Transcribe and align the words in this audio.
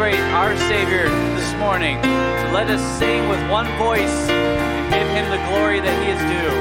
celebrate 0.00 0.32
our 0.32 0.56
Savior 0.56 1.10
this 1.36 1.52
morning. 1.58 2.00
Let 2.54 2.70
us 2.70 2.80
sing 2.98 3.28
with 3.28 3.50
one 3.50 3.66
voice 3.76 4.30
and 4.30 4.94
give 4.94 5.06
him 5.08 5.28
the 5.28 5.36
glory 5.48 5.78
that 5.80 6.02
he 6.02 6.08
is 6.08 6.20
due. 6.24 6.59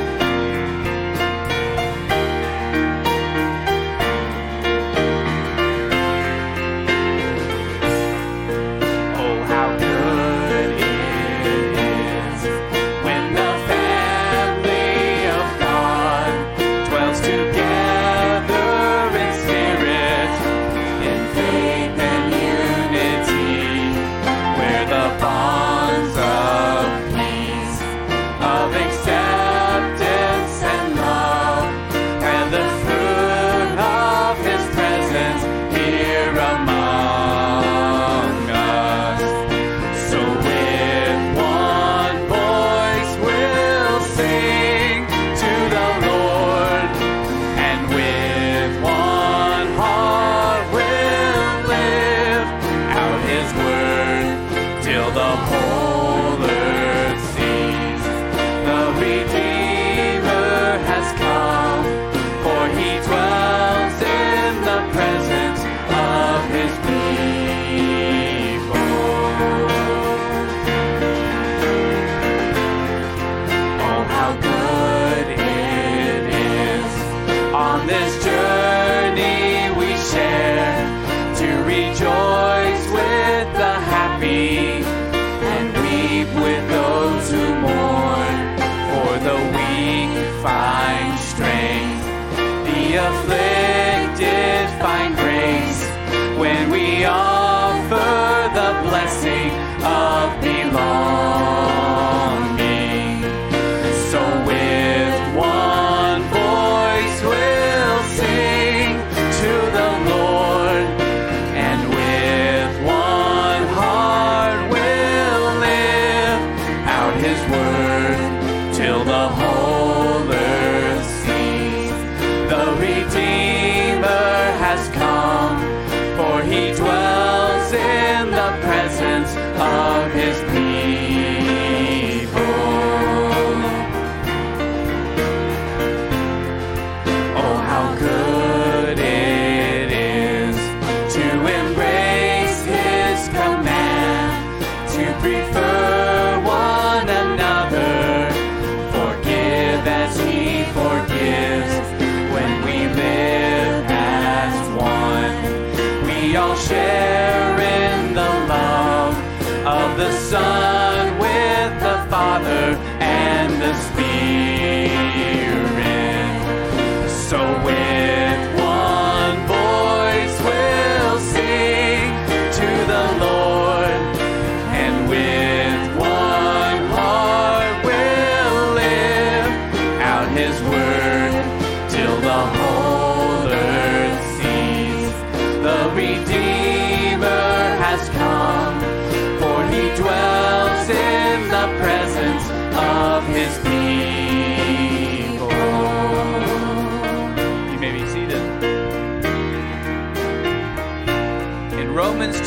his 117.21 117.39
word. 117.51 117.88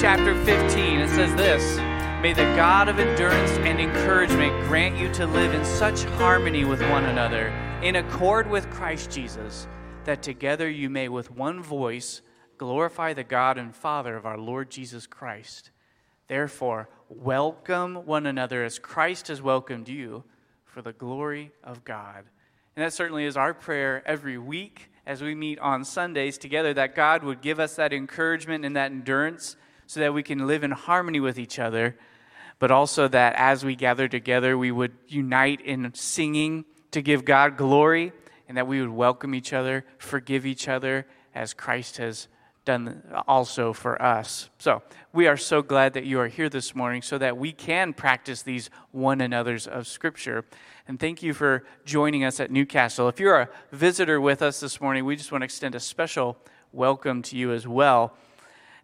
Chapter 0.03 0.35
15, 0.45 0.99
it 0.99 1.09
says 1.11 1.33
this 1.37 1.77
May 2.21 2.33
the 2.33 2.43
God 2.57 2.89
of 2.89 2.99
endurance 2.99 3.53
and 3.59 3.79
encouragement 3.79 4.53
grant 4.67 4.99
you 4.99 5.09
to 5.15 5.29
live 5.29 5.55
in 5.55 5.65
such 5.65 6.03
harmony 6.19 6.65
with 6.65 6.81
one 6.91 7.05
another, 7.05 7.51
in 7.85 7.95
accord 7.95 8.51
with 8.51 8.69
Christ 8.69 9.13
Jesus, 9.13 9.69
that 10.03 10.21
together 10.21 10.69
you 10.69 10.91
may 10.91 11.09
with 11.09 11.31
one 11.31 11.63
voice 11.63 12.21
glorify 12.59 13.13
the 13.13 13.23
God 13.23 13.59
and 13.59 13.77
Father 13.77 14.17
of 14.17 14.27
our 14.27 14.37
Lord 14.37 14.73
Jesus 14.73 15.07
Christ. 15.07 15.71
Therefore, 16.27 16.89
welcome 17.09 18.05
one 18.05 18.27
another 18.27 18.65
as 18.65 18.81
Christ 18.81 19.29
has 19.29 19.41
welcomed 19.41 19.89
you 19.89 20.25
for 20.65 20.83
the 20.83 20.93
glory 20.93 21.53
of 21.63 21.85
God. 21.85 22.25
And 22.75 22.85
that 22.85 22.93
certainly 22.93 23.25
is 23.25 23.37
our 23.37 23.55
prayer 23.55 24.03
every 24.05 24.37
week 24.37 24.91
as 25.07 25.23
we 25.23 25.37
meet 25.37 25.61
on 25.61 25.85
Sundays 25.85 26.39
together 26.39 26.75
that 26.75 26.97
God 26.97 27.23
would 27.23 27.41
give 27.41 27.61
us 27.61 27.77
that 27.77 27.93
encouragement 27.93 28.65
and 28.65 28.75
that 28.75 28.91
endurance 28.91 29.55
so 29.93 30.01
that 30.01 30.15
we 30.15 30.23
can 30.23 30.47
live 30.47 30.65
in 30.65 30.71
harmony 30.71 31.21
with 31.21 31.39
each 31.39 31.59
other, 31.59 31.95
but 32.59 32.71
also 32.71 33.09
that 33.09 33.35
as 33.37 33.63
we 33.63 33.77
gather 33.77 34.09
together, 34.09 34.57
we 34.57 34.73
would 34.73 34.93
unite 35.07 35.61
in 35.61 35.93
singing 35.93 36.65
to 36.93 37.03
give 37.03 37.27
God 37.27 37.59
glory, 37.59 38.11
and 38.49 38.57
that 38.57 38.67
we 38.67 38.81
would 38.81 38.89
welcome 38.89 39.35
each 39.35 39.53
other, 39.53 39.85
forgive 39.99 40.47
each 40.47 40.67
other, 40.67 41.07
as 41.35 41.53
Christ 41.53 41.99
has 41.99 42.29
done 42.65 43.03
also 43.29 43.75
for 43.75 44.01
us. 44.01 44.49
So, 44.57 44.83
we 45.13 45.27
are 45.27 45.37
so 45.37 45.61
glad 45.61 45.93
that 45.93 46.07
you 46.07 46.19
are 46.21 46.29
here 46.29 46.49
this 46.49 46.75
morning 46.75 47.03
so 47.03 47.19
that 47.19 47.37
we 47.37 47.53
can 47.53 47.93
practice 47.93 48.41
these 48.41 48.71
one 48.93 49.21
another's 49.21 49.67
of 49.67 49.87
Scripture. 49.87 50.47
And 50.89 50.99
thank 50.99 51.23
you 51.23 51.35
for 51.35 51.67
joining 51.85 52.25
us 52.25 52.41
at 52.41 52.51
Newcastle. 52.51 53.09
If 53.09 53.21
you're 53.21 53.43
a 53.43 53.49
visitor 53.73 54.23
with 54.23 54.41
us 54.41 54.59
this 54.59 54.81
morning, 54.81 55.05
we 55.05 55.17
just 55.17 55.33
want 55.33 55.43
to 55.43 55.45
extend 55.45 55.75
a 55.75 55.81
special 55.81 56.39
welcome 56.73 57.21
to 57.25 57.37
you 57.37 57.53
as 57.53 57.69
well. 57.69 58.17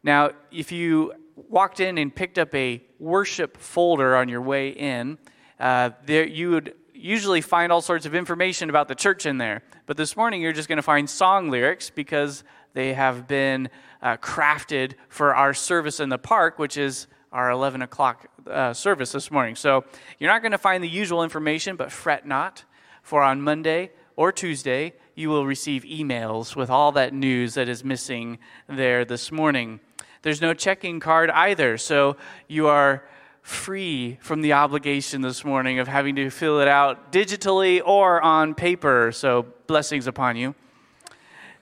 Now, 0.09 0.31
if 0.51 0.73
you 0.73 1.13
walked 1.37 1.81
in 1.81 1.99
and 1.99 2.15
picked 2.15 2.39
up 2.39 2.55
a 2.55 2.83
worship 2.99 3.59
folder 3.59 4.17
on 4.17 4.31
your 4.31 4.41
way 4.41 4.71
in, 4.71 5.19
uh, 5.61 5.91
there 6.07 6.27
you 6.27 6.51
would 6.53 6.73
usually 6.95 7.43
find 7.43 7.71
all 7.71 7.83
sorts 7.83 8.07
of 8.07 8.15
information 8.15 8.71
about 8.71 8.89
the 8.89 8.95
church 8.95 9.27
in 9.27 9.37
there. 9.37 9.63
But 9.85 9.99
this 9.99 10.17
morning, 10.17 10.41
you're 10.41 10.55
just 10.55 10.67
going 10.67 10.79
to 10.79 10.83
find 10.83 11.11
song 11.11 11.51
lyrics 11.51 11.91
because 11.91 12.43
they 12.73 12.95
have 12.95 13.29
been 13.29 13.69
uh, 14.01 14.17
crafted 14.17 14.95
for 15.11 15.35
our 15.35 15.53
service 15.53 16.01
in 16.01 16.09
the 16.09 16.17
park, 16.17 16.59
which 16.59 16.79
is 16.79 17.07
our 17.31 17.51
11 17.51 17.83
o'clock 17.83 18.29
uh, 18.51 18.73
service 18.73 19.13
this 19.13 19.31
morning. 19.31 19.57
So 19.57 19.85
you're 20.19 20.33
not 20.33 20.41
going 20.41 20.53
to 20.53 20.57
find 20.57 20.83
the 20.83 20.89
usual 20.89 21.23
information, 21.23 21.77
but 21.77 21.93
fret 21.93 22.27
not, 22.27 22.65
for 23.03 23.23
on 23.23 23.43
Monday 23.43 23.91
or 24.17 24.33
Tuesday, 24.33 24.95
you 25.15 25.29
will 25.29 25.45
receive 25.45 25.83
emails 25.83 26.57
with 26.57 26.71
all 26.71 26.93
that 26.93 27.13
news 27.13 27.53
that 27.55 27.69
is 27.69 27.85
missing 27.85 28.39
there 28.71 29.05
this 29.05 29.31
morning. 29.31 29.81
There's 30.23 30.41
no 30.41 30.55
checking 30.55 31.01
card 31.01 31.31
either, 31.31 31.79
so 31.79 32.17
you 32.49 32.67
are 32.67 33.05
free 33.43 34.19
from 34.21 34.43
the 34.43 34.53
obligation 34.53 35.23
this 35.23 35.45
morning 35.45 35.79
of 35.79 35.89
having 35.89 36.17
to 36.17 36.29
fill 36.29 36.61
it 36.61 36.69
out 36.69 37.13
digitally 37.13 37.81
or 37.85 38.21
on 38.21 38.55
paper. 38.55 39.11
So, 39.13 39.47
blessings 39.67 40.07
upon 40.07 40.37
you. 40.37 40.55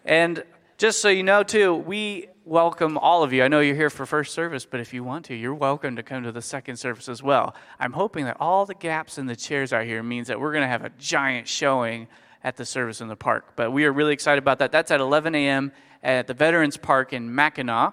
And 0.04 0.42
just 0.78 1.00
so 1.00 1.08
you 1.08 1.22
know, 1.22 1.42
too, 1.42 1.74
we 1.74 2.28
welcome 2.44 2.96
all 2.96 3.22
of 3.22 3.32
you. 3.32 3.42
I 3.42 3.48
know 3.48 3.60
you're 3.60 3.74
here 3.74 3.90
for 3.90 4.06
first 4.06 4.32
service, 4.32 4.64
but 4.64 4.78
if 4.78 4.94
you 4.94 5.02
want 5.02 5.24
to, 5.26 5.34
you're 5.34 5.54
welcome 5.54 5.96
to 5.96 6.02
come 6.02 6.22
to 6.22 6.32
the 6.32 6.40
second 6.40 6.76
service 6.76 7.08
as 7.08 7.22
well. 7.22 7.54
I'm 7.80 7.92
hoping 7.92 8.24
that 8.26 8.36
all 8.38 8.66
the 8.66 8.74
gaps 8.74 9.18
in 9.18 9.26
the 9.26 9.34
chairs 9.34 9.72
out 9.72 9.84
here 9.84 10.02
means 10.02 10.28
that 10.28 10.40
we're 10.40 10.52
going 10.52 10.62
to 10.62 10.68
have 10.68 10.84
a 10.84 10.90
giant 10.90 11.48
showing 11.48 12.06
at 12.44 12.56
the 12.56 12.64
service 12.64 13.00
in 13.00 13.08
the 13.08 13.16
park. 13.16 13.54
But 13.56 13.72
we 13.72 13.84
are 13.84 13.92
really 13.92 14.12
excited 14.12 14.38
about 14.38 14.60
that. 14.60 14.70
That's 14.70 14.92
at 14.92 15.00
11 15.00 15.34
a.m. 15.34 15.72
at 16.02 16.28
the 16.28 16.34
Veterans 16.34 16.76
Park 16.76 17.12
in 17.12 17.28
Mackinaw, 17.28 17.92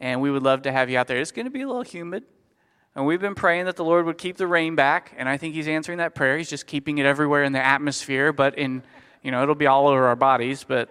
and 0.00 0.20
we 0.20 0.30
would 0.30 0.42
love 0.42 0.62
to 0.62 0.72
have 0.72 0.90
you 0.90 0.98
out 0.98 1.06
there. 1.06 1.18
It's 1.18 1.32
going 1.32 1.46
to 1.46 1.50
be 1.50 1.62
a 1.62 1.66
little 1.66 1.82
humid. 1.82 2.24
And 2.94 3.06
we've 3.06 3.20
been 3.20 3.34
praying 3.34 3.66
that 3.66 3.76
the 3.76 3.84
Lord 3.84 4.06
would 4.06 4.18
keep 4.18 4.36
the 4.36 4.46
rain 4.46 4.74
back, 4.74 5.14
and 5.16 5.28
I 5.28 5.36
think 5.36 5.54
He's 5.54 5.68
answering 5.68 5.98
that 5.98 6.14
prayer. 6.14 6.36
He's 6.36 6.50
just 6.50 6.66
keeping 6.66 6.98
it 6.98 7.06
everywhere 7.06 7.44
in 7.44 7.52
the 7.52 7.64
atmosphere, 7.64 8.32
but 8.32 8.58
in, 8.58 8.82
you 9.22 9.30
know, 9.30 9.42
it'll 9.42 9.54
be 9.54 9.66
all 9.66 9.86
over 9.86 10.06
our 10.06 10.16
bodies, 10.16 10.64
but 10.64 10.90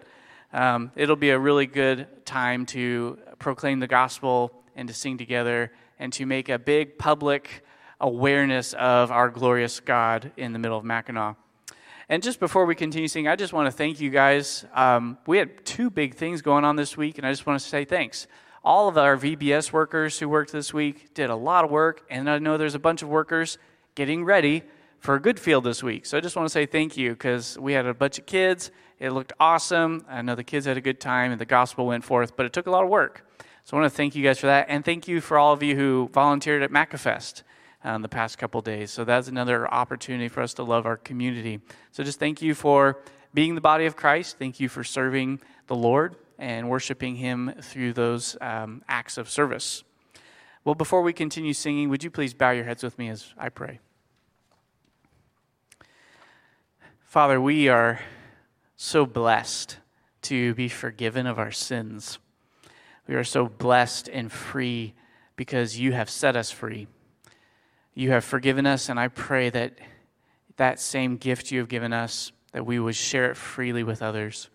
um, 0.54 0.92
it'll 0.96 1.16
be 1.16 1.32
a 1.32 1.40
really 1.40 1.66
good 1.66 2.08
time 2.26 2.66
to 2.68 3.18
proclaim 3.40 3.80
the 3.80 3.88
gospel 3.88 4.54
and 4.76 4.88
to 4.88 4.94
sing 4.94 5.18
together 5.18 5.72
and 6.00 6.14
to 6.14 6.26
make 6.26 6.48
a 6.50 6.58
big 6.58 6.98
public 6.98 7.66
awareness 8.00 8.74
of 8.74 9.12
our 9.12 9.30
glorious 9.30 9.80
God 9.80 10.32
in 10.38 10.54
the 10.54 10.60
middle 10.60 10.78
of 10.78 10.86
Mackinaw. 10.86 11.36
And 12.10 12.24
just 12.24 12.40
before 12.40 12.66
we 12.66 12.76
continue 12.76 13.10
singing, 13.10 13.28
I 13.28 13.36
just 13.36 13.52
want 13.52 13.66
to 13.66 13.72
thank 13.72 14.00
you 14.00 14.10
guys. 14.10 14.66
Um, 14.74 15.18
we 15.28 15.40
had 15.40 15.66
two 15.66 15.90
big 15.90 16.16
things 16.16 16.42
going 16.42 16.64
on 16.64 16.78
this 16.78 16.96
week, 16.96 17.18
and 17.18 17.28
I 17.28 17.32
just 17.32 17.46
want 17.46 17.60
to 17.60 17.68
say 17.68 17.84
thanks 17.84 18.28
all 18.68 18.90
of 18.90 18.98
our 18.98 19.16
VBS 19.16 19.72
workers 19.72 20.20
who 20.20 20.28
worked 20.28 20.52
this 20.52 20.74
week 20.74 21.14
did 21.14 21.30
a 21.30 21.36
lot 21.38 21.64
of 21.64 21.72
work, 21.72 22.04
and 22.10 22.30
I 22.30 22.38
know 22.38 22.58
there's 22.58 22.76
a 22.76 22.80
bunch 22.80 23.02
of 23.02 23.08
workers 23.08 23.58
getting 23.96 24.26
ready 24.26 24.62
for 25.00 25.16
a 25.16 25.22
Goodfield 25.22 25.64
this 25.64 25.82
week. 25.82 26.06
So 26.06 26.18
I 26.18 26.20
just 26.20 26.36
want 26.36 26.48
to 26.48 26.50
say 26.50 26.66
thank 26.66 26.98
you 26.98 27.12
because 27.12 27.58
we 27.58 27.72
had 27.72 27.86
a 27.86 27.94
bunch 27.94 28.20
of 28.20 28.26
kids. 28.26 28.72
It 29.00 29.12
looked 29.12 29.32
awesome. 29.40 30.06
I 30.10 30.22
know 30.22 30.36
the 30.36 30.44
kids 30.44 30.66
had 30.66 30.76
a 30.76 30.82
good 30.82 31.00
time 31.00 31.32
and 31.32 31.40
the 31.40 31.46
gospel 31.46 31.86
went 31.86 32.04
forth, 32.04 32.36
but 32.36 32.46
it 32.46 32.52
took 32.52 32.68
a 32.68 32.70
lot 32.70 32.84
of 32.84 32.90
work. 32.90 33.26
So 33.64 33.78
I 33.78 33.80
want 33.80 33.90
to 33.90 33.96
thank 33.96 34.16
you 34.16 34.24
guys 34.24 34.38
for 34.38 34.48
that, 34.48 34.66
and 34.68 34.84
thank 34.84 35.08
you 35.08 35.22
for 35.22 35.38
all 35.38 35.54
of 35.54 35.64
you 35.64 35.78
who 35.78 36.10
volunteered 36.12 36.62
at 36.62 36.70
MacAfest 36.70 37.44
um, 37.86 38.02
the 38.02 38.10
past 38.10 38.38
couple 38.38 38.60
days. 38.60 38.92
So 38.92 39.06
that's 39.06 39.30
another 39.30 39.74
opportunity 39.74 40.28
for 40.28 40.42
us 40.42 40.54
to 40.56 40.64
love 40.64 40.86
our 40.86 40.98
community. 40.98 41.62
So 41.94 42.04
just 42.04 42.20
thank 42.20 42.42
you 42.42 42.54
for 42.54 43.00
being 43.34 43.56
the 43.56 43.62
body 43.62 43.86
of 43.86 43.96
Christ. 43.96 44.38
Thank 44.38 44.60
you 44.60 44.68
for 44.68 44.84
serving 44.84 45.40
the 45.68 45.76
Lord 45.76 46.18
and 46.38 46.70
worshiping 46.70 47.16
Him 47.16 47.54
through 47.62 47.94
those 47.94 48.38
um, 48.42 48.84
acts 48.88 49.18
of 49.18 49.30
service. 49.30 49.84
Well, 50.64 50.76
before 50.76 51.02
we 51.02 51.14
continue 51.14 51.54
singing, 51.54 51.90
would 51.90 52.04
you 52.04 52.12
please 52.12 52.34
bow 52.34 52.52
your 52.52 52.66
heads 52.66 52.84
with 52.84 52.98
me 52.98 53.10
as 53.10 53.34
I 53.38 53.50
pray? 53.50 53.80
Father, 57.06 57.40
we 57.40 57.70
are 57.70 58.02
so 58.76 59.06
blessed 59.06 59.78
to 60.24 60.54
be 60.56 60.68
forgiven 60.68 61.26
of 61.26 61.40
our 61.40 61.52
sins. 61.52 62.20
We 63.08 63.16
are 63.16 63.24
so 63.24 63.48
blessed 63.48 64.10
and 64.10 64.32
free 64.32 64.94
because 65.36 65.80
you 65.80 65.94
have 65.94 66.10
set 66.10 66.36
us 66.36 66.52
free. 66.52 66.88
You 67.94 68.12
have 68.12 68.26
forgiven 68.26 68.68
us, 68.68 68.90
and 68.90 69.00
I 69.00 69.08
pray 69.08 69.50
that 69.50 69.78
that 70.58 70.80
same 70.80 71.18
gift 71.18 71.50
you 71.50 71.60
have 71.60 71.70
given 71.70 71.94
us, 71.94 72.32
that 72.52 72.66
we 72.66 72.78
would 72.78 72.96
share 72.96 73.32
it 73.32 73.38
freely 73.38 73.84
with 73.84 74.02
others 74.02 74.50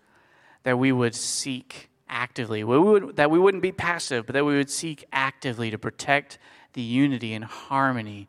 that 0.63 0.77
we 0.77 0.91
would 0.91 1.15
seek 1.15 1.89
actively, 2.09 2.63
we 2.63 2.77
would, 2.77 3.15
that 3.15 3.31
we 3.31 3.39
wouldn't 3.39 3.63
be 3.63 3.71
passive, 3.71 4.25
but 4.25 4.33
that 4.33 4.45
we 4.45 4.55
would 4.55 4.69
seek 4.69 5.05
actively 5.11 5.71
to 5.71 5.77
protect 5.77 6.37
the 6.73 6.81
unity 6.81 7.33
and 7.33 7.43
harmony 7.43 8.27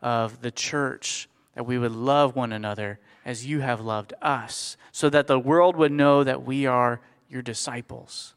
of 0.00 0.40
the 0.40 0.50
church, 0.50 1.28
that 1.54 1.64
we 1.64 1.78
would 1.78 1.92
love 1.92 2.36
one 2.36 2.52
another 2.52 2.98
as 3.24 3.46
you 3.46 3.60
have 3.60 3.80
loved 3.80 4.14
us, 4.22 4.76
so 4.92 5.10
that 5.10 5.26
the 5.26 5.38
world 5.38 5.76
would 5.76 5.92
know 5.92 6.24
that 6.24 6.42
we 6.42 6.66
are 6.66 7.00
your 7.28 7.42
disciples. 7.42 8.34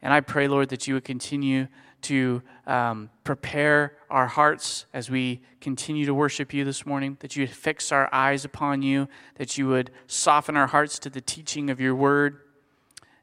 And 0.00 0.12
I 0.12 0.20
pray, 0.20 0.48
Lord, 0.48 0.70
that 0.70 0.88
you 0.88 0.94
would 0.94 1.04
continue 1.04 1.68
to 2.02 2.42
um, 2.66 3.10
prepare 3.22 3.96
our 4.10 4.26
hearts 4.26 4.86
as 4.92 5.08
we 5.08 5.40
continue 5.60 6.04
to 6.06 6.14
worship 6.14 6.52
you 6.52 6.64
this 6.64 6.84
morning, 6.84 7.16
that 7.20 7.36
you 7.36 7.44
would 7.44 7.54
fix 7.54 7.92
our 7.92 8.12
eyes 8.12 8.44
upon 8.44 8.82
you, 8.82 9.08
that 9.36 9.56
you 9.56 9.68
would 9.68 9.90
soften 10.08 10.56
our 10.56 10.66
hearts 10.66 10.98
to 10.98 11.10
the 11.10 11.20
teaching 11.20 11.70
of 11.70 11.80
your 11.80 11.94
word. 11.94 12.40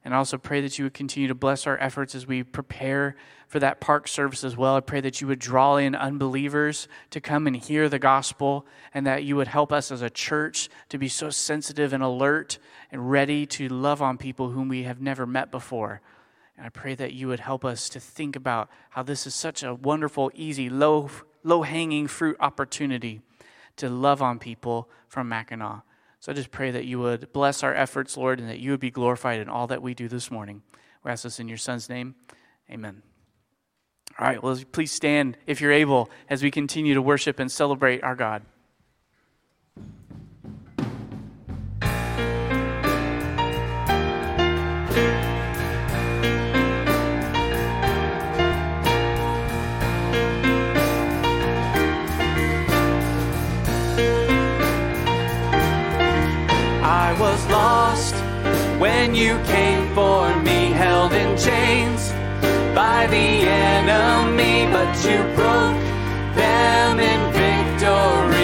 And 0.05 0.13
I 0.13 0.17
also 0.17 0.37
pray 0.37 0.61
that 0.61 0.77
you 0.77 0.85
would 0.85 0.93
continue 0.93 1.27
to 1.27 1.35
bless 1.35 1.67
our 1.67 1.77
efforts 1.77 2.15
as 2.15 2.25
we 2.25 2.43
prepare 2.43 3.15
for 3.47 3.59
that 3.59 3.81
park 3.81 4.07
service 4.07 4.43
as 4.43 4.55
well. 4.55 4.75
I 4.75 4.79
pray 4.79 5.01
that 5.01 5.19
you 5.19 5.27
would 5.27 5.39
draw 5.39 5.77
in 5.77 5.95
unbelievers 5.95 6.87
to 7.09 7.19
come 7.19 7.47
and 7.47 7.55
hear 7.55 7.89
the 7.89 7.99
gospel, 7.99 8.65
and 8.93 9.05
that 9.07 9.23
you 9.23 9.35
would 9.35 9.47
help 9.47 9.73
us 9.73 9.91
as 9.91 10.01
a 10.01 10.09
church 10.09 10.69
to 10.89 10.97
be 10.97 11.07
so 11.09 11.29
sensitive 11.29 11.91
and 11.91 12.03
alert 12.03 12.59
and 12.91 13.11
ready 13.11 13.45
to 13.47 13.67
love 13.67 14.01
on 14.01 14.17
people 14.17 14.51
whom 14.51 14.69
we 14.69 14.83
have 14.83 15.01
never 15.01 15.25
met 15.25 15.51
before. 15.51 16.01
And 16.55 16.65
I 16.65 16.69
pray 16.69 16.93
that 16.95 17.13
you 17.13 17.27
would 17.27 17.39
help 17.39 17.65
us 17.65 17.89
to 17.89 17.99
think 17.99 18.35
about 18.35 18.69
how 18.91 19.03
this 19.03 19.25
is 19.25 19.33
such 19.33 19.63
a 19.63 19.73
wonderful, 19.73 20.31
easy, 20.35 20.69
low, 20.69 21.09
low 21.43 21.63
hanging 21.63 22.07
fruit 22.07 22.37
opportunity 22.39 23.21
to 23.77 23.89
love 23.89 24.21
on 24.21 24.39
people 24.39 24.89
from 25.07 25.29
Mackinaw. 25.29 25.81
So 26.19 26.31
I 26.31 26.35
just 26.35 26.51
pray 26.51 26.71
that 26.71 26.85
you 26.85 26.99
would 26.99 27.31
bless 27.31 27.63
our 27.63 27.73
efforts, 27.73 28.17
Lord, 28.17 28.39
and 28.39 28.49
that 28.49 28.59
you 28.59 28.71
would 28.71 28.79
be 28.79 28.91
glorified 28.91 29.39
in 29.39 29.47
all 29.47 29.67
that 29.67 29.81
we 29.81 29.93
do 29.93 30.07
this 30.09 30.29
morning. 30.29 30.63
We 31.03 31.11
ask 31.11 31.23
this 31.23 31.39
in 31.39 31.47
your 31.47 31.57
Son's 31.57 31.87
name. 31.87 32.15
Amen. 32.69 33.01
All 34.19 34.27
right, 34.27 34.43
well, 34.43 34.59
please 34.73 34.91
stand 34.91 35.37
if 35.47 35.61
you're 35.61 35.71
able 35.71 36.09
as 36.29 36.43
we 36.43 36.51
continue 36.51 36.93
to 36.93 37.01
worship 37.01 37.39
and 37.39 37.49
celebrate 37.49 38.03
our 38.03 38.15
God. 38.15 38.43
When 58.79 59.13
you 59.13 59.37
came 59.43 59.93
for 59.93 60.33
me, 60.41 60.71
held 60.71 61.11
in 61.11 61.37
chains 61.37 62.11
by 62.73 63.05
the 63.07 63.27
enemy, 63.75 64.71
but 64.71 64.95
you 65.03 65.19
broke 65.35 65.83
them 66.35 66.99
in 66.99 67.33
victory. 67.33 68.38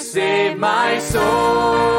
save 0.00 0.58
my 0.58 0.98
soul. 0.98 1.94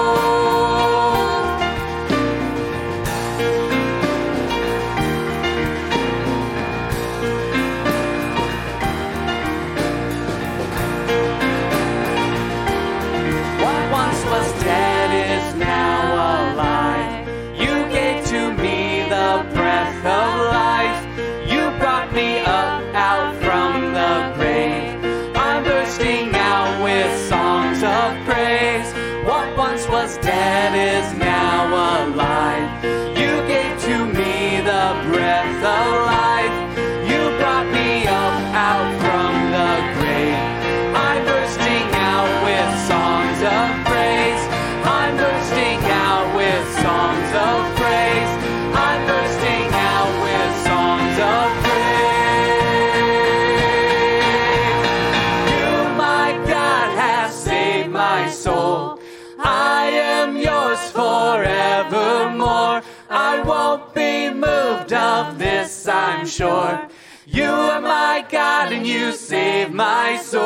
of 65.15 65.39
this 65.39 65.88
I'm 65.88 66.27
sure. 66.27 66.89
You 67.25 67.45
are 67.45 67.79
my 67.81 68.25
God 68.29 68.74
and 68.74 68.86
you 68.86 69.13
save 69.13 69.72
my 69.72 70.17
soul. 70.17 70.45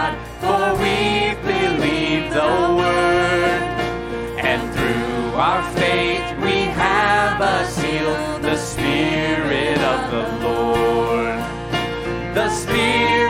Spirit. 12.71 13.20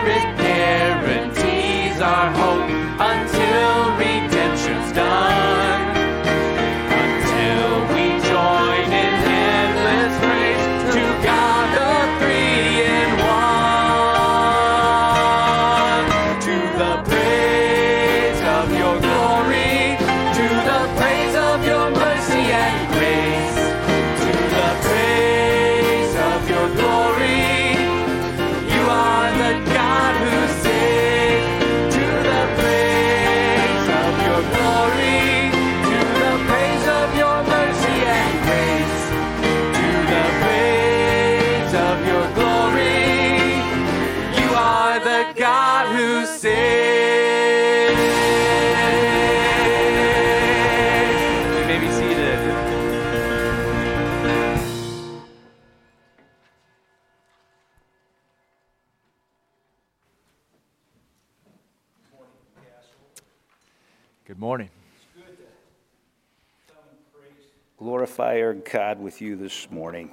Glorify 68.16 68.42
our 68.42 68.54
God 68.54 69.00
with 69.00 69.22
you 69.22 69.38
this 69.38 69.72
morning. 69.72 70.12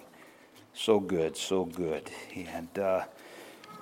So 0.73 1.01
good, 1.01 1.37
so 1.37 1.65
good. 1.65 2.09
And 2.33 2.79
uh, 2.79 3.05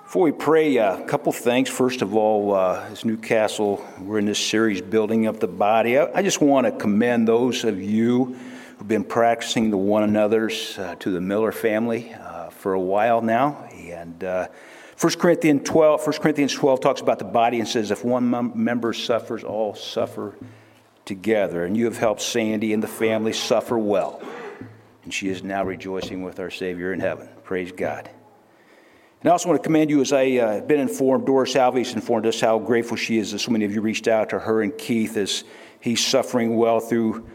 before 0.05 0.23
we 0.23 0.33
pray, 0.33 0.79
uh, 0.79 0.97
a 0.97 1.05
couple 1.05 1.33
things. 1.33 1.69
First 1.69 2.01
of 2.01 2.15
all, 2.15 2.55
uh, 2.55 2.89
as 2.91 3.05
Newcastle, 3.05 3.85
we're 4.01 4.19
in 4.19 4.25
this 4.25 4.39
series, 4.39 4.81
Building 4.81 5.27
Up 5.27 5.39
the 5.39 5.49
Body. 5.49 5.99
I, 5.99 6.11
I 6.15 6.23
just 6.23 6.41
want 6.41 6.65
to 6.65 6.73
commend 6.73 7.29
those 7.29 7.65
of 7.65 7.79
you 7.79 8.39
who've 8.79 8.89
been 8.89 9.05
practicing 9.05 9.69
the 9.69 9.77
one 9.77 10.03
another's 10.03 10.79
uh, 10.79 10.95
to 11.01 11.11
the 11.11 11.21
Miller 11.21 11.53
family 11.53 12.15
uh, 12.15 12.49
for 12.49 12.73
a 12.73 12.81
while 12.81 13.21
now. 13.21 13.69
And 13.75 14.25
uh, 14.25 14.49
1 14.99 15.13
Corinthians 15.15 15.69
12, 15.69 16.07
1 16.07 16.19
Corinthians 16.21 16.55
12 16.55 16.81
talks 16.81 17.03
about 17.03 17.19
the 17.19 17.27
body 17.27 17.59
and 17.61 17.69
says, 17.69 17.91
if 17.91 18.03
one 18.03 18.31
mem- 18.31 18.53
member 18.55 18.95
suffers, 18.95 19.45
all 19.45 19.75
suffer 19.75 20.35
together, 21.07 21.65
and 21.65 21.77
you 21.77 21.87
have 21.87 21.97
helped 21.97 22.21
Sandy 22.21 22.75
and 22.75 22.83
the 22.83 22.89
family 22.89 23.33
suffer 23.33 23.79
well. 23.79 24.21
And 25.05 25.15
she 25.15 25.29
is 25.29 25.43
now 25.43 25.65
rejoicing 25.65 26.23
with 26.23 26.41
our 26.41 26.51
Savior 26.51 26.93
in 26.93 27.01
heaven. 27.01 27.29
Praise 27.45 27.73
God. 27.73 28.11
And 29.21 29.31
I 29.31 29.33
also 29.33 29.49
want 29.49 29.63
to 29.63 29.67
commend 29.67 29.89
you 29.89 30.01
as 30.01 30.13
I 30.13 30.33
uh, 30.33 30.61
been 30.61 30.81
informed, 30.81 31.25
Doris 31.25 31.55
Alves 31.55 31.95
informed 31.95 32.27
us 32.27 32.41
how 32.41 32.59
grateful 32.59 32.97
she 32.97 33.19
is 33.19 33.33
that 33.33 33.39
so 33.39 33.51
many 33.51 33.65
of 33.65 33.73
you 33.73 33.81
reached 33.81 34.09
out 34.09 34.29
to 34.31 34.41
her 34.41 34.63
and 34.63 34.77
Keith 34.77 35.17
as 35.17 35.45
he's 35.81 36.05
suffering 36.05 36.57
well 36.57 36.81
through 36.81 37.27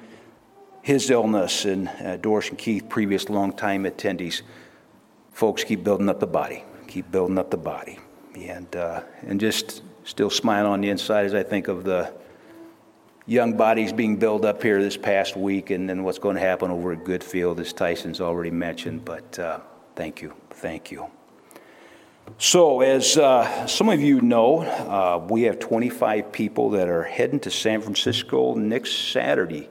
his 0.81 1.09
illness. 1.09 1.65
And 1.65 1.87
uh, 1.87 2.17
Doris 2.17 2.49
and 2.49 2.57
Keith, 2.57 2.87
previous 2.89 3.29
longtime 3.29 3.85
attendees, 3.85 4.41
folks, 5.31 5.63
keep 5.63 5.83
building 5.83 6.09
up 6.09 6.19
the 6.19 6.27
body. 6.27 6.65
Keep 6.87 7.09
building 7.09 7.37
up 7.37 7.49
the 7.49 7.57
body. 7.57 7.99
And, 8.35 8.73
uh, 8.75 9.03
and 9.21 9.39
just 9.39 9.81
still 10.03 10.29
smiling 10.29 10.71
on 10.71 10.81
the 10.81 10.89
inside 10.89 11.25
as 11.25 11.33
I 11.33 11.43
think 11.43 11.67
of 11.67 11.83
the 11.83 12.13
young 13.31 13.53
bodies 13.53 13.93
being 13.93 14.17
built 14.17 14.43
up 14.43 14.61
here 14.61 14.83
this 14.83 14.97
past 14.97 15.37
week, 15.37 15.69
and 15.69 15.89
then 15.89 16.03
what's 16.03 16.19
going 16.19 16.35
to 16.35 16.41
happen 16.41 16.69
over 16.69 16.91
at 16.91 17.05
Goodfield, 17.05 17.61
as 17.61 17.71
Tyson's 17.71 18.19
already 18.19 18.51
mentioned. 18.51 19.05
But 19.05 19.39
uh, 19.39 19.61
thank 19.95 20.21
you, 20.21 20.33
thank 20.49 20.91
you. 20.91 21.07
So, 22.37 22.81
as 22.81 23.17
uh, 23.17 23.65
some 23.67 23.87
of 23.87 24.01
you 24.01 24.19
know, 24.19 24.59
uh, 24.59 25.25
we 25.29 25.43
have 25.43 25.59
25 25.59 26.33
people 26.33 26.71
that 26.71 26.89
are 26.89 27.03
heading 27.03 27.39
to 27.41 27.51
San 27.51 27.81
Francisco 27.81 28.53
next 28.55 29.11
Saturday 29.13 29.69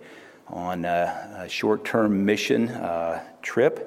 on 0.49 0.87
a, 0.87 1.43
a 1.45 1.49
short 1.51 1.85
term 1.85 2.25
mission 2.25 2.71
uh, 2.71 3.23
trip. 3.43 3.87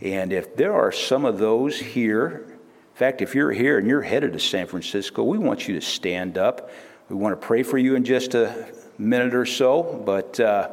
And 0.00 0.32
if 0.32 0.54
there 0.54 0.74
are 0.74 0.92
some 0.92 1.24
of 1.24 1.38
those 1.38 1.76
here, 1.76 2.44
in 2.48 2.96
fact, 2.96 3.20
if 3.20 3.34
you're 3.34 3.52
here 3.52 3.78
and 3.78 3.88
you're 3.88 4.02
headed 4.02 4.32
to 4.34 4.40
San 4.40 4.68
Francisco, 4.68 5.24
we 5.24 5.38
want 5.38 5.66
you 5.66 5.74
to 5.74 5.80
stand 5.80 6.38
up. 6.38 6.70
We 7.08 7.16
want 7.16 7.40
to 7.40 7.44
pray 7.44 7.64
for 7.64 7.78
you 7.78 7.96
in 7.96 8.04
just 8.04 8.34
a 8.34 8.68
minute 8.98 9.34
or 9.34 9.46
so, 9.46 10.02
but 10.04 10.38
uh, 10.40 10.70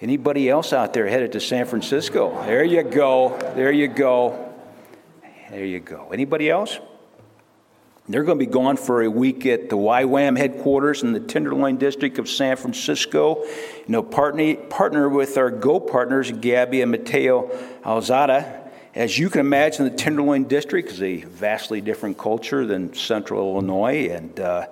anybody 0.00 0.48
else 0.48 0.72
out 0.72 0.92
there 0.92 1.06
headed 1.08 1.32
to 1.32 1.40
San 1.40 1.66
Francisco? 1.66 2.42
There 2.44 2.64
you 2.64 2.82
go. 2.82 3.36
There 3.54 3.72
you 3.72 3.88
go. 3.88 4.52
There 5.50 5.64
you 5.64 5.80
go. 5.80 6.10
Anybody 6.12 6.48
else? 6.48 6.78
They're 8.08 8.24
going 8.24 8.38
to 8.38 8.44
be 8.44 8.50
gone 8.50 8.76
for 8.76 9.02
a 9.02 9.10
week 9.10 9.46
at 9.46 9.68
the 9.68 9.76
YWAM 9.76 10.36
headquarters 10.36 11.04
in 11.04 11.12
the 11.12 11.20
Tenderloin 11.20 11.76
district 11.76 12.18
of 12.18 12.28
San 12.28 12.56
Francisco. 12.56 13.44
You 13.44 13.84
know, 13.88 14.02
partner, 14.02 14.56
partner 14.56 15.08
with 15.08 15.38
our 15.38 15.50
Go 15.50 15.78
partners, 15.78 16.32
Gabby 16.32 16.82
and 16.82 16.90
Mateo 16.90 17.48
Alzada. 17.84 18.70
As 18.94 19.18
you 19.18 19.30
can 19.30 19.40
imagine, 19.40 19.84
the 19.84 19.96
Tenderloin 19.96 20.44
district 20.44 20.90
is 20.90 21.00
a 21.00 21.18
vastly 21.22 21.80
different 21.80 22.18
culture 22.18 22.66
than 22.66 22.92
Central 22.92 23.54
Illinois, 23.54 24.08
and 24.10 24.38
uh, 24.40 24.66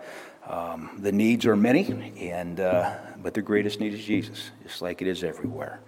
um, 0.50 0.90
the 0.98 1.12
needs 1.12 1.46
are 1.46 1.54
many, 1.54 2.12
and, 2.18 2.58
uh, 2.58 2.96
but 3.22 3.34
the 3.34 3.42
greatest 3.42 3.78
need 3.78 3.94
is 3.94 4.04
Jesus, 4.04 4.50
just 4.64 4.82
like 4.82 5.00
it 5.00 5.06
is 5.06 5.22
everywhere. 5.22 5.80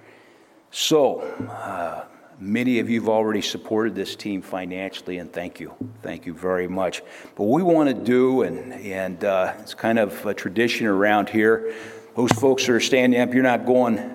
So, 0.70 1.20
uh, 1.20 2.05
many 2.38 2.79
of 2.79 2.88
you 2.88 3.01
have 3.01 3.09
already 3.09 3.42
supported 3.42 3.96
this 3.96 4.14
team 4.14 4.40
financially, 4.40 5.18
and 5.18 5.33
thank 5.33 5.59
you. 5.59 5.75
Thank 6.03 6.27
you 6.27 6.35
very 6.35 6.68
much. 6.68 7.03
But 7.35 7.44
we 7.44 7.64
want 7.64 7.88
to 7.88 7.94
do, 7.94 8.42
and, 8.42 8.72
and 8.75 9.25
uh, 9.25 9.55
it's 9.59 9.75
kind 9.75 9.98
of 9.98 10.25
a 10.27 10.35
tradition 10.35 10.87
around 10.87 11.29
here, 11.29 11.75
those 12.14 12.31
folks 12.31 12.64
that 12.66 12.72
are 12.72 12.81
standing 12.81 13.20
up, 13.20 13.35
you're 13.35 13.42
not 13.42 13.66
going, 13.66 14.14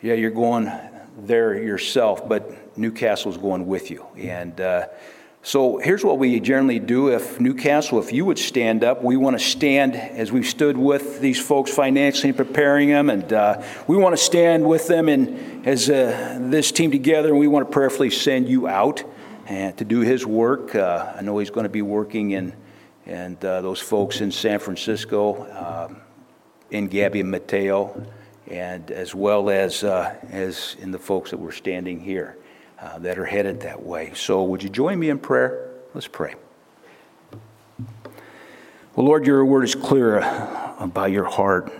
yeah, 0.00 0.14
you're 0.14 0.30
going 0.30 0.72
there 1.18 1.62
yourself, 1.62 2.26
but 2.26 2.76
Newcastle's 2.78 3.36
going 3.36 3.66
with 3.66 3.90
you. 3.90 4.06
And 4.16 4.58
uh, 4.62 4.86
so 5.46 5.76
here's 5.76 6.02
what 6.02 6.18
we 6.18 6.40
generally 6.40 6.78
do. 6.78 7.08
If 7.08 7.38
Newcastle, 7.38 7.98
if 7.98 8.14
you 8.14 8.24
would 8.24 8.38
stand 8.38 8.82
up, 8.82 9.04
we 9.04 9.18
want 9.18 9.38
to 9.38 9.44
stand 9.44 9.94
as 9.94 10.32
we've 10.32 10.46
stood 10.46 10.74
with 10.74 11.20
these 11.20 11.38
folks 11.38 11.70
financially 11.70 12.32
preparing 12.32 12.88
them, 12.88 13.10
and 13.10 13.30
uh, 13.30 13.62
we 13.86 13.98
want 13.98 14.16
to 14.16 14.22
stand 14.22 14.66
with 14.66 14.88
them 14.88 15.06
and 15.06 15.66
as 15.66 15.90
uh, 15.90 16.38
this 16.40 16.72
team 16.72 16.90
together, 16.90 17.28
and 17.28 17.38
we 17.38 17.46
want 17.46 17.68
to 17.68 17.70
prayerfully 17.70 18.08
send 18.08 18.48
you 18.48 18.66
out 18.66 19.04
and 19.46 19.76
to 19.76 19.84
do 19.84 20.00
His 20.00 20.24
work. 20.24 20.74
Uh, 20.74 21.12
I 21.14 21.20
know 21.20 21.36
He's 21.36 21.50
going 21.50 21.64
to 21.64 21.70
be 21.70 21.82
working 21.82 22.30
in 22.30 22.54
and 23.04 23.44
uh, 23.44 23.60
those 23.60 23.80
folks 23.80 24.22
in 24.22 24.32
San 24.32 24.60
Francisco, 24.60 25.44
um, 25.52 26.00
in 26.70 26.88
Gabby 26.88 27.20
and 27.20 27.30
Mateo, 27.30 28.06
and 28.46 28.90
as 28.90 29.14
well 29.14 29.50
as 29.50 29.84
uh, 29.84 30.16
as 30.30 30.74
in 30.80 30.90
the 30.90 30.98
folks 30.98 31.32
that 31.32 31.36
were 31.36 31.52
standing 31.52 32.00
here 32.00 32.38
uh, 32.84 32.98
that 32.98 33.18
are 33.18 33.24
headed 33.24 33.60
that 33.60 33.82
way. 33.82 34.12
So, 34.14 34.44
would 34.44 34.62
you 34.62 34.68
join 34.68 34.98
me 34.98 35.08
in 35.08 35.18
prayer? 35.18 35.70
Let's 35.94 36.06
pray. 36.06 36.34
Well, 38.94 39.06
Lord, 39.06 39.26
your 39.26 39.42
word 39.44 39.64
is 39.64 39.74
clear 39.74 40.18
about 40.78 41.10
your 41.10 41.24
heart 41.24 41.72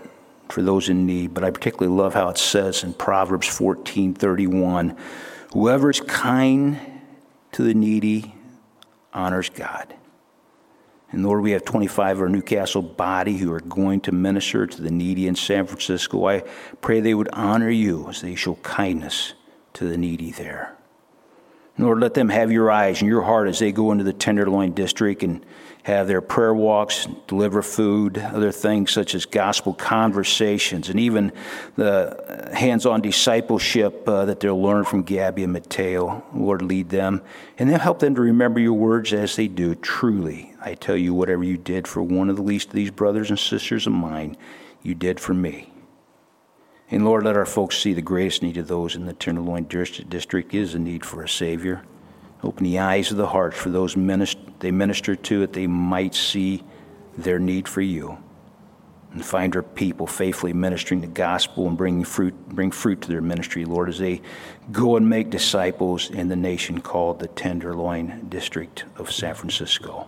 for 0.49 0.63
those 0.63 0.89
in 0.89 1.05
need, 1.05 1.33
but 1.33 1.43
I 1.43 1.51
particularly 1.51 1.95
love 1.95 2.15
how 2.15 2.29
it 2.29 2.39
says 2.39 2.83
in 2.83 2.93
Proverbs 2.93 3.47
14:31, 3.47 4.97
"Whoever 5.53 5.91
is 5.91 6.01
kind 6.01 6.79
to 7.51 7.63
the 7.63 7.75
needy 7.75 8.33
honors 9.13 9.49
God." 9.49 9.93
And 11.11 11.23
Lord, 11.23 11.43
we 11.43 11.51
have 11.51 11.63
25 11.63 12.17
of 12.17 12.23
our 12.23 12.29
Newcastle 12.29 12.81
body 12.81 13.37
who 13.37 13.53
are 13.53 13.61
going 13.61 14.01
to 14.01 14.11
minister 14.11 14.65
to 14.65 14.81
the 14.81 14.91
needy 14.91 15.27
in 15.27 15.35
San 15.35 15.67
Francisco. 15.67 16.27
I 16.27 16.43
pray 16.81 16.99
they 16.99 17.13
would 17.13 17.29
honor 17.31 17.69
you 17.69 18.09
as 18.09 18.21
they 18.21 18.33
show 18.33 18.55
kindness 18.63 19.33
to 19.73 19.87
the 19.87 19.97
needy 19.97 20.31
there. 20.31 20.74
Lord, 21.77 21.99
let 21.99 22.13
them 22.13 22.29
have 22.29 22.51
your 22.51 22.71
eyes 22.71 23.01
and 23.01 23.09
your 23.09 23.23
heart 23.23 23.49
as 23.49 23.59
they 23.59 23.73
go 23.73 23.91
into 23.91 24.05
the 24.05 24.13
Tenderloin 24.13 24.71
district 24.71 25.23
and 25.23 25.45
have 25.83 26.07
their 26.07 26.21
prayer 26.21 26.53
walks, 26.53 27.07
deliver 27.27 27.61
food, 27.61 28.17
other 28.17 28.51
things 28.51 28.91
such 28.91 29.13
as 29.13 29.25
gospel 29.25 29.73
conversations, 29.73 30.89
and 30.89 30.99
even 30.99 31.31
the 31.75 32.49
hands 32.55 32.87
on 32.87 33.01
discipleship 33.01 34.07
uh, 34.07 34.25
that 34.25 34.39
they'll 34.39 34.59
learn 34.59 34.83
from 34.83 35.03
Gabby 35.03 35.43
and 35.43 35.53
Mateo. 35.53 36.23
Lord, 36.33 36.63
lead 36.63 36.89
them 36.89 37.21
and 37.59 37.69
then 37.69 37.79
help 37.79 37.99
them 37.99 38.15
to 38.15 38.21
remember 38.21 38.59
your 38.59 38.73
words 38.73 39.13
as 39.13 39.35
they 39.35 39.47
do. 39.47 39.75
Truly, 39.75 40.55
I 40.61 40.73
tell 40.73 40.97
you, 40.97 41.13
whatever 41.13 41.43
you 41.43 41.57
did 41.57 41.87
for 41.87 42.01
one 42.01 42.31
of 42.31 42.37
the 42.37 42.41
least 42.41 42.69
of 42.69 42.73
these 42.73 42.89
brothers 42.89 43.29
and 43.29 43.37
sisters 43.37 43.85
of 43.85 43.93
mine, 43.93 44.37
you 44.81 44.95
did 44.95 45.19
for 45.19 45.35
me. 45.35 45.74
And 46.91 47.03
Lord, 47.03 47.25
let 47.25 47.35
our 47.35 47.47
folks 47.47 47.79
see 47.79 47.93
the 47.93 48.01
greatest 48.01 48.43
need 48.43 48.57
of 48.57 48.67
those 48.67 48.95
in 48.95 49.05
the 49.05 49.13
Tenderloin 49.13 49.63
district 49.63 50.53
is 50.53 50.75
a 50.75 50.79
need 50.79 51.03
for 51.03 51.23
a 51.23 51.29
Savior. 51.29 51.81
Open 52.43 52.63
the 52.63 52.77
eyes 52.77 53.09
of 53.09 53.17
the 53.17 53.27
hearts 53.27 53.57
for 53.57 53.69
those 53.69 53.95
minist- 53.95 54.59
they 54.59 54.69
minister 54.69 55.15
to 55.15 55.39
that 55.39 55.53
they 55.53 55.65
might 55.65 56.13
see 56.13 56.63
their 57.17 57.39
need 57.39 57.67
for 57.67 57.81
you. 57.81 58.17
And 59.13 59.25
find 59.25 59.55
our 59.55 59.63
people 59.63 60.05
faithfully 60.05 60.53
ministering 60.53 61.01
the 61.01 61.07
gospel 61.07 61.67
and 61.67 61.77
bringing 61.77 62.03
fruit, 62.03 62.35
bring 62.49 62.69
fruit 62.69 63.01
to 63.01 63.07
their 63.07 63.21
ministry, 63.21 63.65
Lord, 63.65 63.89
as 63.89 63.97
they 63.97 64.21
go 64.71 64.97
and 64.97 65.09
make 65.09 65.29
disciples 65.29 66.11
in 66.11 66.27
the 66.27 66.35
nation 66.35 66.81
called 66.81 67.19
the 67.19 67.27
Tenderloin 67.29 68.27
District 68.29 68.83
of 68.97 69.11
San 69.11 69.33
Francisco. 69.33 70.07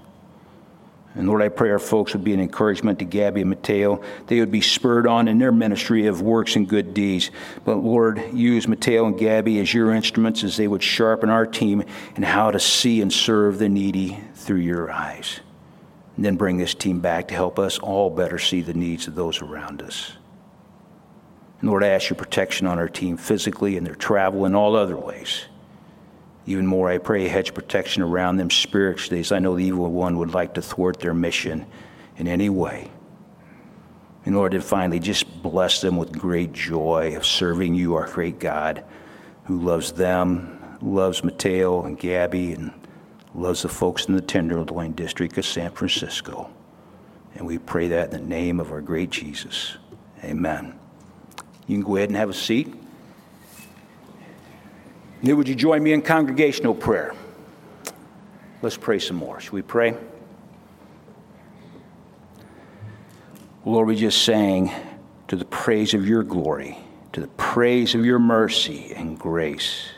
And 1.18 1.28
Lord, 1.28 1.42
I 1.42 1.50
pray 1.50 1.72
our 1.72 1.80
folks 1.80 2.14
would 2.14 2.24
be 2.24 2.36
an 2.36 2.40
encouragement 2.40 3.00
to 3.00 3.06
Gabby 3.06 3.42
and 3.42 3.50
Mateo. 3.50 4.04
They 4.28 4.40
would 4.40 4.52
be 4.52 4.62
spurred 4.62 5.08
on 5.08 5.28
in 5.28 5.40
their 5.40 5.52
ministry 5.52 6.06
of 6.06 6.22
works 6.22 6.56
and 6.56 6.70
good 6.70 6.94
deeds. 6.94 7.32
But 7.66 7.78
Lord, 7.78 8.24
use 8.34 8.68
Mateo 8.68 9.08
and 9.08 9.18
Gabby 9.18 9.60
as 9.60 9.74
your 9.74 9.92
instruments 9.94 10.44
as 10.44 10.58
they 10.58 10.68
would 10.68 10.84
sharpen 10.84 11.32
our 11.32 11.48
team 11.48 11.84
in 12.16 12.22
how 12.22 12.52
to 12.52 12.60
see 12.60 13.02
and 13.02 13.12
serve 13.12 13.58
the 13.58 13.68
needy 13.68 14.20
through 14.36 14.60
your 14.60 14.92
eyes. 14.92 15.40
And 16.16 16.24
then 16.24 16.36
bring 16.36 16.58
this 16.58 16.76
team 16.76 17.00
back 17.00 17.30
to 17.30 17.34
help 17.34 17.58
us 17.58 17.80
all 17.80 18.12
better 18.12 18.38
see 18.38 18.62
the 18.62 18.76
needs 18.76 19.08
of 19.08 19.16
those 19.16 19.42
around 19.42 19.82
us. 19.82 20.12
And 21.62 21.70
Lord, 21.72 21.84
I 21.84 21.88
ask 21.88 22.12
your 22.12 22.18
protection 22.18 22.68
on 22.68 22.78
our 22.78 22.88
team 22.88 23.18
physically 23.18 23.76
and 23.76 23.88
their 23.88 23.96
travel 23.96 24.46
and 24.46 24.56
all 24.56 24.76
other 24.76 24.98
ways. 24.98 25.46
Even 26.48 26.66
more, 26.66 26.90
I 26.90 26.98
pray 26.98 27.26
a 27.26 27.30
hedge 27.30 27.54
protection 27.54 28.02
around 28.02 28.38
them 28.38 28.50
spiritually, 28.50 29.20
as 29.20 29.34
I 29.34 29.40
know 29.40 29.56
the 29.56 29.66
evil 29.66 29.92
one 29.92 30.18
would 30.18 30.34
like 30.34 30.54
to 30.54 30.62
thwart 30.62 31.02
their 31.02 31.14
mission 31.14 31.66
in 32.16 32.28
any 32.28 32.50
way. 32.50 32.90
And 34.26 34.34
Lord, 34.36 34.54
and 34.54 34.64
finally, 34.64 35.00
just 35.00 35.44
bless 35.44 35.82
them 35.82 35.98
with 35.98 36.18
great 36.18 36.54
joy 36.54 37.16
of 37.18 37.26
serving 37.26 37.76
you, 37.76 37.96
our 37.96 38.08
great 38.08 38.40
God, 38.40 38.84
who 39.44 39.60
loves 39.60 39.92
them, 39.92 40.78
loves 40.82 41.22
Mateo 41.22 41.84
and 41.84 42.00
Gabby, 42.00 42.54
and 42.54 42.72
loves 43.36 43.64
the 43.64 43.70
folks 43.70 44.06
in 44.06 44.16
the 44.16 44.22
Tenderloin 44.22 44.94
district 44.94 45.38
of 45.38 45.46
San 45.46 45.72
Francisco. 45.72 46.50
And 47.36 47.46
we 47.46 47.58
pray 47.58 47.90
that 47.90 48.14
in 48.14 48.22
the 48.22 48.28
name 48.28 48.62
of 48.62 48.72
our 48.72 48.82
great 48.82 49.10
Jesus. 49.10 49.78
Amen. 50.24 50.80
You 51.68 51.76
can 51.76 51.84
go 51.84 51.98
ahead 51.98 52.10
and 52.10 52.18
have 52.18 52.30
a 52.30 52.34
seat. 52.34 52.74
Now, 55.22 55.34
would 55.34 55.48
you 55.48 55.56
join 55.56 55.82
me 55.82 55.94
in 55.94 56.02
congregational 56.02 56.76
prayer? 56.76 57.16
Let's 58.62 58.78
pray 58.78 59.00
some 59.00 59.18
more. 59.18 59.40
Should 59.40 59.54
we 59.54 59.62
pray? 59.62 59.96
Lord, 63.66 63.88
we 63.88 63.96
just 63.96 64.24
sang 64.24 64.72
to 65.28 65.36
the 65.36 65.46
praise 65.46 65.94
of 65.94 66.08
your 66.08 66.24
glory, 66.24 66.78
to 67.14 67.22
the 67.22 67.28
praise 67.28 67.96
of 67.96 68.06
your 68.06 68.20
mercy 68.20 68.94
and 68.96 69.20
grace. 69.20 69.90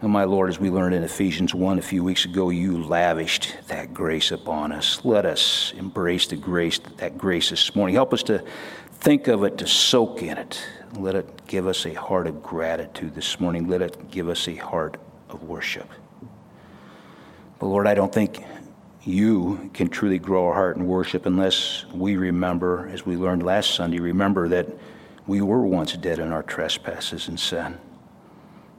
And 0.00 0.10
my 0.10 0.24
Lord, 0.24 0.48
as 0.48 0.58
we 0.58 0.68
learned 0.68 0.94
in 0.94 1.04
Ephesians 1.04 1.54
1 1.54 1.78
a 1.78 1.82
few 1.82 2.02
weeks 2.02 2.24
ago, 2.24 2.50
you 2.50 2.82
lavished 2.82 3.54
that 3.68 3.94
grace 3.94 4.32
upon 4.32 4.72
us. 4.72 5.04
Let 5.04 5.24
us 5.24 5.72
embrace 5.76 6.26
the 6.26 6.36
grace, 6.36 6.80
that 6.96 7.16
grace 7.16 7.50
this 7.50 7.76
morning. 7.76 7.94
Help 7.94 8.12
us 8.12 8.24
to 8.24 8.42
think 8.90 9.28
of 9.28 9.44
it, 9.44 9.58
to 9.58 9.66
soak 9.68 10.22
in 10.22 10.38
it. 10.38 10.66
Let 10.98 11.14
it 11.14 11.46
give 11.46 11.66
us 11.66 11.86
a 11.86 11.94
heart 11.94 12.26
of 12.26 12.42
gratitude 12.42 13.14
this 13.14 13.40
morning. 13.40 13.66
Let 13.66 13.80
it 13.80 14.10
give 14.10 14.28
us 14.28 14.46
a 14.46 14.56
heart 14.56 14.98
of 15.30 15.42
worship. 15.42 15.88
But 17.58 17.66
Lord, 17.66 17.86
I 17.86 17.94
don't 17.94 18.12
think 18.12 18.44
you 19.02 19.70
can 19.72 19.88
truly 19.88 20.18
grow 20.18 20.46
our 20.48 20.54
heart 20.54 20.76
in 20.76 20.86
worship 20.86 21.24
unless 21.24 21.86
we 21.94 22.16
remember, 22.16 22.88
as 22.92 23.06
we 23.06 23.16
learned 23.16 23.42
last 23.42 23.74
Sunday, 23.74 24.00
remember 24.00 24.48
that 24.48 24.68
we 25.26 25.40
were 25.40 25.66
once 25.66 25.94
dead 25.94 26.18
in 26.18 26.30
our 26.30 26.42
trespasses 26.42 27.26
and 27.26 27.40
sin. 27.40 27.78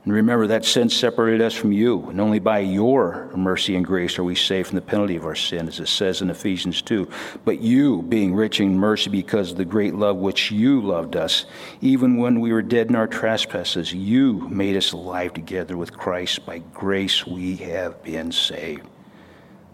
And 0.04 0.12
remember 0.12 0.48
that 0.48 0.66
sin 0.66 0.90
separated 0.90 1.42
us 1.42 1.54
from 1.54 1.72
you, 1.72 2.10
and 2.10 2.20
only 2.20 2.40
by 2.40 2.60
your 2.60 3.32
mercy 3.38 3.78
and 3.78 3.86
grace 3.86 4.20
are 4.20 4.24
we 4.24 4.36
saved 4.36 4.68
from 4.68 4.76
the 4.76 4.82
penalty 4.82 5.16
of 5.16 5.26
our 5.26 5.36
sin, 5.36 5.70
as 5.70 5.80
it 5.80 5.88
says 5.88 6.22
in 6.22 6.30
Ephesians 6.30 6.82
2. 6.82 7.08
But 7.46 7.62
you, 7.62 8.02
being 8.02 8.36
rich 8.36 8.60
in 8.60 8.78
mercy 8.78 9.10
because 9.10 9.52
of 9.52 9.58
the 9.58 9.64
great 9.64 9.96
love 9.96 10.18
which 10.18 10.52
you 10.52 10.82
loved 10.82 11.16
us, 11.16 11.46
even 11.80 12.18
when 12.18 12.42
we 12.42 12.52
were 12.52 12.62
dead 12.62 12.90
in 12.90 12.96
our 12.96 13.08
trespasses, 13.08 13.94
you 13.94 14.50
made 14.50 14.76
us 14.76 14.92
alive 14.92 15.34
together 15.34 15.78
with 15.78 15.98
Christ. 15.98 16.46
By 16.46 16.60
grace 16.74 17.26
we 17.26 17.56
have 17.58 18.04
been 18.04 18.34
saved. 18.34 18.86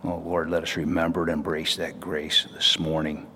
Oh 0.03 0.21
Lord, 0.23 0.51
let 0.51 0.61
us 0.61 0.77
remember 0.77 1.23
and 1.23 1.31
embrace 1.31 1.75
that 1.77 1.99
grace 1.99 2.45
this 2.53 2.77
morning. 2.77 3.28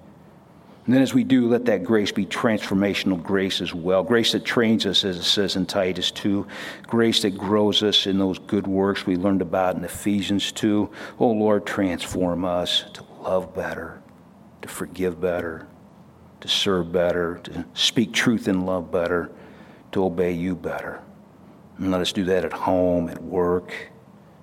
And 0.85 0.93
then, 0.93 1.01
as 1.01 1.13
we 1.13 1.23
do, 1.23 1.47
let 1.47 1.65
that 1.65 1.85
grace 1.85 2.11
be 2.11 2.25
transformational 2.25 3.21
grace 3.21 3.61
as 3.61 3.73
well. 3.73 4.03
Grace 4.03 4.33
that 4.33 4.43
trains 4.43 4.85
us, 4.85 5.05
as 5.05 5.17
it 5.17 5.23
says 5.23 5.55
in 5.55 5.65
Titus 5.65 6.11
2. 6.11 6.45
Grace 6.87 7.21
that 7.21 7.37
grows 7.37 7.81
us 7.81 8.05
in 8.05 8.19
those 8.19 8.37
good 8.37 8.67
works 8.67 9.05
we 9.05 9.15
learned 9.15 9.41
about 9.41 9.77
in 9.77 9.83
Ephesians 9.85 10.51
2. 10.51 10.89
Oh, 11.19 11.31
Lord, 11.31 11.65
transform 11.65 12.43
us 12.43 12.83
to 12.93 13.03
love 13.21 13.55
better, 13.55 14.01
to 14.61 14.67
forgive 14.67 15.21
better, 15.21 15.67
to 16.41 16.47
serve 16.49 16.91
better, 16.91 17.39
to 17.43 17.65
speak 17.73 18.11
truth 18.11 18.49
in 18.49 18.65
love 18.65 18.91
better, 18.91 19.31
to 19.93 20.03
obey 20.03 20.33
you 20.33 20.53
better. 20.53 21.01
And 21.77 21.91
let 21.91 22.01
us 22.01 22.11
do 22.11 22.25
that 22.25 22.43
at 22.43 22.51
home, 22.51 23.07
at 23.07 23.23
work, 23.23 23.73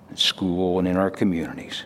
at 0.09 0.17
school, 0.17 0.79
and 0.79 0.87
in 0.87 0.97
our 0.97 1.11
communities. 1.11 1.83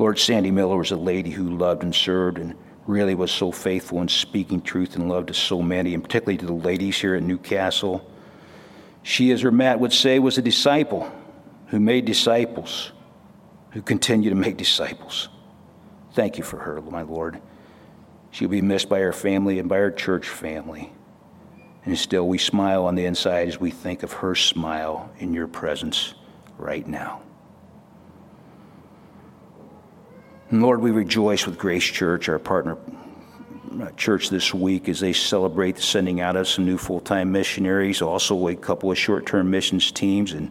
Lord, 0.00 0.18
Sandy 0.18 0.50
Miller 0.50 0.78
was 0.78 0.92
a 0.92 0.96
lady 0.96 1.28
who 1.28 1.58
loved 1.58 1.82
and 1.82 1.94
served 1.94 2.38
and 2.38 2.54
really 2.86 3.14
was 3.14 3.30
so 3.30 3.52
faithful 3.52 4.00
in 4.00 4.08
speaking 4.08 4.62
truth 4.62 4.96
and 4.96 5.10
love 5.10 5.26
to 5.26 5.34
so 5.34 5.60
many, 5.60 5.92
and 5.92 6.02
particularly 6.02 6.38
to 6.38 6.46
the 6.46 6.54
ladies 6.54 6.98
here 6.98 7.14
at 7.16 7.22
Newcastle. 7.22 8.10
She, 9.02 9.30
as 9.30 9.42
her 9.42 9.50
Matt 9.50 9.78
would 9.78 9.92
say, 9.92 10.18
was 10.18 10.38
a 10.38 10.42
disciple 10.42 11.12
who 11.66 11.78
made 11.78 12.06
disciples, 12.06 12.92
who 13.72 13.82
continue 13.82 14.30
to 14.30 14.36
make 14.36 14.56
disciples. 14.56 15.28
Thank 16.14 16.38
you 16.38 16.44
for 16.44 16.56
her, 16.56 16.80
my 16.80 17.02
Lord. 17.02 17.38
She'll 18.30 18.48
be 18.48 18.62
missed 18.62 18.88
by 18.88 19.00
her 19.00 19.12
family 19.12 19.58
and 19.58 19.68
by 19.68 19.76
her 19.76 19.90
church 19.90 20.26
family. 20.26 20.90
And 21.84 21.98
still, 21.98 22.26
we 22.26 22.38
smile 22.38 22.86
on 22.86 22.94
the 22.94 23.04
inside 23.04 23.48
as 23.48 23.60
we 23.60 23.70
think 23.70 24.02
of 24.02 24.14
her 24.14 24.34
smile 24.34 25.12
in 25.18 25.34
your 25.34 25.46
presence 25.46 26.14
right 26.56 26.88
now. 26.88 27.20
And 30.50 30.62
Lord, 30.62 30.80
we 30.80 30.90
rejoice 30.90 31.46
with 31.46 31.58
Grace 31.58 31.84
Church, 31.84 32.28
our 32.28 32.40
partner 32.40 32.76
uh, 33.80 33.90
church 33.92 34.30
this 34.30 34.52
week, 34.52 34.88
as 34.88 34.98
they 34.98 35.12
celebrate 35.12 35.76
the 35.76 35.82
sending 35.82 36.20
out 36.20 36.34
of 36.34 36.48
some 36.48 36.64
new 36.66 36.76
full 36.76 36.98
time 36.98 37.30
missionaries, 37.30 38.02
also 38.02 38.48
a 38.48 38.56
couple 38.56 38.90
of 38.90 38.98
short 38.98 39.26
term 39.26 39.48
missions 39.48 39.92
teams, 39.92 40.32
and, 40.32 40.50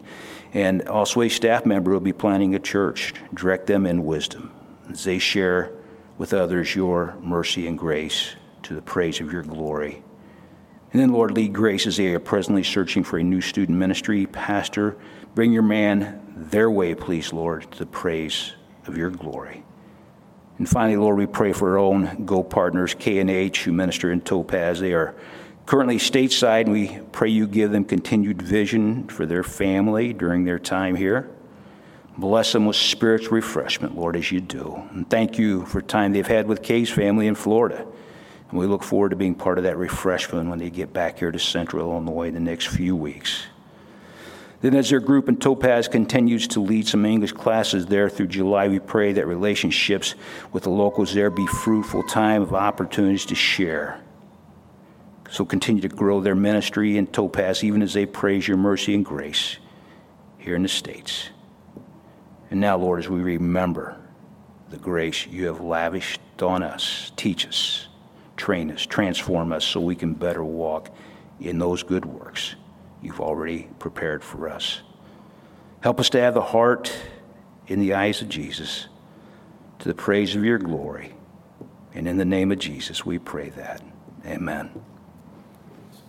and 0.54 0.88
also 0.88 1.20
a 1.20 1.28
staff 1.28 1.66
member 1.66 1.90
will 1.90 2.00
be 2.00 2.14
planning 2.14 2.54
a 2.54 2.58
church. 2.58 3.12
Direct 3.34 3.66
them 3.66 3.84
in 3.84 4.06
wisdom 4.06 4.50
as 4.88 5.04
they 5.04 5.18
share 5.18 5.70
with 6.16 6.32
others 6.32 6.74
your 6.74 7.14
mercy 7.20 7.66
and 7.66 7.78
grace 7.78 8.34
to 8.62 8.74
the 8.74 8.82
praise 8.82 9.20
of 9.20 9.30
your 9.30 9.42
glory. 9.42 10.02
And 10.92 11.02
then, 11.02 11.12
Lord, 11.12 11.32
lead 11.32 11.52
Grace 11.52 11.86
as 11.86 11.98
they 11.98 12.14
are 12.14 12.18
presently 12.18 12.64
searching 12.64 13.04
for 13.04 13.18
a 13.18 13.22
new 13.22 13.42
student 13.42 13.78
ministry 13.78 14.26
pastor. 14.26 14.96
Bring 15.34 15.52
your 15.52 15.62
man 15.62 16.22
their 16.34 16.70
way, 16.70 16.94
please, 16.94 17.34
Lord, 17.34 17.70
to 17.70 17.78
the 17.78 17.86
praise 17.86 18.54
of 18.86 18.96
your 18.96 19.10
glory. 19.10 19.62
And 20.60 20.68
finally, 20.68 20.98
Lord, 20.98 21.16
we 21.16 21.24
pray 21.24 21.54
for 21.54 21.70
our 21.70 21.78
own 21.78 22.26
Go 22.26 22.42
partners, 22.42 22.92
K&H, 22.92 23.64
who 23.64 23.72
minister 23.72 24.12
in 24.12 24.20
Topaz. 24.20 24.78
They 24.78 24.92
are 24.92 25.14
currently 25.64 25.96
stateside, 25.96 26.64
and 26.64 26.72
we 26.72 26.98
pray 27.12 27.30
you 27.30 27.46
give 27.46 27.72
them 27.72 27.82
continued 27.82 28.42
vision 28.42 29.08
for 29.08 29.24
their 29.24 29.42
family 29.42 30.12
during 30.12 30.44
their 30.44 30.58
time 30.58 30.96
here. 30.96 31.30
Bless 32.18 32.52
them 32.52 32.66
with 32.66 32.76
spiritual 32.76 33.36
refreshment, 33.36 33.96
Lord, 33.96 34.16
as 34.16 34.30
you 34.30 34.42
do. 34.42 34.82
And 34.90 35.08
thank 35.08 35.38
you 35.38 35.64
for 35.64 35.80
time 35.80 36.12
they've 36.12 36.26
had 36.26 36.46
with 36.46 36.62
Kay's 36.62 36.90
family 36.90 37.26
in 37.26 37.36
Florida. 37.36 37.86
And 38.50 38.58
we 38.58 38.66
look 38.66 38.82
forward 38.82 39.12
to 39.12 39.16
being 39.16 39.34
part 39.34 39.56
of 39.56 39.64
that 39.64 39.78
refreshment 39.78 40.50
when 40.50 40.58
they 40.58 40.68
get 40.68 40.92
back 40.92 41.20
here 41.20 41.32
to 41.32 41.38
Central 41.38 41.90
Illinois 41.90 42.28
in 42.28 42.34
the 42.34 42.40
next 42.40 42.66
few 42.66 42.94
weeks. 42.94 43.44
Then, 44.60 44.74
as 44.74 44.90
their 44.90 45.00
group 45.00 45.28
in 45.28 45.38
Topaz 45.38 45.88
continues 45.88 46.46
to 46.48 46.60
lead 46.60 46.86
some 46.86 47.06
English 47.06 47.32
classes 47.32 47.86
there 47.86 48.10
through 48.10 48.26
July, 48.26 48.68
we 48.68 48.78
pray 48.78 49.12
that 49.14 49.26
relationships 49.26 50.14
with 50.52 50.64
the 50.64 50.70
locals 50.70 51.14
there 51.14 51.30
be 51.30 51.46
fruitful 51.46 52.02
time 52.02 52.42
of 52.42 52.52
opportunities 52.52 53.24
to 53.26 53.34
share. 53.34 54.02
So 55.30 55.46
continue 55.46 55.80
to 55.80 55.88
grow 55.88 56.20
their 56.20 56.34
ministry 56.34 56.98
in 56.98 57.06
Topaz, 57.06 57.64
even 57.64 57.80
as 57.80 57.94
they 57.94 58.04
praise 58.04 58.46
your 58.46 58.58
mercy 58.58 58.94
and 58.94 59.04
grace 59.04 59.56
here 60.36 60.56
in 60.56 60.62
the 60.62 60.68
States. 60.68 61.30
And 62.50 62.60
now, 62.60 62.76
Lord, 62.76 62.98
as 62.98 63.08
we 63.08 63.20
remember 63.20 63.96
the 64.68 64.76
grace 64.76 65.26
you 65.26 65.46
have 65.46 65.60
lavished 65.60 66.20
on 66.42 66.62
us, 66.62 67.12
teach 67.16 67.46
us, 67.46 67.88
train 68.36 68.70
us, 68.70 68.84
transform 68.84 69.52
us 69.52 69.64
so 69.64 69.80
we 69.80 69.96
can 69.96 70.12
better 70.12 70.44
walk 70.44 70.90
in 71.40 71.58
those 71.58 71.82
good 71.82 72.04
works 72.04 72.56
you've 73.02 73.20
already 73.20 73.68
prepared 73.78 74.22
for 74.22 74.48
us. 74.48 74.82
Help 75.80 76.00
us 76.00 76.10
to 76.10 76.20
have 76.20 76.34
the 76.34 76.42
heart 76.42 76.94
in 77.66 77.80
the 77.80 77.94
eyes 77.94 78.20
of 78.20 78.28
Jesus 78.28 78.88
to 79.78 79.88
the 79.88 79.94
praise 79.94 80.36
of 80.36 80.44
your 80.44 80.58
glory. 80.58 81.14
And 81.94 82.06
in 82.06 82.18
the 82.18 82.24
name 82.24 82.52
of 82.52 82.58
Jesus, 82.58 83.04
we 83.04 83.18
pray 83.18 83.50
that. 83.50 83.82
Amen. 84.26 84.70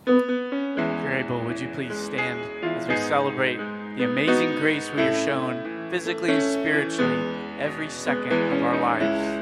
If 0.05 1.29
would 1.29 1.59
you 1.59 1.69
please 1.69 1.95
stand 1.95 2.41
as 2.63 2.87
we 2.87 2.97
celebrate 2.97 3.57
the 3.97 4.03
amazing 4.03 4.59
grace 4.59 4.89
we 4.91 5.01
are 5.01 5.25
shown 5.25 5.89
physically 5.89 6.31
and 6.31 6.41
spiritually 6.41 7.15
every 7.59 7.89
second 7.89 8.33
of 8.33 8.63
our 8.63 8.79
lives? 8.81 9.40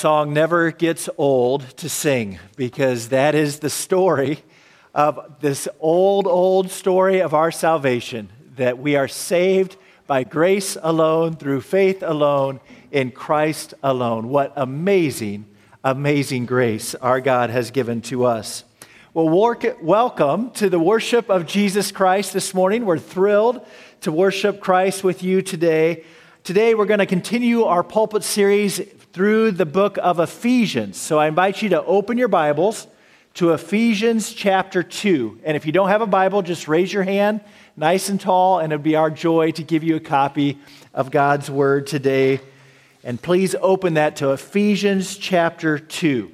Song 0.00 0.32
never 0.32 0.70
gets 0.70 1.10
old 1.18 1.60
to 1.76 1.86
sing 1.86 2.38
because 2.56 3.10
that 3.10 3.34
is 3.34 3.58
the 3.58 3.68
story 3.68 4.42
of 4.94 5.20
this 5.40 5.68
old, 5.78 6.26
old 6.26 6.70
story 6.70 7.20
of 7.20 7.34
our 7.34 7.50
salvation 7.50 8.30
that 8.56 8.78
we 8.78 8.96
are 8.96 9.06
saved 9.06 9.76
by 10.06 10.24
grace 10.24 10.78
alone, 10.80 11.36
through 11.36 11.60
faith 11.60 12.02
alone, 12.02 12.60
in 12.90 13.10
Christ 13.10 13.74
alone. 13.82 14.30
What 14.30 14.54
amazing, 14.56 15.44
amazing 15.84 16.46
grace 16.46 16.94
our 16.94 17.20
God 17.20 17.50
has 17.50 17.70
given 17.70 18.00
to 18.02 18.24
us. 18.24 18.64
Well, 19.12 19.28
welcome 19.28 20.50
to 20.52 20.70
the 20.70 20.80
worship 20.80 21.28
of 21.28 21.46
Jesus 21.46 21.92
Christ 21.92 22.32
this 22.32 22.54
morning. 22.54 22.86
We're 22.86 22.98
thrilled 22.98 23.66
to 24.00 24.12
worship 24.12 24.60
Christ 24.60 25.04
with 25.04 25.22
you 25.22 25.42
today. 25.42 26.04
Today, 26.42 26.74
we're 26.74 26.86
going 26.86 27.00
to 27.00 27.06
continue 27.06 27.64
our 27.64 27.84
pulpit 27.84 28.24
series 28.24 28.80
through 29.12 29.50
the 29.50 29.66
book 29.66 29.98
of 30.00 30.20
Ephesians. 30.20 30.96
So 30.96 31.18
I 31.18 31.26
invite 31.26 31.62
you 31.62 31.70
to 31.70 31.82
open 31.84 32.16
your 32.16 32.28
Bibles 32.28 32.86
to 33.34 33.52
Ephesians 33.52 34.32
chapter 34.32 34.82
2. 34.82 35.40
And 35.44 35.56
if 35.56 35.66
you 35.66 35.72
don't 35.72 35.88
have 35.88 36.00
a 36.00 36.06
Bible, 36.06 36.42
just 36.42 36.68
raise 36.68 36.92
your 36.92 37.02
hand 37.02 37.40
nice 37.76 38.08
and 38.08 38.20
tall, 38.20 38.58
and 38.58 38.72
it'd 38.72 38.82
be 38.82 38.94
our 38.94 39.10
joy 39.10 39.50
to 39.52 39.62
give 39.62 39.82
you 39.82 39.96
a 39.96 40.00
copy 40.00 40.58
of 40.92 41.10
God's 41.10 41.50
Word 41.50 41.86
today. 41.86 42.40
And 43.02 43.20
please 43.20 43.56
open 43.60 43.94
that 43.94 44.16
to 44.16 44.32
Ephesians 44.32 45.16
chapter 45.16 45.78
2. 45.78 46.30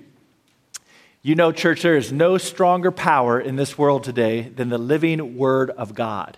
You 1.23 1.35
know, 1.35 1.53
church, 1.53 1.83
there 1.83 1.97
is 1.97 2.13
no 2.13 2.37
stronger 2.37 2.91
power 2.91 3.41
in 3.41 3.57
this 3.57 3.79
world 3.79 4.05
today 4.05 4.43
than 4.43 4.69
the 4.69 4.79
living 4.79 5.37
Word 5.37 5.71
of 5.71 5.95
God. 5.95 6.37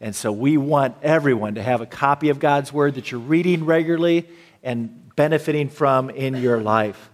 And 0.00 0.16
so 0.16 0.32
we 0.32 0.56
want 0.56 0.96
everyone 1.02 1.54
to 1.54 1.62
have 1.62 1.80
a 1.80 1.86
copy 1.86 2.28
of 2.28 2.38
God's 2.38 2.72
Word 2.72 2.96
that 2.96 3.10
you're 3.10 3.20
reading 3.20 3.64
regularly 3.64 4.26
and 4.62 4.99
benefiting 5.20 5.68
from 5.68 6.08
in 6.08 6.34
your 6.34 6.58
life. 6.62 7.10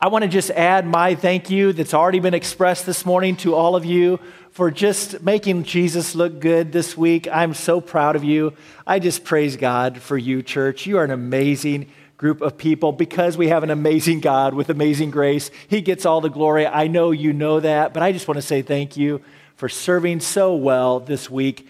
I 0.00 0.08
want 0.08 0.24
to 0.24 0.28
just 0.28 0.50
add 0.50 0.84
my 0.84 1.14
thank 1.14 1.48
you 1.48 1.72
that's 1.72 1.94
already 1.94 2.18
been 2.18 2.34
expressed 2.34 2.86
this 2.86 3.06
morning 3.06 3.36
to 3.36 3.54
all 3.54 3.76
of 3.76 3.84
you 3.84 4.18
for 4.50 4.72
just 4.72 5.22
making 5.22 5.62
Jesus 5.62 6.16
look 6.16 6.40
good 6.40 6.72
this 6.72 6.96
week. 6.96 7.28
I'm 7.30 7.54
so 7.54 7.80
proud 7.80 8.16
of 8.16 8.24
you. 8.24 8.52
I 8.84 8.98
just 8.98 9.22
praise 9.22 9.56
God 9.56 10.02
for 10.02 10.18
you, 10.18 10.42
church. 10.42 10.86
You 10.86 10.98
are 10.98 11.04
an 11.04 11.12
amazing 11.12 11.88
group 12.16 12.40
of 12.40 12.58
people 12.58 12.90
because 12.90 13.36
we 13.36 13.46
have 13.46 13.62
an 13.62 13.70
amazing 13.70 14.18
God 14.18 14.52
with 14.52 14.68
amazing 14.68 15.12
grace. 15.12 15.52
He 15.68 15.82
gets 15.82 16.04
all 16.04 16.20
the 16.20 16.28
glory. 16.28 16.66
I 16.66 16.88
know 16.88 17.12
you 17.12 17.32
know 17.32 17.60
that, 17.60 17.94
but 17.94 18.02
I 18.02 18.10
just 18.10 18.26
want 18.26 18.38
to 18.38 18.42
say 18.42 18.60
thank 18.60 18.96
you 18.96 19.22
for 19.54 19.68
serving 19.68 20.18
so 20.18 20.56
well 20.56 20.98
this 20.98 21.30
week. 21.30 21.68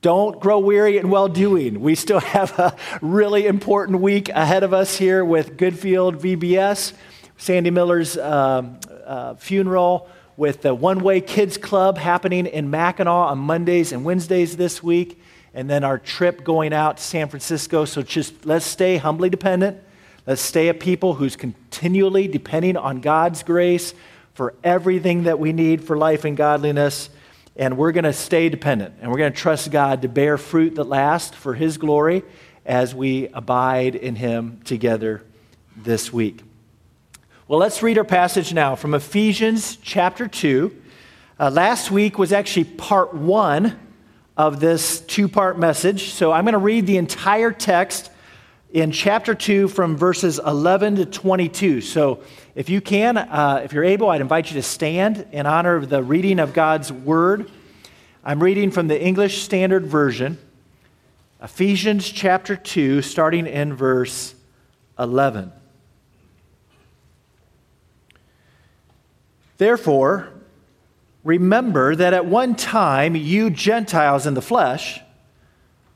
Don't 0.00 0.40
grow 0.40 0.58
weary 0.58 0.96
in 0.96 1.10
well 1.10 1.28
doing. 1.28 1.80
We 1.80 1.94
still 1.94 2.20
have 2.36 2.58
a 2.58 2.76
really 3.02 3.46
important 3.46 4.00
week 4.00 4.28
ahead 4.28 4.62
of 4.62 4.72
us 4.72 4.96
here 4.96 5.24
with 5.24 5.56
Goodfield 5.56 6.20
VBS, 6.20 6.92
Sandy 7.36 7.70
Miller's 7.70 8.16
um, 8.16 8.78
uh, 9.04 9.34
funeral, 9.34 10.08
with 10.36 10.62
the 10.62 10.74
One 10.74 11.00
Way 11.00 11.20
Kids 11.20 11.56
Club 11.56 11.98
happening 11.98 12.46
in 12.46 12.70
Mackinaw 12.70 13.30
on 13.30 13.38
Mondays 13.38 13.92
and 13.92 14.04
Wednesdays 14.04 14.56
this 14.56 14.82
week 14.82 15.20
and 15.54 15.68
then 15.68 15.82
our 15.82 15.98
trip 15.98 16.44
going 16.44 16.72
out 16.72 16.98
to 16.98 17.02
San 17.02 17.28
Francisco. 17.28 17.84
So 17.84 18.02
just 18.02 18.46
let's 18.46 18.64
stay 18.64 18.96
humbly 18.96 19.30
dependent. 19.30 19.78
Let's 20.26 20.42
stay 20.42 20.68
a 20.68 20.74
people 20.74 21.14
who's 21.14 21.36
continually 21.36 22.28
depending 22.28 22.76
on 22.76 23.00
God's 23.00 23.42
grace 23.42 23.94
for 24.34 24.54
everything 24.62 25.24
that 25.24 25.38
we 25.38 25.52
need 25.52 25.82
for 25.82 25.96
life 25.96 26.24
and 26.24 26.36
godliness. 26.36 27.10
And 27.58 27.76
we're 27.76 27.92
going 27.92 28.04
to 28.04 28.12
stay 28.12 28.48
dependent 28.48 28.94
and 29.00 29.10
we're 29.10 29.18
going 29.18 29.32
to 29.32 29.38
trust 29.38 29.70
God 29.70 30.02
to 30.02 30.08
bear 30.08 30.38
fruit 30.38 30.76
that 30.76 30.84
lasts 30.84 31.36
for 31.36 31.54
His 31.54 31.76
glory 31.76 32.22
as 32.64 32.94
we 32.94 33.28
abide 33.28 33.94
in 33.96 34.14
Him 34.14 34.60
together 34.64 35.24
this 35.76 36.12
week. 36.12 36.42
Well, 37.48 37.58
let's 37.58 37.82
read 37.82 37.98
our 37.98 38.04
passage 38.04 38.54
now 38.54 38.76
from 38.76 38.94
Ephesians 38.94 39.76
chapter 39.76 40.28
2. 40.28 40.82
Uh, 41.40 41.50
last 41.50 41.90
week 41.90 42.18
was 42.18 42.32
actually 42.32 42.64
part 42.64 43.14
one 43.14 43.78
of 44.36 44.60
this 44.60 45.00
two 45.00 45.28
part 45.28 45.58
message. 45.58 46.10
So 46.10 46.30
I'm 46.30 46.44
going 46.44 46.52
to 46.52 46.58
read 46.58 46.86
the 46.86 46.96
entire 46.96 47.50
text 47.50 48.10
in 48.72 48.92
chapter 48.92 49.34
2 49.34 49.68
from 49.68 49.96
verses 49.96 50.38
11 50.38 50.96
to 50.96 51.06
22. 51.06 51.80
So 51.80 52.22
if 52.54 52.68
you 52.68 52.80
can, 52.80 53.16
uh, 53.16 53.62
if 53.64 53.72
you're 53.72 53.84
able, 53.84 54.10
I'd 54.10 54.20
invite 54.20 54.50
you 54.50 54.54
to 54.54 54.62
stand 54.62 55.26
in 55.32 55.46
honor 55.46 55.76
of 55.76 55.88
the 55.88 56.02
reading 56.02 56.38
of 56.38 56.52
God's 56.52 56.92
word. 56.92 57.50
I'm 58.24 58.42
reading 58.42 58.70
from 58.70 58.88
the 58.88 59.00
English 59.00 59.42
Standard 59.42 59.86
Version, 59.86 60.38
Ephesians 61.42 62.10
chapter 62.10 62.56
2, 62.56 63.02
starting 63.02 63.46
in 63.46 63.74
verse 63.74 64.34
11. 64.98 65.52
Therefore, 69.56 70.32
Remember 71.28 71.94
that 71.94 72.14
at 72.14 72.24
one 72.24 72.54
time 72.54 73.14
you 73.14 73.50
Gentiles 73.50 74.26
in 74.26 74.32
the 74.32 74.40
flesh, 74.40 74.98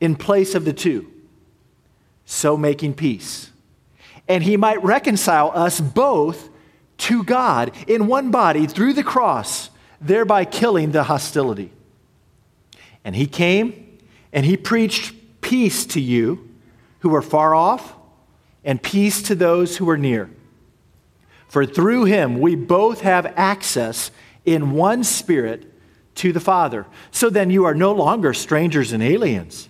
in 0.00 0.16
place 0.16 0.54
of 0.54 0.64
the 0.64 0.72
two, 0.72 1.10
so 2.24 2.56
making 2.56 2.94
peace. 2.94 3.50
And 4.28 4.42
he 4.42 4.56
might 4.56 4.82
reconcile 4.82 5.52
us 5.54 5.80
both 5.80 6.48
to 6.98 7.24
God 7.24 7.72
in 7.86 8.06
one 8.06 8.30
body 8.30 8.66
through 8.66 8.92
the 8.92 9.02
cross, 9.02 9.70
thereby 10.00 10.44
killing 10.44 10.92
the 10.92 11.04
hostility. 11.04 11.72
And 13.04 13.16
he 13.16 13.26
came 13.26 13.98
and 14.32 14.44
he 14.44 14.56
preached 14.56 15.14
peace 15.40 15.86
to 15.86 16.00
you 16.00 16.48
who 17.00 17.14
are 17.14 17.22
far 17.22 17.54
off 17.54 17.94
and 18.64 18.82
peace 18.82 19.22
to 19.22 19.34
those 19.34 19.78
who 19.78 19.88
are 19.88 19.96
near. 19.96 20.30
For 21.48 21.66
through 21.66 22.04
him 22.04 22.38
we 22.38 22.54
both 22.54 23.00
have 23.00 23.32
access 23.36 24.10
in 24.44 24.72
one 24.72 25.02
spirit 25.02 25.72
to 26.16 26.32
the 26.32 26.40
Father. 26.40 26.86
So 27.10 27.30
then 27.30 27.50
you 27.50 27.64
are 27.64 27.74
no 27.74 27.92
longer 27.92 28.34
strangers 28.34 28.92
and 28.92 29.02
aliens, 29.02 29.69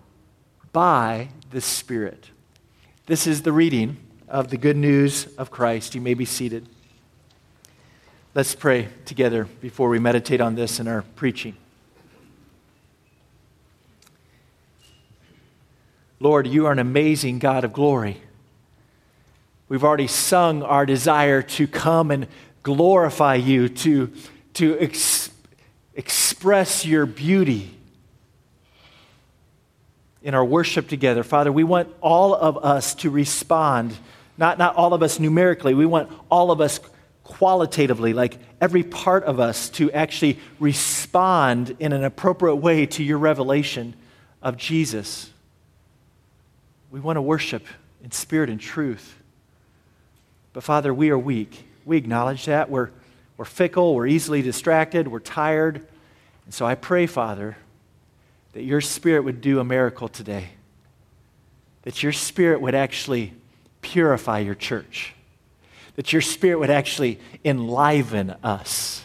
by 0.71 1.29
the 1.51 1.61
Spirit. 1.61 2.29
This 3.05 3.27
is 3.27 3.41
the 3.41 3.51
reading 3.51 3.97
of 4.27 4.49
the 4.49 4.57
good 4.57 4.77
news 4.77 5.27
of 5.37 5.51
Christ. 5.51 5.95
You 5.95 6.01
may 6.01 6.13
be 6.13 6.25
seated. 6.25 6.67
Let's 8.33 8.55
pray 8.55 8.87
together 9.03 9.45
before 9.59 9.89
we 9.89 9.99
meditate 9.99 10.39
on 10.39 10.55
this 10.55 10.79
in 10.79 10.87
our 10.87 11.01
preaching. 11.01 11.57
Lord, 16.21 16.47
you 16.47 16.67
are 16.67 16.71
an 16.71 16.79
amazing 16.79 17.39
God 17.39 17.63
of 17.63 17.73
glory. 17.73 18.21
We've 19.67 19.83
already 19.83 20.07
sung 20.07 20.63
our 20.63 20.85
desire 20.85 21.41
to 21.41 21.67
come 21.67 22.11
and 22.11 22.27
glorify 22.63 23.35
you, 23.35 23.67
to, 23.69 24.13
to 24.53 24.79
ex- 24.79 25.31
express 25.95 26.85
your 26.85 27.05
beauty 27.05 27.75
in 30.23 30.33
our 30.33 30.45
worship 30.45 30.87
together. 30.87 31.23
Father, 31.23 31.51
we 31.51 31.63
want 31.63 31.93
all 32.01 32.35
of 32.35 32.57
us 32.63 32.95
to 32.95 33.09
respond, 33.09 33.95
not, 34.37 34.57
not 34.57 34.75
all 34.75 34.93
of 34.93 35.01
us 35.01 35.19
numerically, 35.19 35.73
we 35.73 35.85
want 35.85 36.11
all 36.29 36.51
of 36.51 36.61
us 36.61 36.79
qualitatively, 37.23 38.13
like 38.13 38.37
every 38.59 38.83
part 38.83 39.23
of 39.23 39.39
us, 39.39 39.69
to 39.69 39.91
actually 39.91 40.39
respond 40.59 41.75
in 41.79 41.93
an 41.93 42.03
appropriate 42.03 42.57
way 42.57 42.85
to 42.85 43.03
your 43.03 43.17
revelation 43.17 43.95
of 44.41 44.57
Jesus. 44.57 45.29
We 46.91 46.99
want 46.99 47.17
to 47.17 47.21
worship 47.21 47.65
in 48.03 48.11
spirit 48.11 48.49
and 48.49 48.59
truth. 48.59 49.15
But 50.53 50.63
Father, 50.63 50.93
we 50.93 51.09
are 51.09 51.17
weak. 51.17 51.65
We 51.85 51.97
acknowledge 51.97 52.45
that. 52.45 52.69
We're, 52.69 52.89
we're 53.37 53.45
fickle, 53.45 53.95
we're 53.95 54.07
easily 54.07 54.41
distracted, 54.41 55.07
we're 55.07 55.19
tired. 55.19 55.87
And 56.45 56.53
so 56.53 56.65
I 56.65 56.75
pray, 56.75 57.07
Father, 57.07 57.57
that 58.53 58.63
your 58.63 58.81
spirit 58.81 59.23
would 59.23 59.41
do 59.41 59.59
a 59.59 59.63
miracle 59.63 60.07
today. 60.07 60.49
That 61.83 62.03
your 62.03 62.11
spirit 62.11 62.61
would 62.61 62.75
actually 62.75 63.33
purify 63.81 64.39
your 64.39 64.55
church. 64.55 65.13
That 65.95 66.13
your 66.13 66.21
spirit 66.21 66.59
would 66.59 66.69
actually 66.69 67.19
enliven 67.43 68.31
us, 68.43 69.03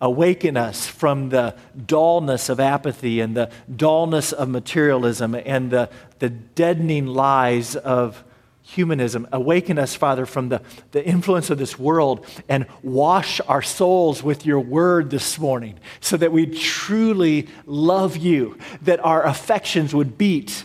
awaken 0.00 0.56
us 0.56 0.86
from 0.86 1.30
the 1.30 1.56
dullness 1.86 2.48
of 2.48 2.60
apathy 2.60 3.20
and 3.20 3.36
the 3.36 3.50
dullness 3.74 4.32
of 4.32 4.48
materialism 4.48 5.34
and 5.34 5.70
the, 5.70 5.88
the 6.18 6.28
deadening 6.28 7.06
lies 7.06 7.76
of 7.76 8.22
humanism. 8.66 9.28
Awaken 9.30 9.78
us, 9.78 9.94
Father, 9.94 10.24
from 10.24 10.48
the, 10.48 10.62
the 10.92 11.04
influence 11.04 11.50
of 11.50 11.58
this 11.58 11.78
world 11.78 12.26
and 12.48 12.66
wash 12.82 13.40
our 13.46 13.60
souls 13.60 14.22
with 14.22 14.46
your 14.46 14.58
word 14.58 15.10
this 15.10 15.38
morning 15.38 15.78
so 16.00 16.16
that 16.16 16.32
we 16.32 16.46
truly 16.46 17.46
love 17.66 18.16
you, 18.16 18.58
that 18.82 19.04
our 19.04 19.22
affections 19.24 19.94
would 19.94 20.16
beat 20.16 20.64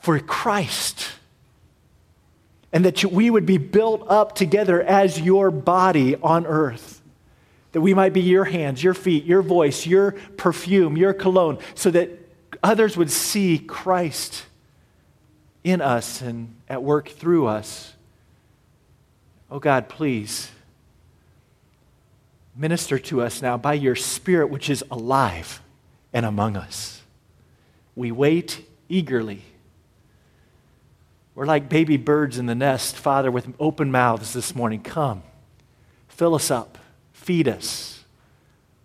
for 0.00 0.18
Christ, 0.18 1.12
and 2.72 2.84
that 2.84 3.04
we 3.04 3.30
would 3.30 3.46
be 3.46 3.58
built 3.58 4.04
up 4.08 4.34
together 4.34 4.82
as 4.82 5.20
your 5.20 5.52
body 5.52 6.16
on 6.16 6.44
earth. 6.44 7.00
That 7.70 7.82
we 7.82 7.94
might 7.94 8.12
be 8.12 8.20
your 8.20 8.44
hands, 8.44 8.82
your 8.82 8.94
feet, 8.94 9.24
your 9.24 9.42
voice, 9.42 9.86
your 9.86 10.12
perfume, 10.36 10.96
your 10.96 11.14
cologne, 11.14 11.58
so 11.76 11.90
that 11.92 12.10
others 12.64 12.96
would 12.96 13.10
see 13.10 13.60
Christ 13.60 14.44
in 15.64 15.80
us 15.80 16.20
and 16.20 16.54
at 16.72 16.82
work 16.82 17.10
through 17.10 17.46
us. 17.46 17.92
Oh 19.50 19.58
God, 19.58 19.90
please 19.90 20.50
minister 22.56 22.98
to 22.98 23.20
us 23.20 23.42
now 23.42 23.58
by 23.58 23.74
your 23.74 23.94
Spirit, 23.94 24.48
which 24.48 24.70
is 24.70 24.82
alive 24.90 25.60
and 26.14 26.24
among 26.24 26.56
us. 26.56 27.02
We 27.94 28.10
wait 28.10 28.66
eagerly. 28.88 29.42
We're 31.34 31.44
like 31.44 31.68
baby 31.68 31.98
birds 31.98 32.38
in 32.38 32.46
the 32.46 32.54
nest, 32.54 32.96
Father, 32.96 33.30
with 33.30 33.52
open 33.60 33.90
mouths 33.90 34.32
this 34.32 34.54
morning. 34.54 34.82
Come, 34.82 35.22
fill 36.08 36.34
us 36.34 36.50
up, 36.50 36.78
feed 37.12 37.48
us 37.48 38.02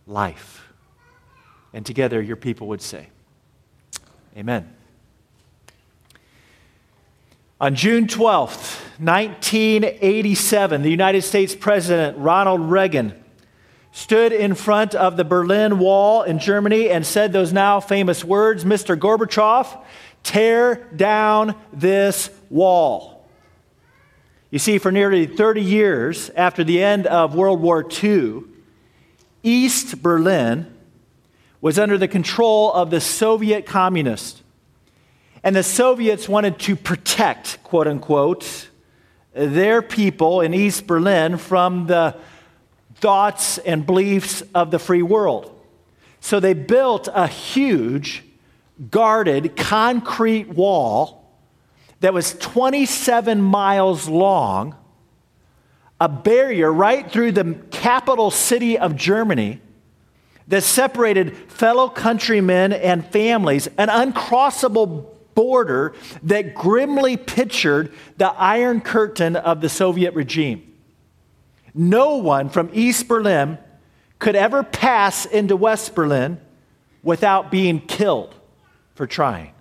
life. 0.06 0.68
And 1.74 1.86
together, 1.86 2.22
your 2.22 2.36
people 2.36 2.68
would 2.68 2.82
say, 2.82 3.08
Amen. 4.36 4.77
On 7.60 7.74
June 7.74 8.06
12th, 8.06 8.84
1987, 9.00 10.84
the 10.84 10.92
United 10.92 11.24
States 11.24 11.56
President 11.56 12.16
Ronald 12.20 12.62
Reagan 12.62 13.16
stood 13.92 14.32
in 14.32 14.54
front 14.54 14.94
of 14.94 15.18
the 15.18 15.24
Berlin 15.24 15.80
Wall 15.80 16.22
in 16.22 16.38
Germany 16.38 16.92
and 16.92 17.04
said 17.04 17.34
those 17.34 17.52
now 17.52 17.80
famous 17.80 18.24
words 18.24 18.64
Mr. 18.64 18.96
Gorbachev, 18.96 19.76
tear 20.22 20.88
down 20.96 21.56
this 21.74 22.30
wall. 22.52 23.28
You 24.52 24.60
see, 24.60 24.78
for 24.78 24.92
nearly 24.92 25.26
30 25.26 25.64
years 25.64 26.30
after 26.36 26.64
the 26.64 26.84
end 26.84 27.08
of 27.08 27.34
World 27.34 27.60
War 27.60 27.84
II, 28.04 28.44
East 29.42 30.04
Berlin 30.04 30.72
was 31.60 31.80
under 31.80 31.98
the 31.98 32.08
control 32.08 32.72
of 32.72 32.92
the 32.92 33.02
Soviet 33.02 33.66
communists. 33.66 34.44
And 35.48 35.56
the 35.56 35.64
Soviets 35.64 36.28
wanted 36.28 36.60
to 36.60 36.76
protect, 36.76 37.64
quote 37.64 37.88
unquote, 37.88 38.68
their 39.34 39.82
people 39.82 40.42
in 40.42 40.54
East 40.54 40.86
Berlin 40.86 41.38
from 41.38 41.88
the 41.88 42.18
thoughts 42.96 43.58
and 43.60 43.86
beliefs 43.86 44.44
of 44.54 44.72
the 44.72 44.78
free 44.78 45.04
world. 45.04 45.58
So 46.20 46.42
they 46.42 46.54
built 46.54 47.08
a 47.14 47.28
huge, 47.28 48.26
guarded 48.92 49.56
concrete 49.56 50.50
wall 50.50 51.32
that 52.02 52.14
was 52.14 52.34
27 52.34 53.42
miles 53.42 54.10
long, 54.10 54.76
a 56.02 56.10
barrier 56.10 56.70
right 56.74 57.10
through 57.10 57.32
the 57.32 57.54
capital 57.72 58.32
city 58.32 58.78
of 58.78 58.98
Germany 58.98 59.62
that 60.50 60.64
separated 60.64 61.38
fellow 61.38 61.88
countrymen 61.88 62.74
and 62.74 63.06
families, 63.06 63.68
an 63.78 63.88
uncrossable 63.88 65.14
border 65.38 65.94
that 66.24 66.56
grimly 66.56 67.16
pictured 67.16 67.94
the 68.18 68.28
Iron 68.30 68.82
Curtain 68.82 69.36
of 69.36 69.62
the 69.62 69.70
Soviet 69.70 70.16
regime. 70.16 70.74
No 71.76 72.18
one 72.18 72.50
from 72.50 72.72
East 72.74 73.08
Berlin 73.08 73.60
could 74.18 74.36
ever 74.36 74.64
pass 74.64 75.28
into 75.28 75.56
West 75.56 75.94
Berlin 75.94 76.42
without 77.04 77.52
being 77.52 77.80
killed 77.80 78.34
for 78.96 79.06
trying. 79.06 79.54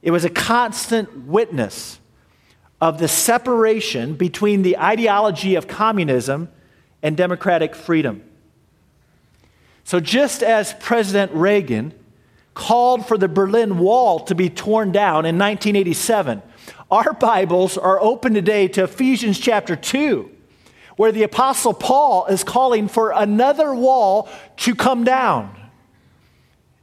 It 0.00 0.10
was 0.10 0.24
a 0.24 0.30
constant 0.30 1.26
witness 1.26 2.00
of 2.80 2.98
the 2.98 3.08
separation 3.08 4.14
between 4.14 4.62
the 4.62 4.78
ideology 4.78 5.54
of 5.54 5.68
communism 5.68 6.48
and 7.02 7.14
democratic 7.14 7.74
freedom. 7.74 8.24
So, 9.84 10.00
just 10.00 10.42
as 10.42 10.72
President 10.80 11.30
Reagan 11.34 11.92
called 12.58 13.06
for 13.06 13.16
the 13.16 13.28
Berlin 13.28 13.78
Wall 13.78 14.18
to 14.18 14.34
be 14.34 14.50
torn 14.50 14.90
down 14.90 15.24
in 15.24 15.38
1987. 15.38 16.42
Our 16.90 17.12
Bibles 17.12 17.78
are 17.78 18.00
open 18.00 18.34
today 18.34 18.66
to 18.68 18.82
Ephesians 18.82 19.38
chapter 19.38 19.76
2, 19.76 20.28
where 20.96 21.12
the 21.12 21.22
Apostle 21.22 21.72
Paul 21.72 22.26
is 22.26 22.42
calling 22.42 22.88
for 22.88 23.12
another 23.12 23.72
wall 23.72 24.28
to 24.56 24.74
come 24.74 25.04
down. 25.04 25.56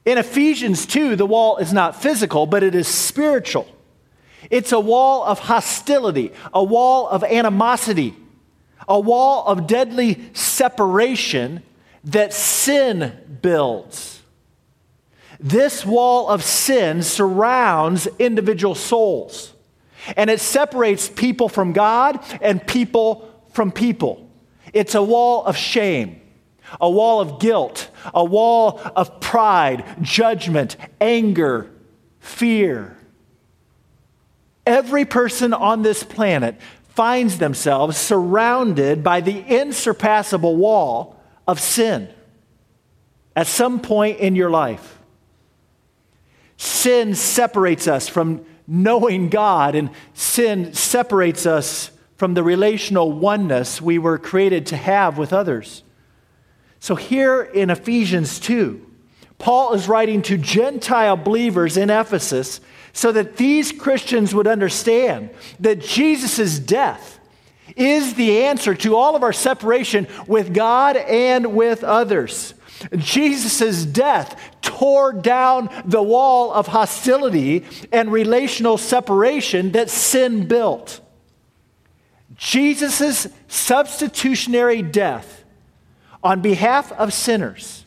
In 0.05 0.17
Ephesians 0.17 0.85
2, 0.85 1.17
the 1.17 1.25
wall 1.25 1.57
is 1.57 1.73
not 1.73 2.01
physical, 2.01 2.45
but 2.45 2.63
it 2.63 2.73
is 2.73 2.87
spiritual. 2.87 3.67
It's 4.49 4.71
a 4.71 4.79
wall 4.79 5.25
of 5.25 5.39
hostility, 5.39 6.31
a 6.53 6.63
wall 6.63 7.09
of 7.09 7.21
animosity, 7.21 8.15
a 8.87 8.99
wall 8.99 9.45
of 9.45 9.67
deadly 9.67 10.29
separation 10.31 11.63
that 12.05 12.33
sin 12.33 13.39
builds. 13.41 14.14
This 15.45 15.85
wall 15.85 16.27
of 16.27 16.43
sin 16.43 17.03
surrounds 17.03 18.07
individual 18.17 18.73
souls, 18.73 19.53
and 20.17 20.27
it 20.31 20.39
separates 20.39 21.07
people 21.07 21.49
from 21.49 21.71
God 21.71 22.19
and 22.41 22.65
people 22.65 23.31
from 23.51 23.71
people. 23.71 24.27
It's 24.73 24.95
a 24.95 25.03
wall 25.03 25.45
of 25.45 25.55
shame, 25.55 26.19
a 26.81 26.89
wall 26.89 27.21
of 27.21 27.39
guilt, 27.39 27.91
a 28.11 28.25
wall 28.25 28.81
of 28.95 29.19
pride, 29.21 29.85
judgment, 30.01 30.77
anger, 30.99 31.69
fear. 32.19 32.97
Every 34.65 35.05
person 35.05 35.53
on 35.53 35.83
this 35.83 36.03
planet 36.03 36.59
finds 36.95 37.37
themselves 37.37 37.97
surrounded 37.97 39.03
by 39.03 39.21
the 39.21 39.41
insurpassable 39.41 40.55
wall 40.55 41.21
of 41.47 41.59
sin 41.59 42.09
at 43.35 43.45
some 43.45 43.79
point 43.79 44.17
in 44.17 44.35
your 44.35 44.49
life. 44.49 44.94
Sin 46.57 47.15
separates 47.15 47.87
us 47.87 48.07
from 48.07 48.45
knowing 48.67 49.29
God, 49.29 49.75
and 49.75 49.89
sin 50.13 50.73
separates 50.73 51.45
us 51.45 51.91
from 52.17 52.33
the 52.33 52.43
relational 52.43 53.11
oneness 53.11 53.81
we 53.81 53.97
were 53.97 54.17
created 54.17 54.65
to 54.67 54.77
have 54.77 55.17
with 55.17 55.33
others. 55.33 55.83
So, 56.79 56.95
here 56.95 57.41
in 57.41 57.69
Ephesians 57.69 58.39
2, 58.39 58.85
Paul 59.37 59.73
is 59.73 59.87
writing 59.87 60.21
to 60.23 60.37
Gentile 60.37 61.17
believers 61.17 61.77
in 61.77 61.89
Ephesus 61.89 62.61
so 62.93 63.11
that 63.11 63.37
these 63.37 63.71
Christians 63.71 64.33
would 64.33 64.47
understand 64.47 65.29
that 65.59 65.81
Jesus' 65.81 66.59
death 66.59 67.19
is 67.75 68.13
the 68.13 68.43
answer 68.43 68.73
to 68.75 68.95
all 68.95 69.15
of 69.15 69.23
our 69.23 69.33
separation 69.33 70.07
with 70.27 70.53
God 70.53 70.95
and 70.95 71.53
with 71.55 71.83
others. 71.83 72.53
Jesus' 72.97 73.85
death 73.85 74.39
tore 74.61 75.13
down 75.13 75.69
the 75.85 76.03
wall 76.03 76.51
of 76.51 76.67
hostility 76.67 77.65
and 77.91 78.11
relational 78.11 78.77
separation 78.77 79.71
that 79.71 79.89
sin 79.89 80.47
built. 80.47 80.99
Jesus' 82.35 83.27
substitutionary 83.47 84.81
death 84.81 85.43
on 86.23 86.41
behalf 86.41 86.91
of 86.91 87.13
sinners 87.13 87.85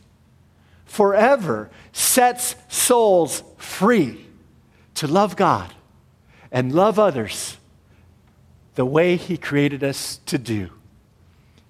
forever 0.85 1.69
sets 1.91 2.55
souls 2.67 3.43
free 3.57 4.25
to 4.95 5.07
love 5.07 5.35
God 5.35 5.73
and 6.51 6.73
love 6.73 6.97
others 6.97 7.57
the 8.75 8.85
way 8.85 9.17
He 9.17 9.37
created 9.37 9.83
us 9.83 10.19
to 10.25 10.37
do. 10.37 10.71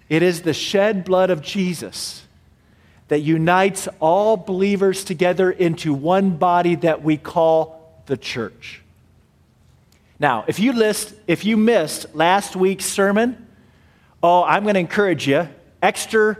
It 0.07 0.24
is 0.24 0.43
the 0.43 0.53
shed 0.53 1.03
blood 1.03 1.30
of 1.30 1.41
Jesus 1.41 2.26
that 3.10 3.20
unites 3.20 3.88
all 3.99 4.38
believers 4.38 5.03
together 5.03 5.51
into 5.51 5.93
one 5.93 6.38
body 6.38 6.76
that 6.76 7.03
we 7.03 7.18
call 7.18 8.01
the 8.05 8.16
church. 8.16 8.82
Now, 10.20 10.45
if 10.47 10.60
you 10.60 10.74
list, 10.74 11.14
if 11.28 11.45
you 11.45 11.57
missed 11.57 12.14
last 12.16 12.55
week's 12.55 12.86
sermon, 12.86 13.47
oh, 14.22 14.43
I'm 14.43 14.64
going 14.64 14.76
to 14.76 14.80
encourage 14.80 15.28
you 15.28 15.47
extra 15.82 16.38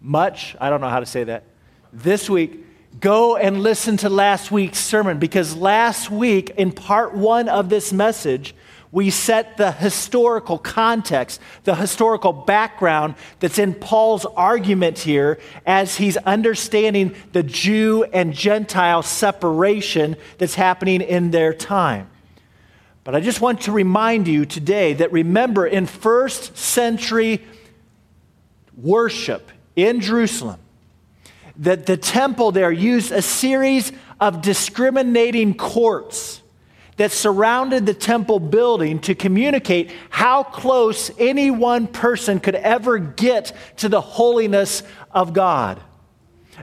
much, 0.00 0.56
I 0.60 0.70
don't 0.70 0.80
know 0.80 0.88
how 0.88 1.00
to 1.00 1.06
say 1.06 1.24
that. 1.24 1.44
This 1.92 2.28
week, 2.28 2.64
go 3.00 3.36
and 3.36 3.62
listen 3.62 3.96
to 3.98 4.08
last 4.08 4.50
week's 4.50 4.78
sermon 4.78 5.18
because 5.18 5.54
last 5.54 6.10
week 6.10 6.50
in 6.50 6.72
part 6.72 7.14
1 7.14 7.48
of 7.48 7.68
this 7.68 7.92
message, 7.92 8.54
we 8.92 9.10
set 9.10 9.56
the 9.56 9.70
historical 9.70 10.58
context, 10.58 11.40
the 11.62 11.76
historical 11.76 12.32
background 12.32 13.14
that's 13.38 13.58
in 13.58 13.74
Paul's 13.74 14.26
argument 14.26 14.98
here 14.98 15.38
as 15.64 15.96
he's 15.96 16.16
understanding 16.16 17.14
the 17.32 17.44
Jew 17.44 18.02
and 18.12 18.34
Gentile 18.34 19.02
separation 19.02 20.16
that's 20.38 20.56
happening 20.56 21.02
in 21.02 21.30
their 21.30 21.54
time. 21.54 22.10
But 23.04 23.14
I 23.14 23.20
just 23.20 23.40
want 23.40 23.62
to 23.62 23.72
remind 23.72 24.26
you 24.26 24.44
today 24.44 24.94
that 24.94 25.12
remember, 25.12 25.66
in 25.66 25.86
first 25.86 26.56
century 26.56 27.44
worship 28.76 29.50
in 29.76 30.00
Jerusalem, 30.00 30.58
that 31.56 31.86
the 31.86 31.96
temple 31.96 32.50
there 32.50 32.72
used 32.72 33.12
a 33.12 33.22
series 33.22 33.92
of 34.18 34.42
discriminating 34.42 35.54
courts 35.54 36.39
that 37.00 37.12
surrounded 37.12 37.86
the 37.86 37.94
temple 37.94 38.38
building 38.38 38.98
to 38.98 39.14
communicate 39.14 39.90
how 40.10 40.42
close 40.42 41.10
any 41.18 41.50
one 41.50 41.86
person 41.86 42.38
could 42.38 42.54
ever 42.56 42.98
get 42.98 43.56
to 43.78 43.88
the 43.88 44.02
holiness 44.02 44.82
of 45.10 45.32
God. 45.32 45.80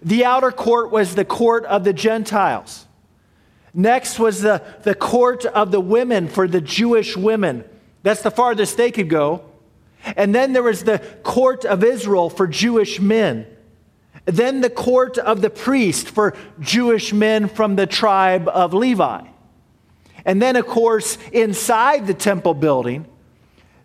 The 0.03 0.25
outer 0.25 0.51
court 0.51 0.91
was 0.91 1.15
the 1.15 1.25
court 1.25 1.65
of 1.65 1.83
the 1.83 1.91
Gentiles. 1.91 2.85
Next 3.73 4.19
was 4.19 4.43
the, 4.43 4.61
the 4.83 4.93
court 4.93 5.43
of 5.47 5.71
the 5.71 5.81
women 5.81 6.27
for 6.27 6.47
the 6.47 6.61
Jewish 6.61 7.17
women. 7.17 7.65
That's 8.03 8.21
the 8.21 8.29
farthest 8.29 8.77
they 8.77 8.91
could 8.91 9.09
go. 9.09 9.43
And 10.15 10.35
then 10.35 10.53
there 10.53 10.61
was 10.61 10.83
the 10.83 10.99
court 11.23 11.65
of 11.65 11.83
Israel 11.83 12.29
for 12.29 12.45
Jewish 12.45 12.99
men. 12.99 13.47
Then 14.25 14.61
the 14.61 14.69
court 14.69 15.17
of 15.17 15.41
the 15.41 15.49
priest 15.49 16.07
for 16.07 16.37
Jewish 16.59 17.11
men 17.11 17.49
from 17.49 17.75
the 17.75 17.87
tribe 17.87 18.47
of 18.47 18.75
Levi. 18.75 19.29
And 20.27 20.41
then, 20.41 20.57
of 20.57 20.67
course, 20.67 21.17
inside 21.31 22.05
the 22.05 22.13
temple 22.13 22.53
building, 22.53 23.07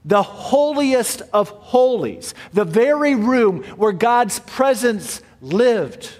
the 0.04 0.24
holiest 0.24 1.22
of 1.32 1.48
holies, 1.48 2.34
the 2.52 2.64
very 2.64 3.14
room 3.14 3.62
where 3.76 3.92
God's 3.92 4.40
presence 4.40 5.22
lived, 5.40 6.10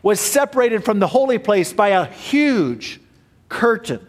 was 0.00 0.20
separated 0.20 0.84
from 0.84 1.00
the 1.00 1.08
holy 1.08 1.38
place 1.38 1.72
by 1.72 1.88
a 1.88 2.04
huge 2.04 3.00
curtain. 3.48 4.06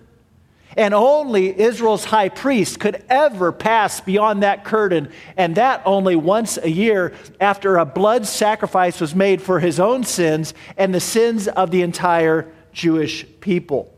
And 0.77 0.93
only 0.93 1.59
Israel's 1.59 2.05
high 2.05 2.29
priest 2.29 2.79
could 2.79 3.03
ever 3.09 3.51
pass 3.51 4.01
beyond 4.01 4.43
that 4.43 4.63
curtain, 4.63 5.11
and 5.35 5.55
that 5.55 5.81
only 5.85 6.15
once 6.15 6.57
a 6.57 6.69
year 6.69 7.13
after 7.39 7.77
a 7.77 7.85
blood 7.85 8.27
sacrifice 8.27 9.01
was 9.01 9.15
made 9.15 9.41
for 9.41 9.59
his 9.59 9.79
own 9.79 10.03
sins 10.03 10.53
and 10.77 10.93
the 10.93 10.99
sins 10.99 11.47
of 11.47 11.71
the 11.71 11.81
entire 11.81 12.51
Jewish 12.71 13.25
people. 13.39 13.92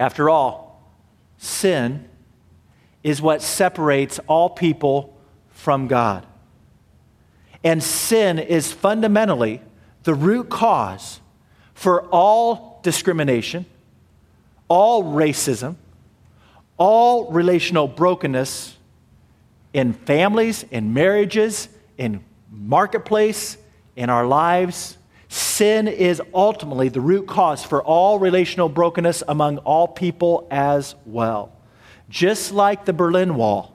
After 0.00 0.30
all, 0.30 0.82
sin 1.36 2.08
is 3.02 3.20
what 3.20 3.42
separates 3.42 4.18
all 4.26 4.48
people 4.48 5.14
from 5.50 5.88
God. 5.88 6.26
And 7.62 7.82
sin 7.82 8.38
is 8.38 8.72
fundamentally 8.72 9.60
the 10.04 10.14
root 10.14 10.48
cause 10.48 11.20
for 11.74 12.06
all 12.06 12.80
discrimination, 12.82 13.66
all 14.68 15.04
racism, 15.04 15.76
all 16.78 17.30
relational 17.30 17.86
brokenness 17.86 18.78
in 19.74 19.92
families, 19.92 20.64
in 20.70 20.94
marriages, 20.94 21.68
in 21.98 22.24
marketplace, 22.50 23.58
in 23.96 24.08
our 24.08 24.26
lives, 24.26 24.96
Sin 25.32 25.86
is 25.86 26.20
ultimately 26.34 26.88
the 26.88 27.00
root 27.00 27.28
cause 27.28 27.62
for 27.62 27.84
all 27.84 28.18
relational 28.18 28.68
brokenness 28.68 29.22
among 29.28 29.58
all 29.58 29.86
people 29.86 30.48
as 30.50 30.96
well. 31.06 31.52
Just 32.08 32.50
like 32.52 32.84
the 32.84 32.92
Berlin 32.92 33.36
Wall, 33.36 33.72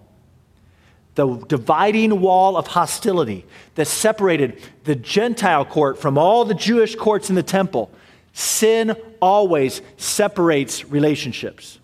the 1.16 1.38
dividing 1.48 2.20
wall 2.20 2.58
of 2.58 2.68
hostility 2.68 3.46
that 3.76 3.86
separated 3.86 4.62
the 4.84 4.96
Gentile 4.96 5.64
court 5.64 5.98
from 5.98 6.18
all 6.18 6.44
the 6.44 6.54
Jewish 6.54 6.94
courts 6.94 7.30
in 7.30 7.36
the 7.36 7.44
temple, 7.44 7.90
sin 8.34 8.94
always 9.22 9.82
separates 9.96 10.84
relationships. 10.84 11.80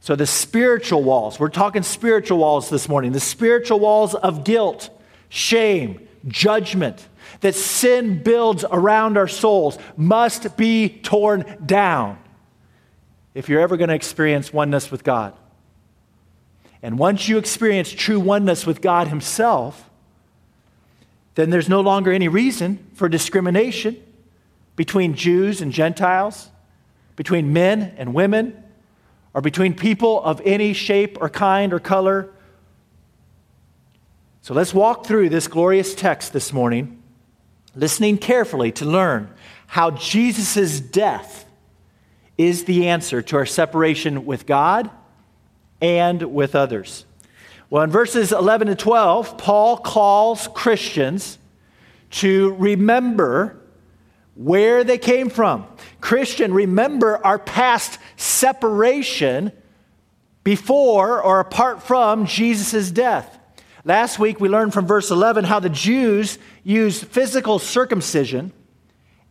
So, 0.00 0.14
the 0.14 0.26
spiritual 0.26 1.02
walls, 1.02 1.40
we're 1.40 1.48
talking 1.48 1.82
spiritual 1.82 2.36
walls 2.36 2.68
this 2.68 2.86
morning, 2.86 3.12
the 3.12 3.20
spiritual 3.20 3.80
walls 3.80 4.14
of 4.14 4.44
guilt, 4.44 4.90
shame, 5.30 6.06
judgment, 6.28 7.08
that 7.40 7.54
sin 7.54 8.22
builds 8.22 8.64
around 8.70 9.16
our 9.16 9.28
souls 9.28 9.78
must 9.96 10.56
be 10.56 10.88
torn 10.88 11.58
down 11.64 12.18
if 13.34 13.48
you're 13.48 13.60
ever 13.60 13.76
going 13.76 13.88
to 13.88 13.94
experience 13.94 14.52
oneness 14.52 14.90
with 14.90 15.04
God. 15.04 15.34
And 16.82 16.98
once 16.98 17.28
you 17.28 17.38
experience 17.38 17.90
true 17.90 18.20
oneness 18.20 18.66
with 18.66 18.80
God 18.80 19.08
Himself, 19.08 19.90
then 21.34 21.50
there's 21.50 21.68
no 21.68 21.80
longer 21.80 22.12
any 22.12 22.28
reason 22.28 22.86
for 22.94 23.08
discrimination 23.08 23.96
between 24.76 25.14
Jews 25.14 25.60
and 25.60 25.72
Gentiles, 25.72 26.50
between 27.16 27.52
men 27.52 27.94
and 27.96 28.14
women, 28.14 28.62
or 29.32 29.40
between 29.40 29.74
people 29.74 30.22
of 30.22 30.40
any 30.44 30.72
shape 30.72 31.18
or 31.20 31.28
kind 31.28 31.72
or 31.72 31.80
color. 31.80 32.28
So 34.42 34.54
let's 34.54 34.74
walk 34.74 35.06
through 35.06 35.30
this 35.30 35.48
glorious 35.48 35.94
text 35.94 36.32
this 36.32 36.52
morning 36.52 37.02
listening 37.74 38.18
carefully 38.18 38.72
to 38.72 38.84
learn 38.84 39.32
how 39.66 39.90
Jesus' 39.90 40.80
death 40.80 41.44
is 42.36 42.64
the 42.64 42.88
answer 42.88 43.22
to 43.22 43.36
our 43.36 43.46
separation 43.46 44.26
with 44.26 44.46
God 44.46 44.90
and 45.80 46.22
with 46.34 46.54
others. 46.54 47.04
Well, 47.70 47.82
in 47.82 47.90
verses 47.90 48.32
11 48.32 48.68
to 48.68 48.74
12, 48.74 49.38
Paul 49.38 49.76
calls 49.78 50.48
Christians 50.54 51.38
to 52.10 52.54
remember 52.54 53.60
where 54.34 54.84
they 54.84 54.98
came 54.98 55.30
from. 55.30 55.66
Christian, 56.00 56.52
remember 56.52 57.24
our 57.24 57.38
past 57.38 57.98
separation 58.16 59.52
before 60.42 61.22
or 61.22 61.40
apart 61.40 61.82
from 61.82 62.26
Jesus' 62.26 62.90
death. 62.90 63.38
Last 63.86 64.18
week 64.18 64.40
we 64.40 64.48
learned 64.48 64.72
from 64.72 64.86
verse 64.86 65.10
11 65.10 65.44
how 65.44 65.60
the 65.60 65.68
Jews 65.68 66.38
used 66.62 67.06
physical 67.06 67.58
circumcision 67.58 68.52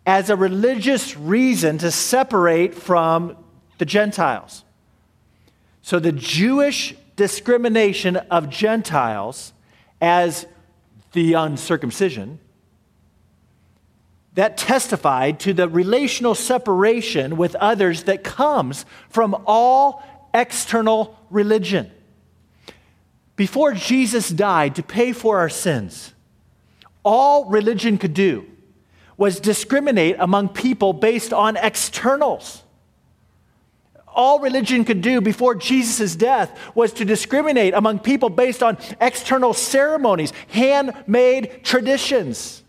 as 0.05 0.29
a 0.29 0.35
religious 0.35 1.17
reason 1.17 1.79
to 1.79 1.89
separate 1.89 2.75
from 2.75 3.35
the 3.79 3.85
Gentiles. 3.85 4.63
So 5.81 5.99
the 5.99 6.11
Jewish 6.11 6.95
discrimination 7.15 8.17
of 8.17 8.49
Gentiles 8.49 9.53
as 9.99 10.45
the 11.13 11.33
uncircumcision 11.33 12.39
that 14.35 14.57
testified 14.57 15.39
to 15.41 15.53
the 15.53 15.67
relational 15.67 16.35
separation 16.35 17.37
with 17.37 17.55
others 17.55 18.03
that 18.03 18.23
comes 18.23 18.85
from 19.09 19.35
all 19.45 20.03
external 20.33 21.17
religion. 21.29 21.91
Before 23.35 23.73
Jesus 23.73 24.29
died 24.29 24.75
to 24.75 24.83
pay 24.83 25.11
for 25.11 25.39
our 25.39 25.49
sins, 25.49 26.13
all 27.03 27.45
religion 27.45 27.97
could 27.97 28.13
do 28.13 28.45
was 29.17 29.39
discriminate 29.39 30.15
among 30.19 30.49
people 30.49 30.93
based 30.93 31.33
on 31.33 31.57
externals. 31.57 32.63
All 34.07 34.39
religion 34.39 34.85
could 34.85 35.01
do 35.01 35.21
before 35.21 35.55
Jesus' 35.55 36.15
death 36.15 36.57
was 36.75 36.93
to 36.93 37.05
discriminate 37.05 37.73
among 37.73 37.99
people 37.99 38.29
based 38.29 38.61
on 38.61 38.77
external 39.01 39.53
ceremonies, 39.53 40.31
handmade 40.49 41.63
traditions. 41.63 42.63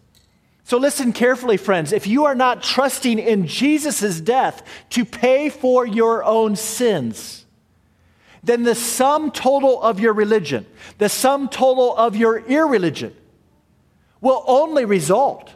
So 0.64 0.78
listen 0.78 1.12
carefully, 1.12 1.58
friends. 1.58 1.92
If 1.92 2.06
you 2.06 2.24
are 2.24 2.34
not 2.34 2.62
trusting 2.62 3.18
in 3.18 3.46
Jesus' 3.46 4.20
death 4.20 4.62
to 4.90 5.04
pay 5.04 5.50
for 5.50 5.86
your 5.86 6.24
own 6.24 6.56
sins, 6.56 7.43
then 8.44 8.62
the 8.62 8.74
sum 8.74 9.30
total 9.30 9.82
of 9.82 9.98
your 9.98 10.12
religion, 10.12 10.66
the 10.98 11.08
sum 11.08 11.48
total 11.48 11.96
of 11.96 12.14
your 12.14 12.38
irreligion, 12.38 13.14
will 14.20 14.44
only 14.46 14.84
result 14.84 15.52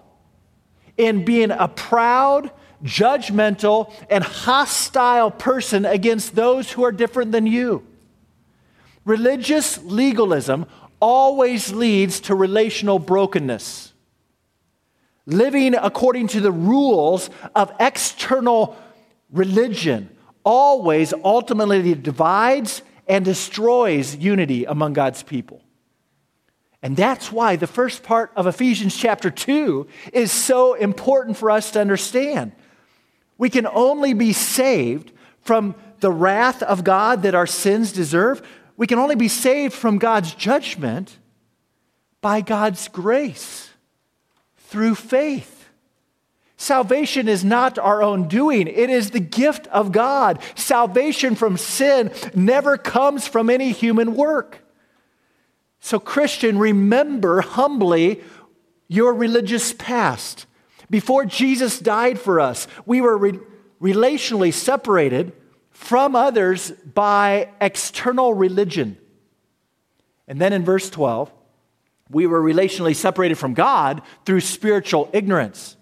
in 0.97 1.24
being 1.24 1.51
a 1.51 1.68
proud, 1.68 2.51
judgmental, 2.82 3.93
and 4.11 4.24
hostile 4.24 5.30
person 5.30 5.84
against 5.84 6.34
those 6.34 6.72
who 6.72 6.84
are 6.84 6.93
different 6.93 7.32
than 7.32 7.47
you. 7.47 7.86
Religious 9.05 9.82
legalism 9.84 10.66
always 11.01 11.72
leads 11.72 12.20
to 12.20 12.34
relational 12.34 12.99
brokenness. 12.99 13.93
Living 15.26 15.74
according 15.74 16.26
to 16.28 16.41
the 16.41 16.53
rules 16.53 17.30
of 17.55 17.72
external 17.78 18.76
religion 19.30 20.11
always 20.49 21.12
ultimately 21.12 21.94
divides 21.94 22.80
and 23.07 23.22
destroys 23.22 24.16
unity 24.16 24.64
among 24.64 24.94
God's 24.94 25.22
people. 25.22 25.61
And 26.82 26.96
that's 26.96 27.30
why 27.30 27.57
the 27.57 27.66
first 27.66 28.03
part 28.03 28.32
of 28.34 28.46
Ephesians 28.46 28.96
chapter 28.96 29.30
2 29.30 29.86
is 30.14 30.32
so 30.32 30.72
important 30.72 31.36
for 31.36 31.51
us 31.51 31.70
to 31.72 31.82
understand. 31.82 32.53
We 33.36 33.51
can 33.51 33.66
only 33.66 34.14
be 34.14 34.32
saved 34.32 35.12
from 35.42 35.74
the 36.01 36.11
wrath 36.11 36.62
of 36.62 36.82
God 36.82 37.24
that 37.24 37.34
our 37.34 37.46
sins 37.46 37.92
deserve. 37.92 38.40
We 38.78 38.86
can 38.86 38.99
only 38.99 39.16
be 39.16 39.28
saved 39.28 39.74
from 39.74 39.99
God's 39.99 40.34
judgment 40.34 41.18
by 42.22 42.40
God's 42.40 42.88
grace 42.88 43.68
through 44.57 44.94
faith. 44.94 45.57
Salvation 46.61 47.28
is 47.28 47.44
not 47.44 47.78
our 47.78 48.02
own 48.02 48.26
doing, 48.26 48.66
it 48.66 48.90
is 48.90 49.12
the 49.12 49.20
gift 49.20 49.68
of 49.68 49.92
God. 49.92 50.40
Salvation 50.56 51.36
from 51.36 51.56
sin 51.56 52.11
never 52.34 52.76
comes 52.76 53.28
from 53.28 53.48
any 53.48 53.70
human 53.70 54.16
work. 54.16 54.59
So, 55.78 56.00
Christian, 56.00 56.59
remember 56.59 57.42
humbly 57.42 58.22
your 58.88 59.14
religious 59.14 59.72
past. 59.72 60.46
Before 60.90 61.24
Jesus 61.24 61.78
died 61.78 62.18
for 62.18 62.40
us, 62.40 62.66
we 62.84 63.00
were 63.00 63.16
re- 63.16 63.38
relationally 63.80 64.52
separated 64.52 65.32
from 65.70 66.16
others 66.16 66.72
by 66.72 67.50
external 67.61 68.34
religion. 68.34 68.98
And 70.26 70.40
then 70.40 70.52
in 70.52 70.64
verse 70.64 70.90
12, 70.90 71.30
we 72.11 72.26
were 72.26 72.42
relationally 72.42 72.96
separated 72.96 73.36
from 73.36 73.54
God 73.54 74.02
through 74.24 74.40
spiritual 74.40 75.09
ignorance. 75.12 75.76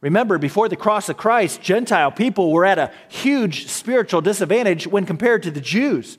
Remember, 0.00 0.38
before 0.38 0.68
the 0.68 0.76
cross 0.76 1.08
of 1.08 1.16
Christ, 1.16 1.60
Gentile 1.60 2.12
people 2.12 2.52
were 2.52 2.64
at 2.64 2.78
a 2.78 2.92
huge 3.08 3.66
spiritual 3.66 4.20
disadvantage 4.20 4.86
when 4.86 5.06
compared 5.06 5.42
to 5.42 5.50
the 5.50 5.60
Jews. 5.60 6.18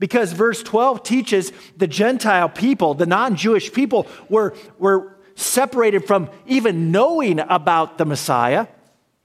Because 0.00 0.32
verse 0.32 0.62
12 0.62 1.02
teaches 1.02 1.52
the 1.76 1.86
Gentile 1.86 2.48
people, 2.48 2.94
the 2.94 3.06
non 3.06 3.36
Jewish 3.36 3.72
people, 3.72 4.08
were, 4.28 4.54
were 4.78 5.16
separated 5.36 6.06
from 6.06 6.30
even 6.46 6.90
knowing 6.90 7.38
about 7.38 7.98
the 7.98 8.04
Messiah, 8.04 8.66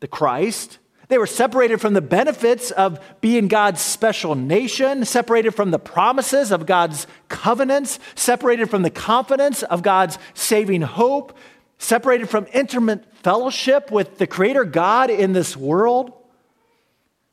the 0.02 0.08
Christ. 0.08 0.78
They 1.08 1.18
were 1.18 1.28
separated 1.28 1.80
from 1.80 1.94
the 1.94 2.02
benefits 2.02 2.72
of 2.72 3.00
being 3.22 3.48
God's 3.48 3.80
special 3.82 4.36
nation, 4.36 5.06
separated 5.06 5.52
from 5.52 5.72
the 5.72 5.80
promises 5.80 6.52
of 6.52 6.66
God's 6.66 7.08
covenants, 7.30 8.00
separated 8.16 8.70
from 8.70 8.82
the 8.82 8.90
confidence 8.90 9.64
of 9.64 9.82
God's 9.82 10.18
saving 10.34 10.82
hope, 10.82 11.38
separated 11.78 12.30
from 12.30 12.48
intimate 12.54 13.04
fellowship 13.26 13.90
with 13.90 14.20
the 14.20 14.28
Creator 14.28 14.66
God 14.66 15.10
in 15.10 15.34
this 15.34 15.58
world. 15.58 16.14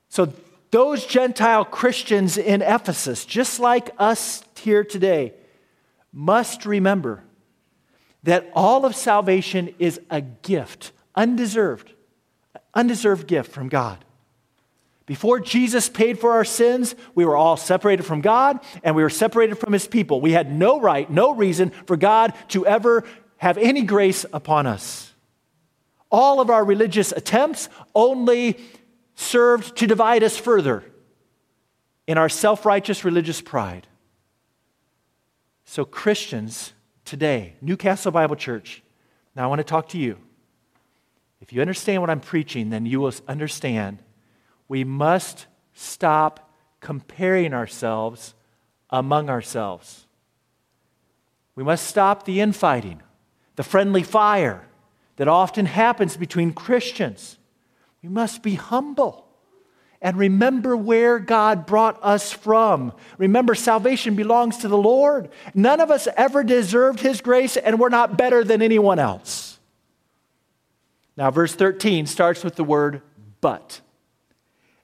So 0.09 0.32
those 0.70 1.05
Gentile 1.05 1.66
Christians 1.66 2.38
in 2.38 2.62
Ephesus, 2.62 3.26
just 3.26 3.61
like 3.61 3.90
us 3.99 4.43
here 4.59 4.84
today, 4.84 5.34
must 6.11 6.64
remember 6.64 7.22
that 8.22 8.51
all 8.55 8.86
of 8.86 8.97
salvation 8.97 9.74
is 9.78 10.01
a 10.09 10.22
gift, 10.22 10.93
undeserved, 11.14 11.93
undeserved 12.72 13.26
gift 13.26 13.53
from 13.53 13.68
God. 13.68 14.03
Before 15.05 15.40
Jesus 15.40 15.90
paid 15.90 16.18
for 16.18 16.32
our 16.32 16.47
sins, 16.47 16.95
we 17.14 17.26
were 17.26 17.36
all 17.36 17.59
separated 17.59 18.05
from 18.05 18.22
God 18.22 18.61
and 18.82 18.97
we 18.97 19.03
were 19.03 19.11
separated 19.11 19.57
from 19.57 19.74
his 19.74 19.86
people. 19.86 20.22
We 20.22 20.32
had 20.32 20.51
no 20.51 20.80
right, 20.80 21.11
no 21.11 21.34
reason 21.34 21.68
for 21.84 21.99
God 21.99 22.32
to 22.49 22.66
ever 22.66 23.05
have 23.36 23.59
any 23.59 23.82
grace 23.82 24.24
upon 24.32 24.66
us. 24.66 25.12
All 26.13 26.41
of 26.41 26.51
our 26.51 26.63
religious 26.63 27.11
attempts 27.11 27.71
only 27.95 28.59
served 29.15 29.77
to 29.79 29.87
divide 29.87 30.23
us 30.23 30.37
further 30.37 30.85
in 32.07 32.19
our 32.19 32.29
self 32.29 32.67
righteous 32.67 33.05
religious 33.05 33.41
pride. 33.41 33.87
So, 35.65 35.87
Christians 35.87 36.75
today, 37.07 37.55
Newcastle 37.63 38.13
Bible 38.13 38.37
Church, 38.37 38.83
now 39.35 39.45
I 39.45 39.47
want 39.47 39.61
to 39.61 39.65
talk 39.65 39.89
to 39.91 39.99
you. 39.99 40.19
If 41.41 41.53
you 41.53 41.63
understand 41.63 42.03
what 42.03 42.11
I'm 42.11 42.21
preaching, 42.21 42.69
then 42.69 42.85
you 42.85 43.01
will 43.01 43.15
understand 43.27 44.03
we 44.69 44.85
must 44.85 45.47
stop 45.73 46.53
comparing 46.81 47.55
ourselves 47.55 48.35
among 48.91 49.31
ourselves. 49.31 50.07
We 51.55 51.65
must 51.65 51.87
stop 51.87 52.27
the 52.27 52.41
infighting, 52.41 53.03
the 53.57 53.63
friendly 53.63 54.03
fire 54.03 54.69
that 55.17 55.29
often 55.29 55.67
happens 55.67 56.17
between 56.17 56.53
Christians. 56.53 57.39
We 58.03 58.09
must 58.09 58.43
be 58.43 58.55
humble 58.55 59.27
and 60.03 60.17
remember 60.17 60.77
where 60.77 61.21
God 61.21 61.65
brought 61.65 61.99
us 62.03 62.33
from. 62.33 62.93
Remember, 63.19 63.55
salvation 63.55 64.17
belongs 64.17 64.59
to 64.59 64.69
the 64.69 64.77
Lord. 64.77 65.29
None 65.55 65.81
of 65.81 65.91
us 65.91 66.09
ever 66.17 66.43
deserved 66.43 67.01
His 67.01 67.21
grace, 67.21 67.57
and 67.57 67.79
we're 67.79 67.89
not 67.89 68.19
better 68.19 68.43
than 68.43 68.61
anyone 68.61 68.99
else. 68.99 69.61
Now, 71.17 71.31
verse 71.31 71.55
13 71.55 72.07
starts 72.07 72.43
with 72.43 72.57
the 72.57 72.65
word 72.65 73.03
but. 73.41 73.81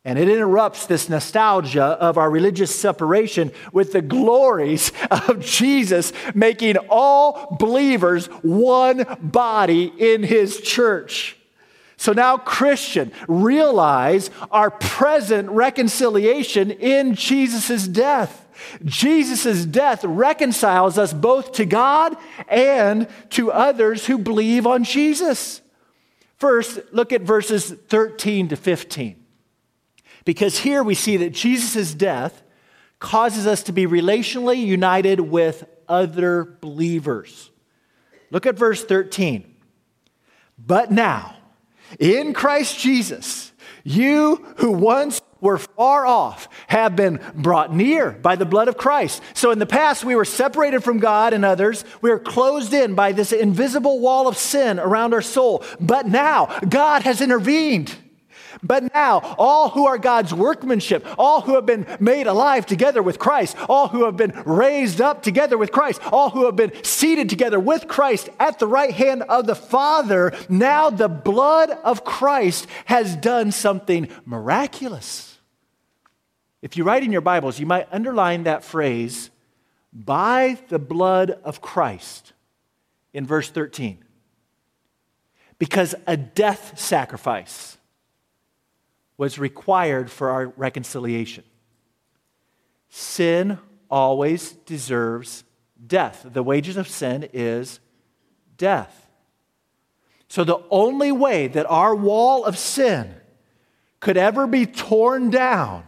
And 0.09 0.19
it 0.19 0.27
interrupts 0.27 0.87
this 0.87 1.11
nostalgia 1.11 1.83
of 1.83 2.17
our 2.17 2.31
religious 2.31 2.75
separation 2.75 3.53
with 3.75 3.93
the 3.93 4.01
glories 4.01 4.91
of 5.11 5.41
Jesus 5.45 6.15
making 6.35 6.79
all 6.89 7.55
believers 7.61 8.25
one 8.41 9.05
body 9.21 9.93
in 9.99 10.23
his 10.23 10.63
church. 10.63 11.37
So 11.99 12.15
now, 12.15 12.39
Christian, 12.39 13.13
realize 13.29 14.31
our 14.51 14.71
present 14.71 15.51
reconciliation 15.51 16.71
in 16.71 17.15
Jesus' 17.15 17.87
death. 17.87 18.47
Jesus' 18.87 19.67
death 19.67 20.05
reconciles 20.05 20.97
us 20.97 21.13
both 21.13 21.53
to 21.53 21.67
God 21.67 22.17
and 22.49 23.09
to 23.29 23.53
others 23.53 24.07
who 24.07 24.17
believe 24.17 24.67
on 24.67 24.85
Jesus. 24.85 25.61
First, 26.39 26.81
look 26.93 27.13
at 27.13 27.21
verses 27.21 27.71
13 27.71 28.49
to 28.49 28.57
15. 28.57 29.27
Because 30.29 30.59
here 30.59 30.83
we 30.83 30.95
see 30.95 31.17
that 31.17 31.31
Jesus' 31.31 31.95
death 31.95 32.43
causes 32.99 33.47
us 33.47 33.63
to 33.63 33.73
be 33.73 33.87
relationally 33.87 34.63
united 34.63 35.21
with 35.21 35.65
other 35.89 36.59
believers. 36.61 37.51
Look 38.31 38.45
at 38.45 38.55
verse 38.55 38.85
13. 38.85 39.57
But 40.59 40.93
now, 40.93 41.35
in 41.99 42.35
Christ 42.35 42.79
Jesus, 42.79 43.53
you 43.85 44.45
who 44.59 44.73
once 44.73 45.23
were 45.41 45.57
far 45.57 46.05
off 46.05 46.47
have 46.67 46.95
been 46.95 47.21
brought 47.35 47.75
near 47.75 48.11
by 48.11 48.37
the 48.37 48.45
blood 48.45 48.69
of 48.69 48.77
Christ. 48.77 49.23
So 49.33 49.51
in 49.51 49.59
the 49.59 49.65
past, 49.65 50.05
we 50.05 50.15
were 50.15 50.27
separated 50.27 50.85
from 50.85 50.99
God 50.99 51.33
and 51.33 51.43
others. 51.43 51.87
We 52.03 52.11
are 52.11 52.19
closed 52.19 52.75
in 52.75 52.95
by 52.95 53.13
this 53.13 53.33
invisible 53.33 53.99
wall 53.99 54.29
of 54.29 54.37
sin 54.37 54.79
around 54.79 55.15
our 55.15 55.23
soul. 55.23 55.65
But 55.81 56.07
now, 56.07 56.55
God 56.69 57.05
has 57.05 57.23
intervened. 57.23 57.97
But 58.63 58.93
now, 58.95 59.19
all 59.39 59.71
who 59.71 59.87
are 59.87 59.99
God's 59.99 60.35
workmanship, 60.35 61.07
all 61.19 61.41
who 61.41 61.55
have 61.55 61.67
been 61.67 61.87
made 62.01 62.27
alive 62.27 62.67
together 62.67 63.03
with 63.03 63.19
Christ, 63.19 63.57
all 63.69 63.89
who 63.89 64.05
have 64.05 64.17
been 64.17 64.43
raised 64.45 65.01
up 65.01 65.23
together 65.23 65.57
with 65.57 65.73
Christ, 65.73 66.01
all 66.13 66.31
who 66.31 66.47
have 66.47 66.57
been 66.57 66.73
seated 66.85 67.29
together 67.29 67.61
with 67.61 67.89
Christ 67.89 68.29
at 68.41 68.59
the 68.59 68.67
right 68.67 68.93
hand 68.93 69.23
of 69.23 69.47
the 69.47 69.55
Father, 69.55 70.33
now 70.49 70.91
the 70.91 71.09
blood 71.09 71.71
of 71.71 72.05
Christ 72.05 72.67
has 72.87 73.17
done 73.17 73.53
something 73.53 74.09
miraculous. 74.25 75.39
If 76.61 76.77
you 76.77 76.85
write 76.85 77.05
in 77.05 77.13
your 77.13 77.21
Bibles, 77.21 77.61
you 77.61 77.67
might 77.67 77.89
underline 77.93 78.45
that 78.45 78.65
phrase, 78.65 79.31
by 79.93 80.59
the 80.69 80.79
blood 80.79 81.31
of 81.45 81.61
Christ, 81.61 82.33
in 83.13 83.27
verse 83.27 83.49
13. 83.51 84.05
Because 85.59 85.95
a 86.07 86.17
death 86.17 86.79
sacrifice 86.79 87.78
was 89.19 89.39
required 89.39 90.11
for 90.11 90.31
our 90.31 90.47
reconciliation. 90.57 91.45
Sin 92.89 93.59
always 93.91 94.53
deserves 94.53 95.45
death. 95.85 96.25
The 96.33 96.43
wages 96.43 96.79
of 96.79 96.89
sin 96.89 97.29
is 97.35 97.81
death. 98.57 99.07
So, 100.29 100.45
the 100.45 100.61
only 100.71 101.11
way 101.11 101.49
that 101.49 101.67
our 101.67 101.95
wall 101.95 102.45
of 102.45 102.57
sin 102.57 103.15
could 104.01 104.17
ever 104.17 104.47
be 104.47 104.67
torn 104.67 105.31
down 105.31 105.85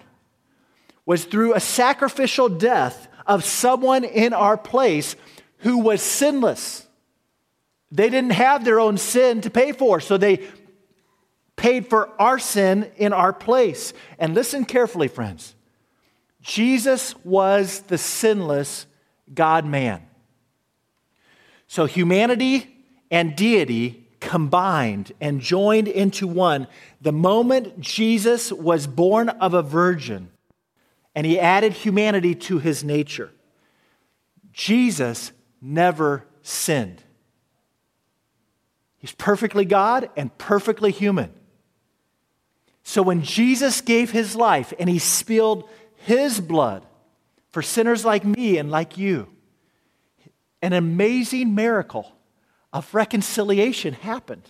was 1.06 1.24
through 1.24 1.54
a 1.54 1.60
sacrificial 1.60 2.48
death 2.48 3.08
of 3.26 3.44
someone 3.44 4.04
in 4.04 4.32
our 4.32 4.56
place 4.56 5.14
who 5.58 5.78
was 5.78 6.02
sinless. 6.02 6.86
They 7.92 8.08
didn't 8.08 8.32
have 8.32 8.64
their 8.64 8.80
own 8.80 8.96
sin 8.96 9.40
to 9.42 9.50
pay 9.50 9.72
for, 9.72 10.00
so 10.00 10.16
they 10.16 10.48
paid 11.60 11.86
for 11.86 12.08
our 12.18 12.38
sin 12.38 12.90
in 12.96 13.12
our 13.12 13.34
place. 13.34 13.92
And 14.18 14.34
listen 14.34 14.64
carefully, 14.64 15.08
friends. 15.08 15.54
Jesus 16.40 17.14
was 17.22 17.80
the 17.80 17.98
sinless 17.98 18.86
God 19.34 19.66
man. 19.66 20.00
So 21.66 21.84
humanity 21.84 22.74
and 23.10 23.36
deity 23.36 24.08
combined 24.20 25.12
and 25.20 25.42
joined 25.42 25.86
into 25.86 26.26
one 26.26 26.66
the 27.02 27.12
moment 27.12 27.78
Jesus 27.78 28.50
was 28.50 28.86
born 28.86 29.28
of 29.28 29.52
a 29.52 29.62
virgin 29.62 30.30
and 31.14 31.26
he 31.26 31.38
added 31.38 31.74
humanity 31.74 32.34
to 32.34 32.58
his 32.58 32.82
nature. 32.82 33.32
Jesus 34.50 35.32
never 35.60 36.24
sinned. 36.40 37.02
He's 38.96 39.12
perfectly 39.12 39.66
God 39.66 40.08
and 40.16 40.36
perfectly 40.38 40.90
human. 40.90 41.34
So 42.90 43.02
when 43.02 43.22
Jesus 43.22 43.82
gave 43.82 44.10
his 44.10 44.34
life 44.34 44.72
and 44.76 44.90
he 44.90 44.98
spilled 44.98 45.68
his 45.98 46.40
blood 46.40 46.84
for 47.52 47.62
sinners 47.62 48.04
like 48.04 48.24
me 48.24 48.58
and 48.58 48.68
like 48.68 48.98
you, 48.98 49.28
an 50.60 50.72
amazing 50.72 51.54
miracle 51.54 52.10
of 52.72 52.92
reconciliation 52.92 53.94
happened. 53.94 54.42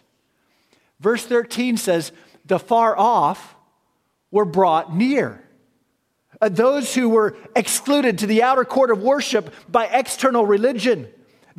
Verse 1.01 1.22
13 1.26 1.76
says, 1.76 2.12
The 2.47 2.59
far 2.59 2.97
off 2.97 3.57
were 4.30 4.47
brought 4.47 4.97
near. 4.97 5.45
Uh, 6.41 6.49
those 6.49 6.95
who 6.95 7.11
were 7.11 7.36
excluded 7.55 8.20
to 8.20 8.26
the 8.26 8.43
outer 8.43 8.64
court 8.64 8.91
of 8.91 9.03
worship 9.03 9.53
by 9.68 9.84
external 9.84 10.47
religion. 10.47 11.09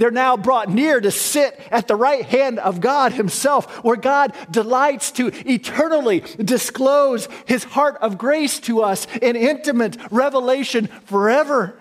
They're 0.02 0.10
now 0.10 0.36
brought 0.36 0.68
near 0.68 0.99
to 0.99 1.12
sit 1.12 1.60
at 1.70 1.88
the 1.88 1.95
right 1.95 2.26
hand 2.26 2.58
of 2.58 2.82
God 2.82 3.14
Himself, 3.14 3.84
where 3.84 3.95
God 3.95 4.34
delights 4.49 5.12
to 5.12 5.28
eternally 5.47 6.22
disclose 6.43 7.30
His 7.45 7.64
heart 7.64 7.97
of 8.02 8.18
grace 8.18 8.60
to 8.62 8.82
us 8.82 9.06
in 9.22 9.36
intimate 9.36 9.97
revelation 10.10 10.88
forever. 11.06 11.80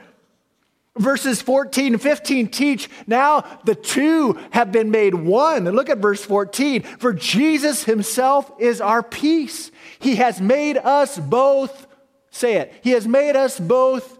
Verses 0.98 1.40
14 1.40 1.94
and 1.94 2.02
15 2.02 2.48
teach 2.48 2.90
now 3.06 3.40
the 3.64 3.74
two 3.74 4.38
have 4.50 4.70
been 4.70 4.90
made 4.90 5.14
one. 5.14 5.66
And 5.66 5.74
look 5.74 5.88
at 5.88 5.96
verse 5.96 6.22
14. 6.22 6.82
For 6.82 7.14
Jesus 7.14 7.84
Himself 7.84 8.52
is 8.58 8.82
our 8.82 9.02
peace. 9.02 9.70
He 9.98 10.16
has 10.16 10.42
made 10.42 10.76
us 10.76 11.18
both 11.18 11.86
Say 12.30 12.56
it. 12.56 12.74
He 12.82 12.90
has 12.90 13.08
made 13.08 13.34
us 13.34 13.58
both 13.58 14.18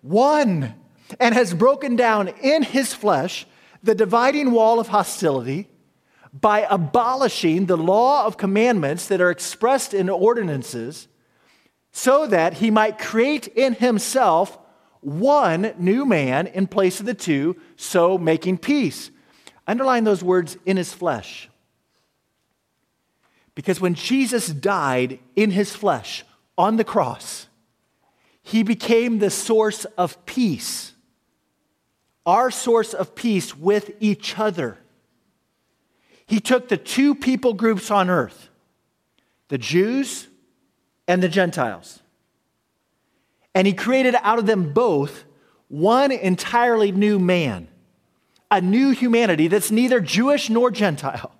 one 0.00 0.74
and 1.18 1.34
has 1.34 1.54
broken 1.54 1.96
down 1.96 2.28
in 2.28 2.62
his 2.62 2.94
flesh 2.94 3.46
the 3.82 3.94
dividing 3.94 4.52
wall 4.52 4.78
of 4.78 4.88
hostility 4.88 5.68
by 6.32 6.66
abolishing 6.70 7.66
the 7.66 7.76
law 7.76 8.24
of 8.24 8.36
commandments 8.36 9.06
that 9.08 9.20
are 9.20 9.30
expressed 9.30 9.92
in 9.92 10.08
ordinances, 10.08 11.08
so 11.90 12.26
that 12.26 12.54
he 12.54 12.70
might 12.70 12.98
create 12.98 13.48
in 13.48 13.74
himself 13.74 14.58
one 15.00 15.74
new 15.78 16.06
man 16.06 16.46
in 16.46 16.66
place 16.66 17.00
of 17.00 17.06
the 17.06 17.14
two, 17.14 17.56
so 17.76 18.16
making 18.16 18.56
peace. 18.56 19.10
Underline 19.66 20.04
those 20.04 20.22
words 20.24 20.56
in 20.64 20.76
his 20.76 20.92
flesh. 20.94 21.50
Because 23.54 23.80
when 23.80 23.94
Jesus 23.94 24.48
died 24.48 25.18
in 25.36 25.50
his 25.50 25.74
flesh, 25.76 26.24
on 26.56 26.76
the 26.76 26.84
cross, 26.84 27.48
he 28.42 28.62
became 28.62 29.18
the 29.18 29.30
source 29.30 29.84
of 29.96 30.24
peace, 30.26 30.91
our 32.24 32.50
source 32.50 32.94
of 32.94 33.14
peace 33.14 33.56
with 33.56 33.92
each 34.00 34.38
other. 34.38 34.78
He 36.26 36.40
took 36.40 36.68
the 36.68 36.76
two 36.76 37.14
people 37.14 37.52
groups 37.52 37.90
on 37.90 38.08
earth, 38.08 38.48
the 39.48 39.58
Jews 39.58 40.28
and 41.06 41.22
the 41.22 41.28
Gentiles, 41.28 42.00
and 43.54 43.66
he 43.66 43.72
created 43.72 44.14
out 44.22 44.38
of 44.38 44.46
them 44.46 44.72
both 44.72 45.24
one 45.68 46.12
entirely 46.12 46.92
new 46.92 47.18
man, 47.18 47.68
a 48.50 48.60
new 48.60 48.90
humanity 48.90 49.48
that's 49.48 49.70
neither 49.70 50.00
Jewish 50.00 50.48
nor 50.48 50.70
Gentile. 50.70 51.32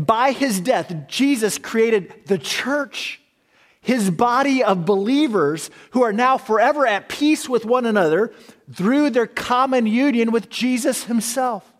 by 0.00 0.32
his 0.32 0.60
death, 0.60 0.94
Jesus 1.08 1.58
created 1.58 2.26
the 2.26 2.38
church 2.38 3.20
his 3.86 4.10
body 4.10 4.64
of 4.64 4.84
believers 4.84 5.70
who 5.90 6.02
are 6.02 6.12
now 6.12 6.36
forever 6.36 6.84
at 6.84 7.08
peace 7.08 7.48
with 7.48 7.64
one 7.64 7.86
another 7.86 8.32
through 8.74 9.10
their 9.10 9.28
common 9.28 9.86
union 9.86 10.32
with 10.32 10.50
Jesus 10.50 11.04
himself. 11.04 11.72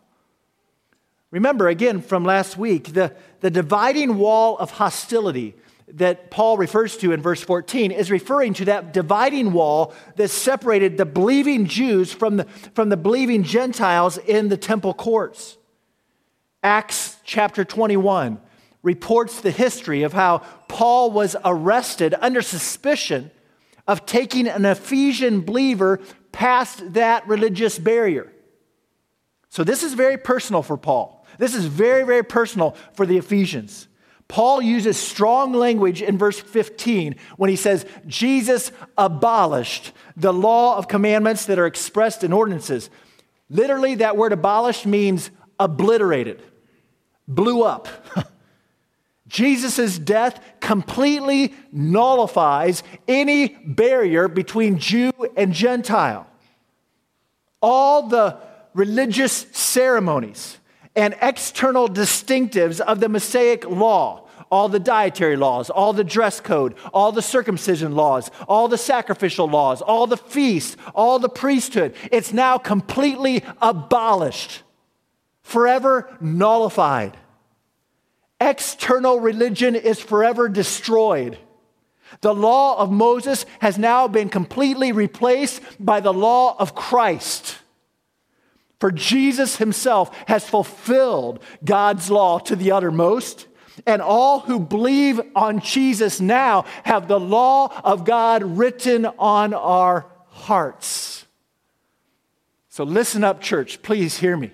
Remember, 1.32 1.66
again, 1.66 2.00
from 2.00 2.24
last 2.24 2.56
week, 2.56 2.92
the, 2.94 3.12
the 3.40 3.50
dividing 3.50 4.18
wall 4.18 4.56
of 4.58 4.70
hostility 4.70 5.56
that 5.88 6.30
Paul 6.30 6.56
refers 6.56 6.96
to 6.98 7.10
in 7.10 7.20
verse 7.20 7.42
14 7.42 7.90
is 7.90 8.08
referring 8.08 8.54
to 8.54 8.66
that 8.66 8.92
dividing 8.92 9.52
wall 9.52 9.92
that 10.14 10.28
separated 10.28 10.98
the 10.98 11.06
believing 11.06 11.66
Jews 11.66 12.12
from 12.12 12.36
the, 12.36 12.44
from 12.72 12.88
the 12.88 12.96
believing 12.96 13.42
Gentiles 13.42 14.16
in 14.16 14.48
the 14.48 14.56
temple 14.56 14.94
courts. 14.94 15.58
Acts 16.62 17.16
chapter 17.24 17.64
21 17.64 18.40
reports 18.86 19.40
the 19.40 19.50
history 19.50 20.04
of 20.04 20.12
how 20.12 20.38
Paul 20.68 21.10
was 21.10 21.34
arrested 21.44 22.14
under 22.20 22.40
suspicion 22.40 23.32
of 23.88 24.06
taking 24.06 24.46
an 24.46 24.64
Ephesian 24.64 25.40
believer 25.40 25.98
past 26.30 26.94
that 26.94 27.26
religious 27.26 27.80
barrier. 27.80 28.32
So, 29.48 29.64
this 29.64 29.82
is 29.82 29.94
very 29.94 30.16
personal 30.16 30.62
for 30.62 30.76
Paul. 30.76 31.26
This 31.36 31.56
is 31.56 31.64
very, 31.64 32.04
very 32.04 32.22
personal 32.22 32.76
for 32.94 33.06
the 33.06 33.16
Ephesians. 33.18 33.88
Paul 34.28 34.62
uses 34.62 34.96
strong 34.96 35.52
language 35.52 36.00
in 36.00 36.16
verse 36.16 36.38
15 36.38 37.16
when 37.36 37.50
he 37.50 37.56
says, 37.56 37.86
Jesus 38.06 38.70
abolished 38.96 39.92
the 40.16 40.32
law 40.32 40.78
of 40.78 40.86
commandments 40.86 41.46
that 41.46 41.58
are 41.58 41.66
expressed 41.66 42.22
in 42.22 42.32
ordinances. 42.32 42.88
Literally, 43.50 43.96
that 43.96 44.16
word 44.16 44.32
abolished 44.32 44.86
means 44.86 45.30
obliterated, 45.58 46.40
blew 47.26 47.64
up. 47.64 47.88
Jesus' 49.28 49.98
death 49.98 50.40
completely 50.60 51.54
nullifies 51.72 52.82
any 53.08 53.48
barrier 53.48 54.28
between 54.28 54.78
Jew 54.78 55.12
and 55.36 55.52
Gentile. 55.52 56.26
All 57.60 58.08
the 58.08 58.38
religious 58.74 59.46
ceremonies 59.52 60.58
and 60.94 61.16
external 61.20 61.88
distinctives 61.88 62.80
of 62.80 63.00
the 63.00 63.08
Mosaic 63.08 63.68
law, 63.68 64.28
all 64.50 64.68
the 64.68 64.78
dietary 64.78 65.36
laws, 65.36 65.70
all 65.70 65.92
the 65.92 66.04
dress 66.04 66.40
code, 66.40 66.74
all 66.94 67.10
the 67.10 67.22
circumcision 67.22 67.96
laws, 67.96 68.30
all 68.46 68.68
the 68.68 68.78
sacrificial 68.78 69.48
laws, 69.48 69.82
all 69.82 70.06
the 70.06 70.16
feasts, 70.16 70.76
all 70.94 71.18
the 71.18 71.28
priesthood, 71.28 71.94
it's 72.12 72.32
now 72.32 72.58
completely 72.58 73.42
abolished, 73.60 74.62
forever 75.42 76.16
nullified. 76.20 77.16
External 78.40 79.20
religion 79.20 79.74
is 79.74 80.00
forever 80.00 80.48
destroyed. 80.48 81.38
The 82.20 82.34
law 82.34 82.78
of 82.78 82.90
Moses 82.90 83.46
has 83.60 83.78
now 83.78 84.08
been 84.08 84.28
completely 84.28 84.92
replaced 84.92 85.62
by 85.80 86.00
the 86.00 86.12
law 86.12 86.56
of 86.58 86.74
Christ. 86.74 87.58
For 88.78 88.92
Jesus 88.92 89.56
himself 89.56 90.16
has 90.28 90.48
fulfilled 90.48 91.42
God's 91.64 92.10
law 92.10 92.38
to 92.40 92.54
the 92.54 92.72
uttermost, 92.72 93.46
and 93.86 94.02
all 94.02 94.40
who 94.40 94.60
believe 94.60 95.20
on 95.34 95.60
Jesus 95.60 96.20
now 96.20 96.64
have 96.84 97.08
the 97.08 97.20
law 97.20 97.72
of 97.84 98.04
God 98.04 98.42
written 98.42 99.06
on 99.18 99.54
our 99.54 100.06
hearts. 100.28 101.26
So 102.68 102.84
listen 102.84 103.24
up, 103.24 103.40
church, 103.40 103.80
please 103.82 104.18
hear 104.18 104.36
me. 104.36 104.50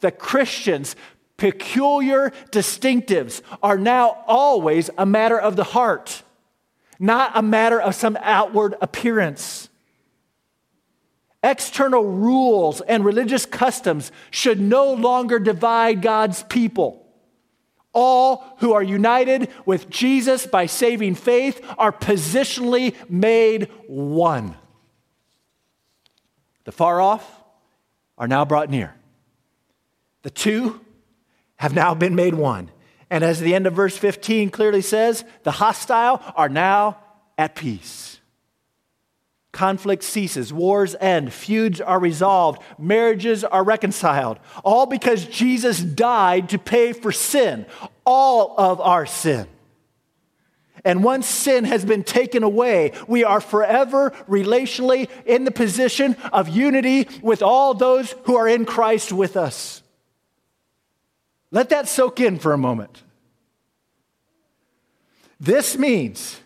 The 0.00 0.10
Christians 0.10 0.96
peculiar 1.36 2.32
distinctives 2.50 3.42
are 3.62 3.78
now 3.78 4.24
always 4.26 4.90
a 4.96 5.06
matter 5.06 5.38
of 5.38 5.56
the 5.56 5.64
heart, 5.64 6.22
not 6.98 7.32
a 7.34 7.42
matter 7.42 7.80
of 7.80 7.94
some 7.94 8.16
outward 8.20 8.74
appearance. 8.80 9.68
External 11.42 12.04
rules 12.04 12.80
and 12.80 13.04
religious 13.04 13.44
customs 13.44 14.10
should 14.30 14.60
no 14.60 14.92
longer 14.92 15.38
divide 15.38 16.00
God's 16.00 16.42
people. 16.44 17.04
All 17.92 18.56
who 18.58 18.72
are 18.72 18.82
united 18.82 19.50
with 19.66 19.88
Jesus 19.90 20.46
by 20.46 20.66
saving 20.66 21.14
faith 21.14 21.64
are 21.78 21.92
positionally 21.92 22.94
made 23.08 23.70
one. 23.86 24.56
The 26.64 26.72
far 26.72 27.00
off 27.00 27.42
are 28.16 28.26
now 28.26 28.44
brought 28.44 28.70
near. 28.70 28.94
The 30.22 30.30
two 30.30 30.83
have 31.56 31.74
now 31.74 31.94
been 31.94 32.14
made 32.14 32.34
one. 32.34 32.70
And 33.10 33.22
as 33.22 33.40
the 33.40 33.54
end 33.54 33.66
of 33.66 33.74
verse 33.74 33.96
15 33.96 34.50
clearly 34.50 34.82
says, 34.82 35.24
the 35.44 35.52
hostile 35.52 36.20
are 36.36 36.48
now 36.48 36.98
at 37.38 37.54
peace. 37.54 38.20
Conflict 39.52 40.02
ceases, 40.02 40.52
wars 40.52 40.96
end, 41.00 41.32
feuds 41.32 41.80
are 41.80 42.00
resolved, 42.00 42.60
marriages 42.76 43.44
are 43.44 43.62
reconciled, 43.62 44.40
all 44.64 44.86
because 44.86 45.26
Jesus 45.26 45.78
died 45.78 46.48
to 46.48 46.58
pay 46.58 46.92
for 46.92 47.12
sin, 47.12 47.64
all 48.04 48.56
of 48.58 48.80
our 48.80 49.06
sin. 49.06 49.46
And 50.84 51.04
once 51.04 51.26
sin 51.26 51.64
has 51.64 51.84
been 51.84 52.02
taken 52.02 52.42
away, 52.42 52.92
we 53.06 53.22
are 53.22 53.40
forever 53.40 54.10
relationally 54.28 55.08
in 55.24 55.44
the 55.44 55.52
position 55.52 56.16
of 56.32 56.48
unity 56.48 57.06
with 57.22 57.40
all 57.40 57.74
those 57.74 58.12
who 58.24 58.36
are 58.36 58.48
in 58.48 58.66
Christ 58.66 59.12
with 59.12 59.36
us. 59.36 59.83
Let 61.54 61.68
that 61.68 61.88
soak 61.88 62.18
in 62.18 62.40
for 62.40 62.52
a 62.52 62.58
moment. 62.58 63.04
This 65.38 65.78
means 65.78 66.40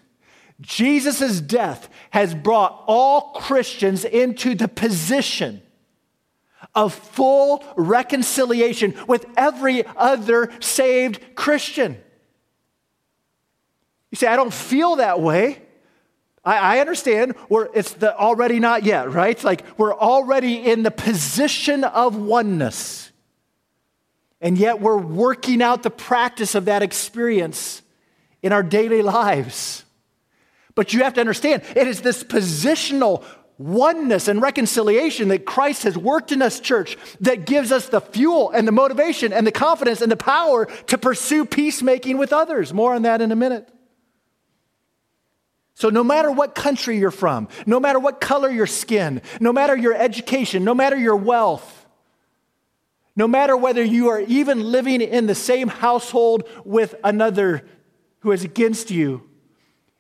Jesus' 0.61 1.41
death 1.41 1.89
has 2.11 2.35
brought 2.35 2.85
all 2.87 3.33
Christians 3.33 4.05
into 4.05 4.55
the 4.55 4.69
position 4.69 5.63
of 6.75 6.93
full 6.93 7.65
reconciliation 7.75 8.95
with 9.07 9.25
every 9.35 9.83
other 9.97 10.53
saved 10.61 11.35
Christian. 11.35 11.97
You 14.11 14.17
say, 14.17 14.27
I 14.27 14.37
don't 14.37 14.53
feel 14.53 14.97
that 14.97 15.23
way. 15.23 15.63
I, 16.45 16.77
I 16.77 16.81
understand 16.81 17.35
we're, 17.49 17.71
it's 17.75 17.93
the 17.93 18.15
already 18.15 18.61
not 18.61 18.85
yet, 18.85 19.11
right? 19.11 19.31
It's 19.31 19.45
like 19.45 19.65
we're 19.79 19.95
already 19.95 20.57
in 20.57 20.83
the 20.83 20.91
position 20.91 21.83
of 21.83 22.15
oneness. 22.15 23.08
And 24.41 24.57
yet 24.57 24.81
we're 24.81 24.97
working 24.97 25.63
out 25.63 25.83
the 25.83 25.91
practice 25.91 26.55
of 26.55 26.67
that 26.67 26.83
experience 26.83 27.83
in 28.43 28.53
our 28.53 28.63
daily 28.63 29.03
lives. 29.03 29.85
But 30.75 30.95
you 30.95 31.03
have 31.03 31.15
to 31.15 31.21
understand, 31.21 31.63
it 31.75 31.89
is 31.89 32.03
this 32.03 32.23
positional 32.23 33.25
oneness 33.59 34.29
and 34.29 34.41
reconciliation 34.41 35.29
that 35.29 35.45
Christ 35.45 35.83
has 35.83 35.99
worked 35.99 36.31
in 36.31 36.41
us, 36.41 36.61
church, 36.61 36.97
that 37.21 37.45
gives 37.45 37.73
us 37.73 37.89
the 37.89 38.01
fuel 38.01 38.51
and 38.51 38.69
the 38.69 38.73
motivation 38.73 39.33
and 39.33 39.45
the 39.45 39.53
confidence 39.53 40.01
and 40.01 40.11
the 40.11 40.17
power 40.17 40.67
to 40.87 40.97
pursue 40.97 41.45
peacemaking 41.45 42.17
with 42.19 42.33
others. 42.33 42.73
More 42.73 42.95
on 42.95 43.03
that 43.03 43.21
in 43.21 43.33
a 43.33 43.37
minute. 43.37 43.69
So, 45.75 45.91
no 45.91 46.03
matter 46.03 46.31
what 46.31 46.55
country 46.57 46.99
you're 46.99 47.11
from, 47.13 47.49
no 47.67 47.79
matter 47.79 48.01
what 48.01 48.21
color 48.21 48.51
your 48.51 48.67
skin, 48.67 49.23
no 49.41 49.53
matter 49.53 49.77
your 49.77 49.95
education, 49.95 50.65
no 50.65 50.75
matter 50.75 50.97
your 50.97 51.15
wealth, 51.15 51.78
no 53.19 53.27
matter 53.27 53.57
whether 53.57 53.83
you 53.83 54.11
are 54.11 54.21
even 54.21 54.63
living 54.63 55.01
in 55.01 55.27
the 55.27 55.35
same 55.35 55.67
household 55.67 56.49
with 56.65 56.95
another 57.03 57.67
who 58.21 58.31
is 58.31 58.45
against 58.45 58.93
you, 58.93 59.29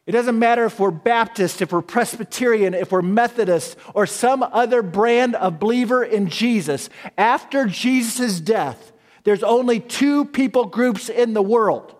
it 0.06 0.12
doesn't 0.12 0.38
matter 0.38 0.64
if 0.64 0.78
we're 0.78 0.92
Baptist, 0.92 1.60
if 1.60 1.72
we're 1.72 1.82
Presbyterian, 1.82 2.74
if 2.74 2.92
we're 2.92 3.02
Methodist, 3.02 3.76
or 3.92 4.06
some 4.06 4.44
other 4.44 4.82
brand 4.82 5.34
of 5.34 5.58
believer 5.58 6.04
in 6.04 6.28
Jesus. 6.28 6.88
After 7.18 7.66
Jesus' 7.66 8.38
death, 8.38 8.92
there's 9.24 9.42
only 9.42 9.80
two 9.80 10.24
people 10.24 10.66
groups 10.66 11.08
in 11.08 11.34
the 11.34 11.42
world 11.42 11.96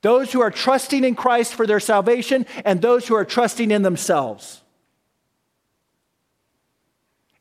those 0.00 0.32
who 0.32 0.40
are 0.40 0.50
trusting 0.50 1.04
in 1.04 1.14
Christ 1.14 1.52
for 1.52 1.66
their 1.66 1.78
salvation, 1.78 2.46
and 2.64 2.80
those 2.80 3.06
who 3.06 3.14
are 3.14 3.24
trusting 3.26 3.70
in 3.70 3.82
themselves. 3.82 4.59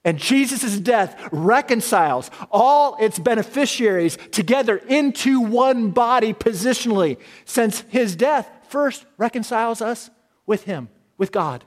And 0.10 0.18
Jesus' 0.18 0.80
death 0.80 1.30
reconciles 1.32 2.32
all 2.49 2.95
its 2.99 3.20
beneficiaries 3.20 4.18
together 4.32 4.78
into 4.78 5.39
one 5.39 5.91
body 5.91 6.34
positionally, 6.34 7.20
since 7.45 7.82
his 7.89 8.16
death 8.16 8.49
first 8.70 9.05
reconciles 9.20 9.84
us 9.84 10.10
with 10.47 10.64
him, 10.64 10.89
with 11.20 11.32
God. 11.32 11.64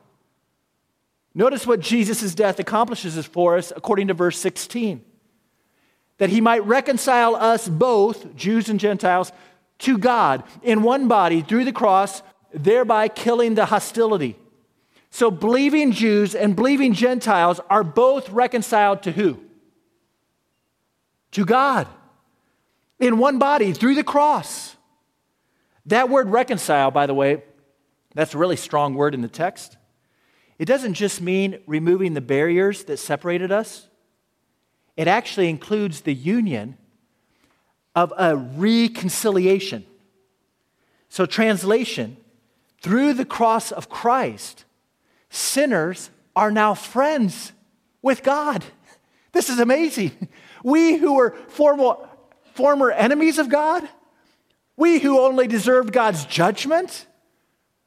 Notice 1.37 1.69
what 1.69 1.79
Jesus' 1.79 2.35
death 2.35 2.59
accomplishes 2.59 3.25
for 3.27 3.57
us 3.57 3.73
according 3.77 4.09
to 4.09 4.15
verse 4.15 4.41
16 4.41 5.05
that 6.19 6.31
he 6.31 6.41
might 6.41 6.65
reconcile 6.65 7.37
us 7.37 7.69
both, 7.69 8.35
Jews 8.35 8.69
and 8.69 8.81
Gentiles, 8.81 9.31
to 9.79 9.97
God 9.97 10.43
in 10.65 10.83
one 10.83 11.07
body 11.07 11.43
through 11.43 11.65
the 11.65 11.73
cross, 11.73 12.25
thereby 12.53 13.07
killing 13.07 13.55
the 13.55 13.67
hostility. 13.67 14.37
So, 15.15 15.31
believing 15.31 15.93
Jews 15.93 16.35
and 16.35 16.57
believing 16.57 16.95
Gentiles 16.95 17.61
are 17.69 17.85
both 17.85 18.31
reconciled 18.31 19.03
to 19.03 19.13
who? 19.13 19.45
To 21.33 21.45
God. 21.45 21.87
In 22.99 23.19
one 23.19 23.39
body 23.39 23.75
through 23.75 23.95
the 23.95 24.05
cross. 24.05 24.75
That 25.85 26.09
word 26.09 26.31
reconcile, 26.31 26.91
by 26.91 27.07
the 27.07 27.13
way, 27.13 27.43
that's 28.15 28.33
a 28.33 28.39
really 28.39 28.57
strong 28.57 28.95
word 28.95 29.13
in 29.13 29.21
the 29.21 29.29
text. 29.29 29.77
It 30.59 30.65
doesn't 30.65 30.95
just 30.95 31.21
mean 31.21 31.59
removing 31.67 32.15
the 32.15 32.23
barriers 32.23 32.85
that 32.85 32.97
separated 32.97 33.53
us, 33.53 33.89
it 34.97 35.09
actually 35.09 35.51
includes 35.51 36.01
the 36.01 36.15
union 36.15 36.79
of 37.95 38.15
a 38.17 38.35
reconciliation. 38.35 39.85
So, 41.11 41.27
translation 41.27 42.17
through 42.81 43.13
the 43.13 43.27
cross 43.27 43.73
of 43.73 43.91
Christ, 43.91 44.65
sinners 45.33 46.11
are 46.37 46.51
now 46.51 46.75
friends 46.75 47.53
with 48.03 48.23
God. 48.23 48.65
This 49.33 49.49
is 49.49 49.59
amazing. 49.59 50.29
We 50.63 50.97
who 50.97 51.15
were 51.15 51.35
former, 51.49 51.97
former 52.55 52.91
enemies 52.91 53.39
of 53.39 53.49
God, 53.49 53.89
we 54.77 55.01
who 55.01 55.19
only 55.19 55.47
deserved 55.47 55.93
God's 55.93 56.25
judgment, 56.27 57.07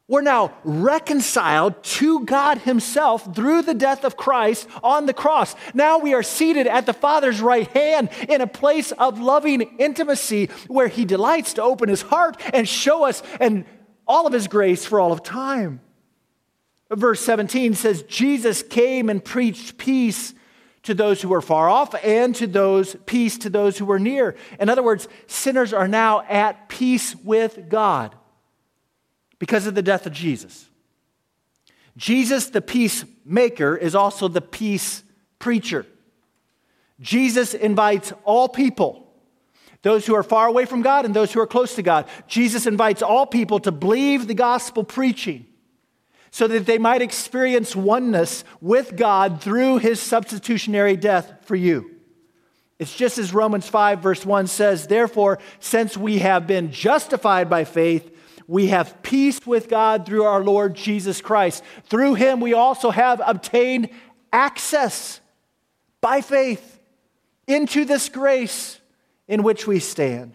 we're 0.07 0.21
now 0.21 0.53
reconciled 0.63 1.81
to 1.83 2.25
God 2.25 2.59
Himself 2.59 3.35
through 3.35 3.61
the 3.63 3.73
death 3.73 4.03
of 4.03 4.17
Christ 4.17 4.67
on 4.83 5.05
the 5.05 5.13
cross. 5.13 5.55
Now 5.73 5.99
we 5.99 6.13
are 6.13 6.21
seated 6.23 6.67
at 6.67 6.85
the 6.85 6.93
Father's 6.93 7.41
right 7.41 7.67
hand 7.67 8.09
in 8.27 8.41
a 8.41 8.47
place 8.47 8.91
of 8.91 9.19
loving 9.19 9.61
intimacy 9.79 10.49
where 10.67 10.87
He 10.87 11.05
delights 11.05 11.53
to 11.53 11.63
open 11.63 11.89
His 11.89 12.03
heart 12.03 12.39
and 12.53 12.67
show 12.67 13.05
us 13.05 13.23
and 13.39 13.65
all 14.07 14.27
of 14.27 14.33
His 14.33 14.47
grace 14.47 14.85
for 14.85 14.99
all 14.99 15.11
of 15.11 15.23
time. 15.23 15.79
Verse 16.89 17.19
17 17.21 17.73
says, 17.73 18.03
Jesus 18.03 18.61
came 18.61 19.09
and 19.09 19.23
preached 19.23 19.77
peace 19.77 20.33
to 20.83 20.93
those 20.93 21.21
who 21.21 21.29
were 21.29 21.41
far 21.41 21.67
off 21.67 21.95
and 22.03 22.35
to 22.35 22.45
those 22.45 22.95
peace 23.07 23.39
to 23.39 23.49
those 23.49 23.77
who 23.77 23.85
were 23.85 23.99
near. 23.99 24.35
In 24.59 24.69
other 24.69 24.83
words, 24.83 25.07
sinners 25.25 25.73
are 25.73 25.87
now 25.87 26.21
at 26.29 26.69
peace 26.69 27.15
with 27.15 27.69
God 27.69 28.15
because 29.39 29.65
of 29.65 29.73
the 29.73 29.81
death 29.81 30.05
of 30.05 30.13
Jesus. 30.13 30.69
Jesus, 31.97 32.47
the 32.47 32.61
peacemaker, 32.61 33.75
is 33.75 33.95
also 33.95 34.27
the 34.27 34.41
peace 34.41 35.01
preacher. 35.39 35.87
Jesus 36.99 37.55
invites 37.55 38.13
all 38.23 38.47
people, 38.47 39.11
those 39.81 40.05
who 40.05 40.13
are 40.13 40.23
far 40.23 40.47
away 40.47 40.65
from 40.65 40.83
God 40.83 41.05
and 41.05 41.15
those 41.15 41.33
who 41.33 41.39
are 41.39 41.47
close 41.47 41.75
to 41.75 41.81
God. 41.81 42.07
Jesus 42.27 42.67
invites 42.67 43.01
all 43.01 43.25
people 43.25 43.59
to 43.61 43.71
believe 43.71 44.27
the 44.27 44.33
gospel 44.35 44.83
preaching 44.83 45.47
so 46.35 46.49
that 46.49 46.65
they 46.65 46.77
might 46.77 47.01
experience 47.01 47.77
oneness 47.77 48.43
with 48.59 48.97
God 48.97 49.41
through 49.41 49.77
his 49.77 50.01
substitutionary 50.01 50.97
death 50.97 51.33
for 51.43 51.55
you. 51.55 51.91
It's 52.77 52.93
just 52.93 53.17
as 53.17 53.33
Romans 53.33 53.69
5, 53.69 53.99
verse 53.99 54.25
1 54.25 54.47
says, 54.47 54.87
Therefore, 54.87 55.39
since 55.61 55.95
we 55.95 56.17
have 56.19 56.45
been 56.45 56.73
justified 56.73 57.49
by 57.49 57.63
faith, 57.63 58.13
we 58.47 58.67
have 58.67 59.01
peace 59.01 59.47
with 59.47 59.69
God 59.69 60.05
through 60.05 60.25
our 60.25 60.43
Lord 60.43 60.75
Jesus 60.75 61.21
Christ. 61.21 61.63
Through 61.85 62.15
him, 62.15 62.41
we 62.41 62.53
also 62.53 62.89
have 62.91 63.21
obtained 63.25 63.87
access 64.33 65.21
by 66.01 66.19
faith 66.19 66.81
into 67.47 67.85
this 67.85 68.09
grace 68.09 68.81
in 69.29 69.41
which 69.41 69.65
we 69.67 69.79
stand. 69.79 70.33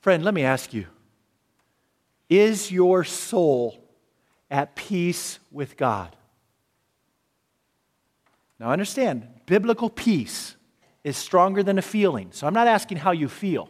Friend, 0.00 0.24
let 0.24 0.34
me 0.34 0.42
ask 0.42 0.74
you 0.74 0.86
is 2.32 2.72
your 2.72 3.04
soul 3.04 3.76
at 4.50 4.74
peace 4.74 5.38
with 5.50 5.76
God? 5.76 6.16
Now, 8.58 8.70
understand, 8.70 9.28
biblical 9.44 9.90
peace 9.90 10.56
is 11.04 11.16
stronger 11.16 11.62
than 11.62 11.76
a 11.76 11.82
feeling. 11.82 12.28
So 12.32 12.46
I'm 12.46 12.54
not 12.54 12.68
asking 12.68 12.98
how 12.98 13.10
you 13.10 13.28
feel. 13.28 13.68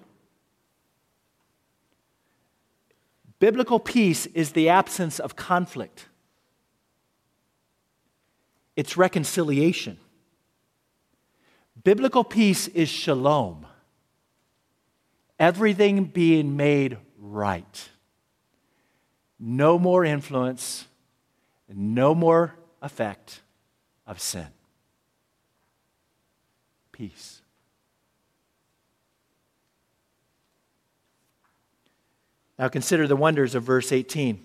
Biblical 3.41 3.81
peace 3.81 4.27
is 4.27 4.53
the 4.53 4.69
absence 4.69 5.19
of 5.19 5.35
conflict, 5.35 6.07
it's 8.77 8.97
reconciliation. 8.97 9.99
Biblical 11.83 12.23
peace 12.23 12.69
is 12.69 12.89
shalom, 12.89 13.67
everything 15.41 16.05
being 16.05 16.57
made 16.57 16.97
right 17.19 17.89
no 19.45 19.77
more 19.77 20.05
influence, 20.05 20.87
no 21.69 22.15
more 22.15 22.55
effect 22.81 23.41
of 24.07 24.21
sin. 24.21 24.47
Peace. 26.93 27.41
Now 32.57 32.69
consider 32.69 33.09
the 33.09 33.17
wonders 33.17 33.57
of 33.57 33.65
verse 33.65 33.91
18. 33.91 34.39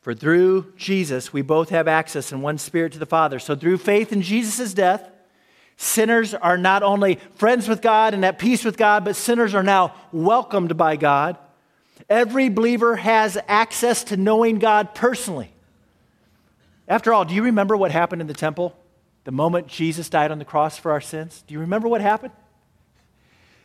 For 0.00 0.14
through 0.14 0.72
Jesus, 0.76 1.32
we 1.32 1.40
both 1.40 1.68
have 1.68 1.86
access 1.86 2.32
in 2.32 2.42
one 2.42 2.58
spirit 2.58 2.92
to 2.94 2.98
the 2.98 3.06
Father. 3.06 3.38
So 3.38 3.54
through 3.54 3.78
faith 3.78 4.12
in 4.12 4.20
Jesus' 4.20 4.74
death, 4.74 5.08
sinners 5.76 6.34
are 6.34 6.58
not 6.58 6.82
only 6.82 7.20
friends 7.36 7.68
with 7.68 7.80
God 7.80 8.14
and 8.14 8.24
at 8.24 8.40
peace 8.40 8.64
with 8.64 8.76
God, 8.76 9.04
but 9.04 9.14
sinners 9.14 9.54
are 9.54 9.62
now 9.62 9.94
welcomed 10.10 10.76
by 10.76 10.96
God. 10.96 11.38
Every 12.08 12.48
believer 12.48 12.96
has 12.96 13.38
access 13.48 14.04
to 14.04 14.16
knowing 14.16 14.58
God 14.58 14.94
personally. 14.94 15.50
After 16.86 17.14
all, 17.14 17.24
do 17.24 17.34
you 17.34 17.42
remember 17.42 17.76
what 17.76 17.90
happened 17.90 18.20
in 18.20 18.26
the 18.26 18.34
temple 18.34 18.76
the 19.24 19.32
moment 19.32 19.68
Jesus 19.68 20.08
died 20.08 20.30
on 20.30 20.38
the 20.38 20.44
cross 20.44 20.76
for 20.76 20.92
our 20.92 21.00
sins? 21.00 21.42
Do 21.46 21.54
you 21.54 21.60
remember 21.60 21.88
what 21.88 22.00
happened? 22.00 22.32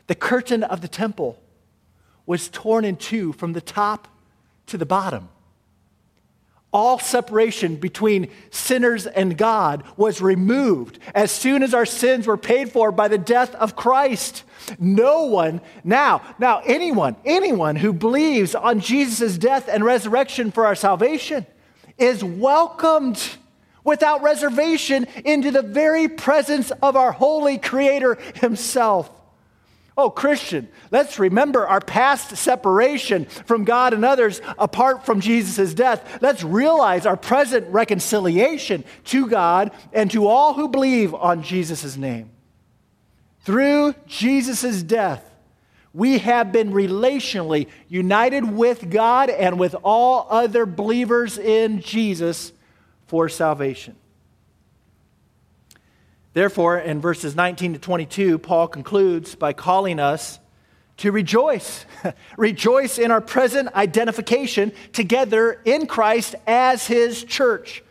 The 0.08 0.16
curtain 0.16 0.64
of 0.64 0.82
the 0.82 0.88
temple 0.88 1.38
was 2.26 2.48
torn 2.50 2.86
in 2.86 2.96
two 2.96 3.34
from 3.34 3.54
the 3.54 3.62
top 3.62 4.08
to 4.68 4.78
the 4.78 4.86
bottom. 4.86 5.30
All 6.72 7.00
separation 7.00 7.78
between 7.78 8.30
sinners 8.52 9.08
and 9.08 9.38
God 9.38 9.84
was 9.98 10.22
removed 10.22 11.00
as 11.16 11.32
soon 11.32 11.64
as 11.64 11.74
our 11.74 11.86
sins 11.86 12.28
were 12.28 12.38
paid 12.38 12.72
for 12.72 12.92
by 12.92 13.08
the 13.08 13.18
death 13.18 13.56
of 13.56 13.76
Christ. 13.76 14.44
No 14.78 15.24
one 15.26 15.62
now, 15.84 16.22
now 16.38 16.62
anyone, 16.66 17.16
anyone 17.26 17.76
who 17.76 17.92
believes 17.92 18.54
on 18.54 18.82
Jesus' 18.82 19.38
death 19.38 19.68
and 19.68 19.84
resurrection 19.84 20.52
for 20.52 20.68
our 20.68 20.76
salvation 20.76 21.48
is 21.98 22.24
welcomed 22.24 23.20
without 23.84 24.22
reservation 24.22 25.08
into 25.26 25.50
the 25.50 25.64
very 25.64 26.08
presence 26.08 26.72
of 26.84 26.96
our 26.96 27.12
holy 27.12 27.58
creator 27.58 28.16
himself. 28.36 29.10
Oh, 29.98 30.10
Christian, 30.10 30.70
let's 30.92 31.20
remember 31.20 31.68
our 31.68 31.82
past 31.82 32.38
separation 32.38 33.26
from 33.26 33.66
God 33.66 33.94
and 33.94 34.06
others 34.06 34.42
apart 34.58 35.06
from 35.06 35.20
Jesus' 35.20 35.74
death. 35.74 36.20
Let's 36.22 36.44
realize 36.44 37.06
our 37.06 37.18
present 37.18 37.68
reconciliation 37.68 38.86
to 39.06 39.28
God 39.28 39.72
and 39.92 40.10
to 40.12 40.28
all 40.28 40.54
who 40.54 40.70
believe 40.70 41.14
on 41.14 41.44
Jesus' 41.44 41.98
name. 41.98 42.32
Through 43.42 43.96
Jesus' 44.08 44.84
death, 44.84 45.26
we 45.94 46.20
have 46.20 46.52
been 46.52 46.72
relationally 46.72 47.68
united 47.88 48.50
with 48.50 48.90
God 48.90 49.30
and 49.30 49.60
with 49.60 49.76
all 49.84 50.28
other 50.30 50.66
believers 50.66 51.38
in 51.38 51.82
Jesus 51.82 52.54
for 53.08 53.28
salvation. 53.28 53.96
Therefore, 56.34 56.78
in 56.78 57.02
verses 57.02 57.36
19 57.36 57.74
to 57.74 57.80
22, 57.80 58.38
Paul 58.38 58.68
concludes 58.68 59.36
by 59.36 59.54
calling 59.54 60.00
us 60.00 60.40
to 60.98 61.12
rejoice. 61.12 61.86
rejoice 62.38 63.00
in 63.00 63.10
our 63.10 63.22
present 63.22 63.74
identification 63.74 64.72
together 64.94 65.60
in 65.66 65.88
Christ 65.88 66.36
as 66.46 66.86
his 66.86 67.24
church. 67.24 67.84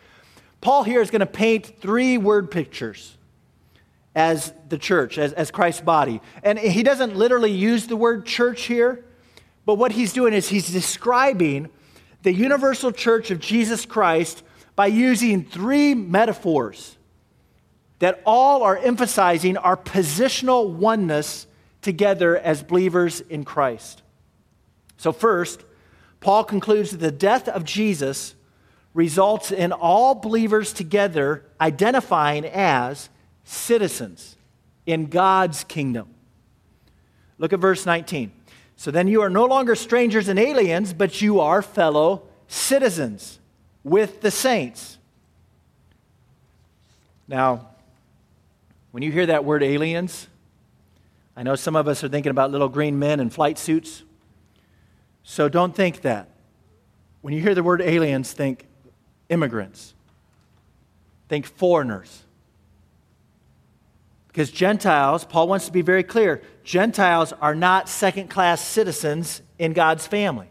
Paul 0.61 0.83
here 0.83 1.01
is 1.01 1.11
going 1.11 1.21
to 1.21 1.25
paint 1.25 1.81
three 1.81 2.17
word 2.17 2.51
pictures 2.51 3.17
as 4.15 4.53
the 4.69 4.77
church, 4.77 5.17
as, 5.17 5.33
as 5.33 5.51
Christ's 5.51 5.81
body. 5.81 6.21
And 6.43 6.57
he 6.59 6.83
doesn't 6.83 7.15
literally 7.15 7.51
use 7.51 7.87
the 7.87 7.95
word 7.95 8.25
church 8.25 8.63
here, 8.63 9.03
but 9.65 9.75
what 9.75 9.91
he's 9.91 10.13
doing 10.13 10.33
is 10.33 10.49
he's 10.49 10.71
describing 10.71 11.69
the 12.23 12.33
universal 12.33 12.91
church 12.91 13.31
of 13.31 13.39
Jesus 13.39 13.85
Christ 13.85 14.43
by 14.75 14.87
using 14.87 15.43
three 15.43 15.93
metaphors 15.93 16.97
that 17.99 18.21
all 18.25 18.63
are 18.63 18.77
emphasizing 18.77 19.57
our 19.57 19.77
positional 19.77 20.69
oneness 20.69 21.47
together 21.81 22.37
as 22.37 22.63
believers 22.63 23.21
in 23.21 23.43
Christ. 23.43 24.01
So, 24.97 25.11
first, 25.11 25.63
Paul 26.19 26.43
concludes 26.43 26.91
that 26.91 26.97
the 26.97 27.11
death 27.11 27.47
of 27.47 27.63
Jesus 27.63 28.35
results 28.93 29.51
in 29.51 29.71
all 29.71 30.15
believers 30.15 30.73
together 30.73 31.45
identifying 31.61 32.45
as 32.45 33.09
citizens 33.43 34.35
in 34.85 35.05
God's 35.05 35.63
kingdom. 35.63 36.13
Look 37.37 37.53
at 37.53 37.59
verse 37.59 37.85
19. 37.85 38.31
So 38.75 38.91
then 38.91 39.07
you 39.07 39.21
are 39.21 39.29
no 39.29 39.45
longer 39.45 39.75
strangers 39.75 40.27
and 40.27 40.39
aliens, 40.39 40.93
but 40.93 41.21
you 41.21 41.39
are 41.39 41.61
fellow 41.61 42.23
citizens 42.47 43.39
with 43.83 44.21
the 44.21 44.31
saints. 44.31 44.97
Now, 47.27 47.68
when 48.91 49.03
you 49.03 49.11
hear 49.11 49.25
that 49.27 49.45
word 49.45 49.63
aliens, 49.63 50.27
I 51.35 51.43
know 51.43 51.55
some 51.55 51.75
of 51.75 51.87
us 51.87 52.03
are 52.03 52.09
thinking 52.09 52.31
about 52.31 52.51
little 52.51 52.69
green 52.69 52.99
men 52.99 53.19
in 53.19 53.29
flight 53.29 53.57
suits. 53.57 54.03
So 55.23 55.47
don't 55.47 55.75
think 55.75 56.01
that. 56.01 56.29
When 57.21 57.33
you 57.33 57.41
hear 57.41 57.53
the 57.53 57.63
word 57.63 57.81
aliens, 57.81 58.31
think 58.31 58.65
immigrants, 59.29 59.93
think 61.27 61.45
foreigners. 61.45 62.23
Because 64.27 64.51
Gentiles, 64.51 65.25
Paul 65.25 65.47
wants 65.47 65.65
to 65.65 65.71
be 65.71 65.81
very 65.81 66.03
clear 66.03 66.41
Gentiles 66.63 67.33
are 67.41 67.55
not 67.55 67.89
second 67.89 68.29
class 68.29 68.61
citizens 68.61 69.41
in 69.57 69.73
God's 69.73 70.07
family. 70.07 70.47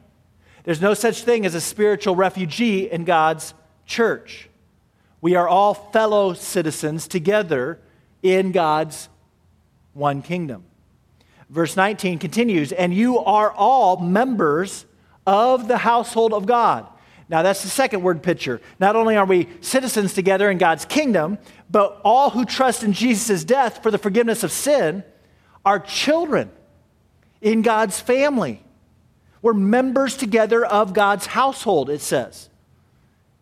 There's 0.64 0.80
no 0.80 0.94
such 0.94 1.22
thing 1.22 1.46
as 1.46 1.54
a 1.54 1.60
spiritual 1.60 2.14
refugee 2.14 2.90
in 2.90 3.04
God's 3.04 3.54
church. 3.86 4.48
We 5.20 5.34
are 5.34 5.48
all 5.48 5.74
fellow 5.74 6.34
citizens 6.34 7.08
together 7.08 7.80
in 8.22 8.52
God's 8.52 9.08
one 9.92 10.22
kingdom. 10.22 10.64
Verse 11.50 11.76
19 11.76 12.18
continues, 12.18 12.72
and 12.72 12.92
you 12.92 13.18
are 13.18 13.50
all 13.50 13.98
members 13.98 14.84
of 15.26 15.68
the 15.68 15.78
household 15.78 16.32
of 16.32 16.46
God. 16.46 16.86
Now, 17.28 17.42
that's 17.42 17.62
the 17.62 17.68
second 17.68 18.02
word 18.02 18.22
picture. 18.22 18.60
Not 18.80 18.96
only 18.96 19.16
are 19.16 19.26
we 19.26 19.48
citizens 19.60 20.14
together 20.14 20.50
in 20.50 20.58
God's 20.58 20.84
kingdom, 20.84 21.38
but 21.70 22.00
all 22.04 22.30
who 22.30 22.44
trust 22.44 22.82
in 22.82 22.92
Jesus' 22.92 23.44
death 23.44 23.82
for 23.82 23.90
the 23.90 23.98
forgiveness 23.98 24.42
of 24.42 24.52
sin 24.52 25.04
are 25.64 25.78
children 25.78 26.50
in 27.42 27.62
God's 27.62 28.00
family. 28.00 28.62
We're 29.42 29.52
members 29.52 30.16
together 30.16 30.64
of 30.64 30.94
God's 30.94 31.26
household, 31.26 31.90
it 31.90 32.00
says. 32.00 32.48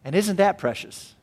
And 0.05 0.15
isn't 0.15 0.37
that 0.37 0.59
precious? 0.59 1.15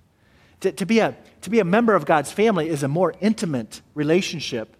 To, 0.61 0.71
to, 0.71 0.85
be 0.85 0.99
a, 0.99 1.15
to 1.43 1.49
be 1.49 1.59
a 1.59 1.65
member 1.65 1.95
of 1.95 2.05
God's 2.05 2.31
family 2.31 2.69
is 2.69 2.83
a 2.83 2.87
more 2.87 3.13
intimate 3.21 3.81
relationship 3.93 4.75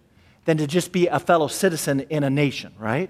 than 0.45 0.57
to 0.57 0.68
just 0.68 0.91
be 0.91 1.07
a 1.07 1.20
fellow 1.20 1.47
citizen 1.47 2.01
in 2.09 2.24
a 2.24 2.30
nation, 2.30 2.74
right? 2.78 3.09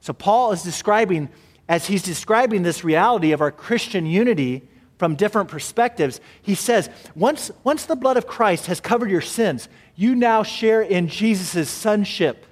So 0.00 0.12
Paul 0.12 0.52
is 0.52 0.62
describing, 0.62 1.28
as 1.68 1.86
he's 1.86 2.02
describing 2.02 2.62
this 2.62 2.84
reality 2.84 3.32
of 3.32 3.40
our 3.40 3.50
Christian 3.50 4.06
unity 4.06 4.62
from 4.98 5.14
different 5.14 5.48
perspectives, 5.48 6.20
he 6.42 6.54
says, 6.54 6.88
once, 7.14 7.50
once 7.64 7.84
the 7.84 7.96
blood 7.96 8.16
of 8.16 8.26
Christ 8.26 8.66
has 8.66 8.80
covered 8.80 9.10
your 9.10 9.20
sins, 9.20 9.68
you 9.94 10.14
now 10.14 10.42
share 10.42 10.82
in 10.82 11.08
Jesus' 11.08 11.68
sonship. 11.68 12.46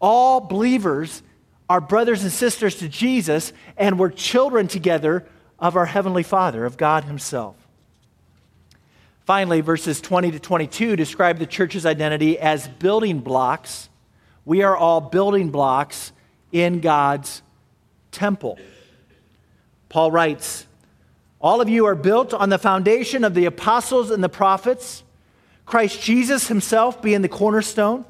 All 0.00 0.40
believers 0.40 1.22
are 1.68 1.80
brothers 1.80 2.22
and 2.22 2.32
sisters 2.32 2.76
to 2.76 2.88
Jesus, 2.88 3.52
and 3.76 3.98
we're 3.98 4.10
children 4.10 4.68
together 4.68 5.26
of 5.58 5.76
our 5.76 5.86
Heavenly 5.86 6.22
Father, 6.22 6.64
of 6.64 6.76
God 6.76 7.04
Himself. 7.04 7.56
Finally, 9.26 9.60
verses 9.60 10.00
20 10.00 10.30
to 10.30 10.38
22 10.38 10.94
describe 10.94 11.40
the 11.40 11.46
church's 11.46 11.84
identity 11.84 12.38
as 12.38 12.68
building 12.68 13.18
blocks. 13.18 13.88
We 14.44 14.62
are 14.62 14.76
all 14.76 15.00
building 15.00 15.50
blocks 15.50 16.12
in 16.52 16.78
God's 16.78 17.42
temple. 18.12 18.56
Paul 19.88 20.12
writes, 20.12 20.64
All 21.40 21.60
of 21.60 21.68
you 21.68 21.86
are 21.86 21.96
built 21.96 22.34
on 22.34 22.50
the 22.50 22.58
foundation 22.58 23.24
of 23.24 23.34
the 23.34 23.46
apostles 23.46 24.12
and 24.12 24.22
the 24.22 24.28
prophets, 24.28 25.02
Christ 25.64 26.00
Jesus 26.00 26.46
himself 26.46 27.02
being 27.02 27.22
the 27.22 27.28
cornerstone, 27.28 28.04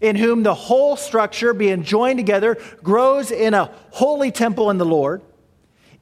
in 0.00 0.14
whom 0.14 0.44
the 0.44 0.54
whole 0.54 0.96
structure, 0.96 1.52
being 1.52 1.82
joined 1.82 2.20
together, 2.20 2.58
grows 2.80 3.32
in 3.32 3.54
a 3.54 3.72
holy 3.90 4.30
temple 4.30 4.70
in 4.70 4.78
the 4.78 4.86
Lord 4.86 5.20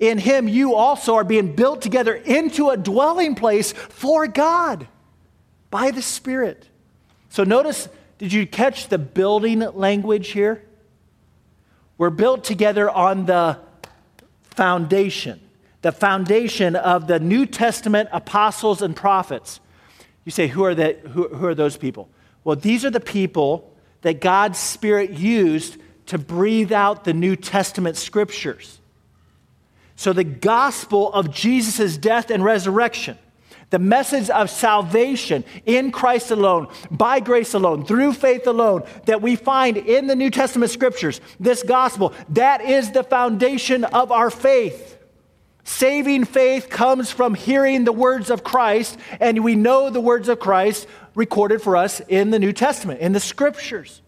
in 0.03 0.19
him 0.19 0.49
you 0.49 0.75
also 0.75 1.15
are 1.15 1.23
being 1.23 1.55
built 1.55 1.81
together 1.81 2.13
into 2.13 2.71
a 2.71 2.77
dwelling 2.77 3.37
place 3.37 3.71
for 3.71 4.27
God 4.27 4.89
by 5.71 5.93
the 5.93 6.03
Spirit. 6.03 6.69
So 7.29 7.45
notice, 7.45 7.89
did 8.19 8.33
you 8.33 8.45
catch 8.45 8.89
the 8.89 8.99
building 8.99 9.61
language 9.61 10.31
here? 10.31 10.65
We're 11.99 12.11
built 12.11 12.43
together 12.43 12.91
on 12.91 13.27
the 13.27 13.61
foundation, 14.43 15.41
the 15.83 15.93
foundation 15.93 16.75
of 16.75 17.07
the 17.07 17.21
New 17.21 17.47
Testament 17.47 18.09
apostles 18.11 18.83
and 18.83 18.97
prophets. 18.97 19.61
You 20.25 20.33
say, 20.33 20.49
who 20.49 20.65
are, 20.65 20.75
the, 20.75 20.95
who, 21.13 21.29
who 21.29 21.47
are 21.47 21.55
those 21.55 21.77
people? 21.77 22.09
Well, 22.43 22.57
these 22.57 22.85
are 22.85 22.91
the 22.91 22.99
people 22.99 23.73
that 24.01 24.21
God's 24.21 24.59
Spirit 24.59 25.11
used 25.11 25.77
to 26.07 26.19
breathe 26.19 26.73
out 26.73 27.05
the 27.05 27.15
New 27.15 27.37
Testament 27.37 27.97
scriptures. 27.97 28.81
So, 30.03 30.13
the 30.13 30.25
gospel 30.25 31.13
of 31.13 31.31
Jesus' 31.31 31.97
death 31.97 32.33
and 32.33 32.43
resurrection, 32.43 33.17
the 33.71 33.79
message 33.79 34.31
of 34.31 34.51
salvation 34.51 35.45
in 35.65 35.93
Christ 35.93 36.33
alone, 36.33 36.67
by 36.91 37.21
grace 37.21 37.55
alone, 37.55 37.85
through 37.85 38.15
faith 38.15 38.49
alone, 38.49 38.83
that 39.07 39.23
we 39.23 39.37
find 39.37 39.77
in 39.77 40.09
the 40.09 40.17
New 40.17 40.29
Testament 40.29 40.73
scriptures, 40.73 41.21
this 41.39 41.63
gospel, 41.63 42.13
that 42.31 42.63
is 42.63 42.91
the 42.91 43.05
foundation 43.05 43.85
of 43.85 44.11
our 44.11 44.29
faith. 44.29 44.99
Saving 45.63 46.25
faith 46.25 46.69
comes 46.69 47.13
from 47.13 47.35
hearing 47.35 47.85
the 47.85 47.93
words 47.93 48.29
of 48.29 48.43
Christ, 48.43 48.99
and 49.21 49.45
we 49.45 49.55
know 49.55 49.89
the 49.89 50.01
words 50.01 50.29
of 50.29 50.41
Christ 50.41 50.89
recorded 51.15 51.63
for 51.63 51.77
us 51.77 52.01
in 52.09 52.31
the 52.31 52.41
New 52.41 52.53
Testament, 52.53 52.99
in 52.99 53.13
the 53.13 53.21
scriptures. 53.21 54.02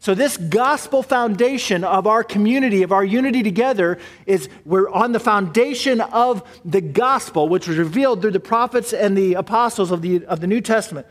So, 0.00 0.14
this 0.14 0.38
gospel 0.38 1.02
foundation 1.02 1.84
of 1.84 2.06
our 2.06 2.24
community, 2.24 2.82
of 2.82 2.90
our 2.90 3.04
unity 3.04 3.42
together, 3.42 3.98
is 4.24 4.48
we're 4.64 4.88
on 4.88 5.12
the 5.12 5.20
foundation 5.20 6.00
of 6.00 6.42
the 6.64 6.80
gospel, 6.80 7.50
which 7.50 7.68
was 7.68 7.76
revealed 7.76 8.22
through 8.22 8.30
the 8.30 8.40
prophets 8.40 8.94
and 8.94 9.14
the 9.14 9.34
apostles 9.34 9.90
of 9.90 10.00
the, 10.00 10.24
of 10.24 10.40
the 10.40 10.46
New 10.46 10.62
Testament. 10.62 11.06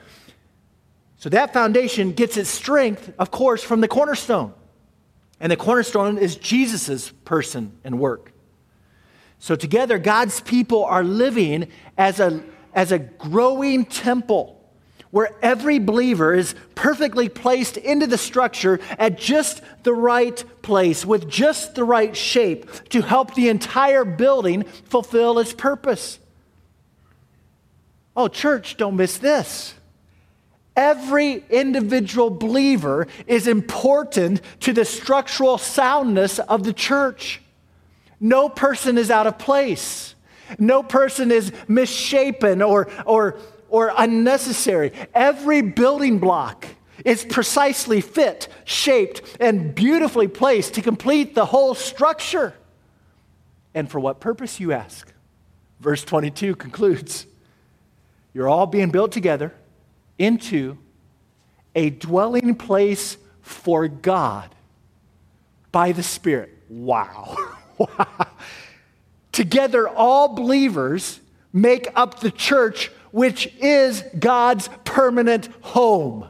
So, 1.17 1.29
that 1.29 1.53
foundation 1.53 2.13
gets 2.13 2.35
its 2.35 2.49
strength, 2.49 3.13
of 3.19 3.29
course, 3.29 3.63
from 3.63 3.81
the 3.81 3.87
cornerstone. 3.87 4.55
And 5.39 5.51
the 5.51 5.57
cornerstone 5.57 6.17
is 6.17 6.35
Jesus' 6.35 7.11
person 7.25 7.77
and 7.83 7.99
work. 7.99 8.33
So, 9.37 9.55
together, 9.55 9.99
God's 9.99 10.41
people 10.41 10.83
are 10.83 11.03
living 11.03 11.67
as 11.95 12.19
a, 12.19 12.43
as 12.73 12.91
a 12.91 12.97
growing 12.97 13.85
temple 13.85 14.58
where 15.11 15.31
every 15.41 15.79
believer 15.79 16.33
is 16.33 16.53
perfectly 16.75 17.29
placed 17.29 17.77
into 17.77 18.05
the 18.05 18.17
structure 18.17 18.79
at 18.97 19.17
just 19.17 19.61
the 19.83 19.93
right 19.93 20.43
place, 20.61 21.05
with 21.05 21.27
just 21.27 21.75
the 21.75 21.83
right 21.83 22.15
shape 22.15 22.89
to 22.89 23.01
help 23.01 23.33
the 23.33 23.49
entire 23.49 24.05
building 24.05 24.63
fulfill 24.63 25.39
its 25.39 25.53
purpose. 25.53 26.19
Oh, 28.15 28.27
church, 28.27 28.77
don't 28.77 28.97
miss 28.97 29.17
this. 29.17 29.73
Every 30.75 31.43
individual 31.49 32.29
believer 32.29 33.07
is 33.27 33.47
important 33.47 34.41
to 34.61 34.73
the 34.73 34.85
structural 34.85 35.57
soundness 35.57 36.39
of 36.39 36.63
the 36.63 36.73
church. 36.73 37.41
No 38.19 38.47
person 38.47 38.97
is 38.97 39.09
out 39.09 39.27
of 39.27 39.39
place. 39.39 40.15
No 40.57 40.83
person 40.83 41.31
is 41.31 41.51
misshapen 41.67 42.61
or, 42.61 42.89
or 43.05 43.39
or 43.69 43.91
unnecessary. 43.97 44.91
Every 45.13 45.61
building 45.61 46.19
block 46.19 46.67
is 47.05 47.25
precisely 47.25 48.01
fit, 48.01 48.47
shaped, 48.65 49.21
and 49.39 49.73
beautifully 49.73 50.27
placed 50.27 50.73
to 50.75 50.81
complete 50.81 51.35
the 51.35 51.45
whole 51.45 51.73
structure. 51.75 52.53
And 53.73 53.89
for 53.89 53.99
what 53.99 54.19
purpose, 54.19 54.59
you 54.59 54.71
ask? 54.71 55.11
Verse 55.79 56.03
22 56.03 56.55
concludes 56.55 57.25
You're 58.33 58.49
all 58.49 58.67
being 58.67 58.89
built 58.89 59.11
together 59.11 59.53
into 60.17 60.77
a 61.75 61.89
dwelling 61.89 62.55
place 62.55 63.17
for 63.41 63.87
God 63.87 64.53
by 65.71 65.91
the 65.91 66.03
Spirit. 66.03 66.51
Wow. 66.67 67.37
Together, 69.31 69.87
all 69.87 70.35
believers 70.35 71.19
make 71.53 71.87
up 71.95 72.19
the 72.19 72.31
church 72.31 72.91
which 73.11 73.53
is 73.59 74.03
God's 74.17 74.69
permanent 74.85 75.47
home. 75.61 76.27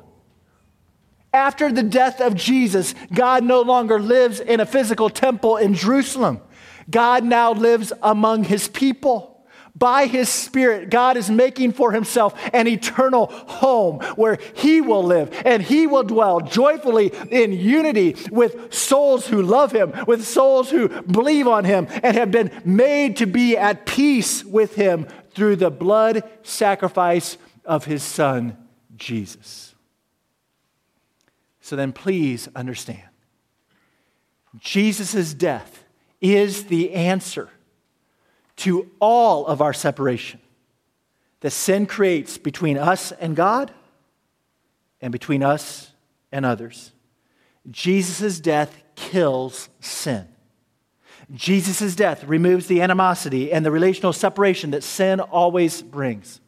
After 1.33 1.71
the 1.71 1.83
death 1.83 2.21
of 2.21 2.35
Jesus, 2.35 2.95
God 3.13 3.43
no 3.43 3.61
longer 3.61 3.99
lives 3.99 4.39
in 4.39 4.59
a 4.59 4.65
physical 4.65 5.09
temple 5.09 5.57
in 5.57 5.75
Jerusalem. 5.75 6.41
God 6.89 7.23
now 7.23 7.53
lives 7.53 7.93
among 8.01 8.45
his 8.45 8.67
people. 8.67 9.29
By 9.75 10.07
his 10.07 10.27
Spirit, 10.27 10.89
God 10.89 11.15
is 11.15 11.29
making 11.29 11.71
for 11.71 11.93
himself 11.93 12.37
an 12.51 12.67
eternal 12.67 13.27
home 13.27 13.99
where 14.15 14.37
he 14.55 14.81
will 14.81 15.03
live 15.03 15.31
and 15.45 15.63
he 15.63 15.87
will 15.87 16.03
dwell 16.03 16.41
joyfully 16.41 17.13
in 17.31 17.53
unity 17.53 18.17
with 18.29 18.73
souls 18.73 19.27
who 19.27 19.41
love 19.41 19.71
him, 19.71 19.93
with 20.05 20.27
souls 20.27 20.69
who 20.69 20.89
believe 20.89 21.47
on 21.47 21.63
him 21.63 21.87
and 22.03 22.17
have 22.17 22.31
been 22.31 22.51
made 22.65 23.17
to 23.17 23.25
be 23.25 23.55
at 23.55 23.85
peace 23.85 24.43
with 24.43 24.75
him 24.75 25.07
through 25.33 25.55
the 25.55 25.71
blood 25.71 26.23
sacrifice 26.43 27.37
of 27.65 27.85
his 27.85 28.03
son, 28.03 28.57
Jesus. 28.95 29.75
So 31.61 31.75
then, 31.75 31.93
please 31.93 32.47
understand 32.55 33.09
Jesus' 34.57 35.33
death 35.33 35.83
is 36.21 36.65
the 36.65 36.93
answer 36.93 37.49
to 38.57 38.89
all 38.99 39.45
of 39.45 39.61
our 39.61 39.73
separation 39.73 40.39
that 41.41 41.51
sin 41.51 41.85
creates 41.85 42.37
between 42.37 42.77
us 42.77 43.11
and 43.13 43.35
God 43.35 43.71
and 45.01 45.11
between 45.11 45.43
us 45.43 45.91
and 46.31 46.45
others. 46.45 46.91
Jesus' 47.69 48.39
death 48.39 48.83
kills 48.95 49.69
sin. 49.79 50.27
Jesus' 51.33 51.95
death 51.95 52.23
removes 52.23 52.67
the 52.67 52.81
animosity 52.81 53.51
and 53.51 53.65
the 53.65 53.71
relational 53.71 54.13
separation 54.13 54.71
that 54.71 54.83
sin 54.83 55.19
always 55.19 55.81
brings. 55.81 56.41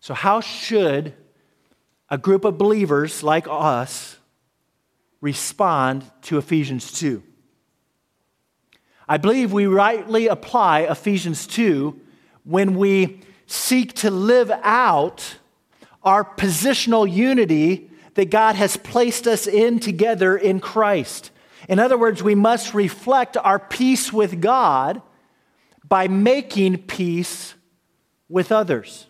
So, 0.00 0.14
how 0.14 0.40
should 0.40 1.14
a 2.08 2.18
group 2.18 2.44
of 2.44 2.58
believers 2.58 3.22
like 3.22 3.46
us 3.48 4.18
respond 5.20 6.10
to 6.22 6.38
Ephesians 6.38 6.90
2? 6.92 7.22
I 9.08 9.16
believe 9.18 9.52
we 9.52 9.66
rightly 9.66 10.26
apply 10.26 10.80
Ephesians 10.80 11.46
2 11.46 12.00
when 12.44 12.76
we 12.76 13.20
seek 13.46 13.92
to 13.92 14.10
live 14.10 14.50
out 14.62 15.36
our 16.02 16.24
positional 16.24 17.12
unity 17.12 17.90
that 18.14 18.30
God 18.30 18.54
has 18.54 18.76
placed 18.76 19.26
us 19.26 19.46
in 19.46 19.80
together 19.80 20.36
in 20.36 20.60
Christ. 20.60 21.30
In 21.70 21.78
other 21.78 21.96
words, 21.96 22.20
we 22.20 22.34
must 22.34 22.74
reflect 22.74 23.36
our 23.36 23.60
peace 23.60 24.12
with 24.12 24.40
God 24.40 25.02
by 25.86 26.08
making 26.08 26.78
peace 26.78 27.54
with 28.28 28.50
others. 28.50 29.06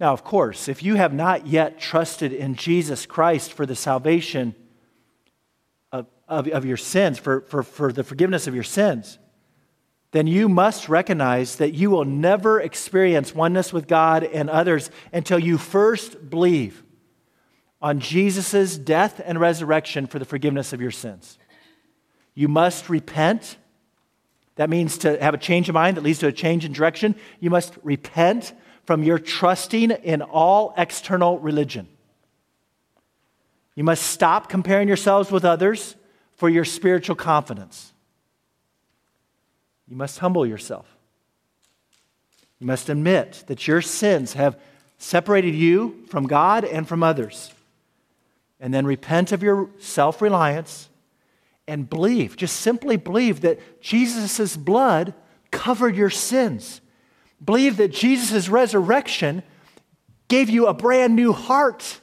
Now, 0.00 0.12
of 0.12 0.24
course, 0.24 0.66
if 0.66 0.82
you 0.82 0.96
have 0.96 1.12
not 1.12 1.46
yet 1.46 1.78
trusted 1.78 2.32
in 2.32 2.56
Jesus 2.56 3.06
Christ 3.06 3.52
for 3.52 3.64
the 3.64 3.76
salvation 3.76 4.56
of, 5.92 6.06
of, 6.26 6.48
of, 6.48 6.64
your 6.64 6.76
sins, 6.76 7.20
for, 7.20 7.42
for, 7.42 7.62
for 7.62 7.92
the 7.92 8.02
forgiveness 8.02 8.48
of 8.48 8.54
your 8.54 8.64
sins, 8.64 9.20
then 10.10 10.26
you 10.26 10.48
must 10.48 10.88
recognize 10.88 11.56
that 11.56 11.74
you 11.74 11.90
will 11.90 12.04
never 12.04 12.60
experience 12.60 13.36
oneness 13.36 13.72
with 13.72 13.86
God 13.86 14.24
and 14.24 14.50
others 14.50 14.90
until 15.12 15.38
you 15.38 15.58
first 15.58 16.28
believe 16.28 16.82
on 17.82 18.00
Jesus' 18.00 18.76
death 18.76 19.20
and 19.24 19.40
resurrection 19.40 20.06
for 20.06 20.18
the 20.18 20.24
forgiveness 20.24 20.72
of 20.72 20.80
your 20.80 20.90
sins. 20.90 21.38
You 22.34 22.48
must 22.48 22.88
repent. 22.88 23.56
That 24.56 24.70
means 24.70 24.98
to 24.98 25.22
have 25.22 25.34
a 25.34 25.38
change 25.38 25.68
of 25.68 25.74
mind 25.74 25.96
that 25.96 26.02
leads 26.02 26.18
to 26.20 26.26
a 26.26 26.32
change 26.32 26.64
in 26.64 26.72
direction. 26.72 27.14
You 27.38 27.50
must 27.50 27.74
repent 27.82 28.52
from 28.84 29.02
your 29.02 29.18
trusting 29.18 29.90
in 29.90 30.20
all 30.22 30.74
external 30.76 31.38
religion. 31.38 31.88
You 33.74 33.84
must 33.84 34.02
stop 34.02 34.48
comparing 34.48 34.88
yourselves 34.88 35.30
with 35.30 35.44
others 35.44 35.96
for 36.34 36.48
your 36.48 36.64
spiritual 36.64 37.16
confidence. 37.16 37.92
You 39.88 39.96
must 39.96 40.18
humble 40.18 40.46
yourself. 40.46 40.86
You 42.58 42.66
must 42.66 42.90
admit 42.90 43.44
that 43.46 43.66
your 43.66 43.80
sins 43.80 44.34
have 44.34 44.58
separated 44.98 45.54
you 45.54 46.04
from 46.08 46.26
God 46.26 46.64
and 46.64 46.86
from 46.86 47.02
others 47.02 47.52
and 48.60 48.72
then 48.72 48.86
repent 48.86 49.32
of 49.32 49.42
your 49.42 49.70
self 49.78 50.20
reliance 50.20 50.88
and 51.66 51.88
believe, 51.88 52.36
just 52.36 52.56
simply 52.56 52.96
believe 52.96 53.40
that 53.40 53.80
Jesus' 53.80 54.56
blood 54.56 55.14
covered 55.50 55.96
your 55.96 56.10
sins. 56.10 56.80
Believe 57.44 57.78
that 57.78 57.92
Jesus' 57.92 58.48
resurrection 58.48 59.42
gave 60.28 60.50
you 60.50 60.66
a 60.66 60.74
brand 60.74 61.16
new 61.16 61.32
heart, 61.32 62.00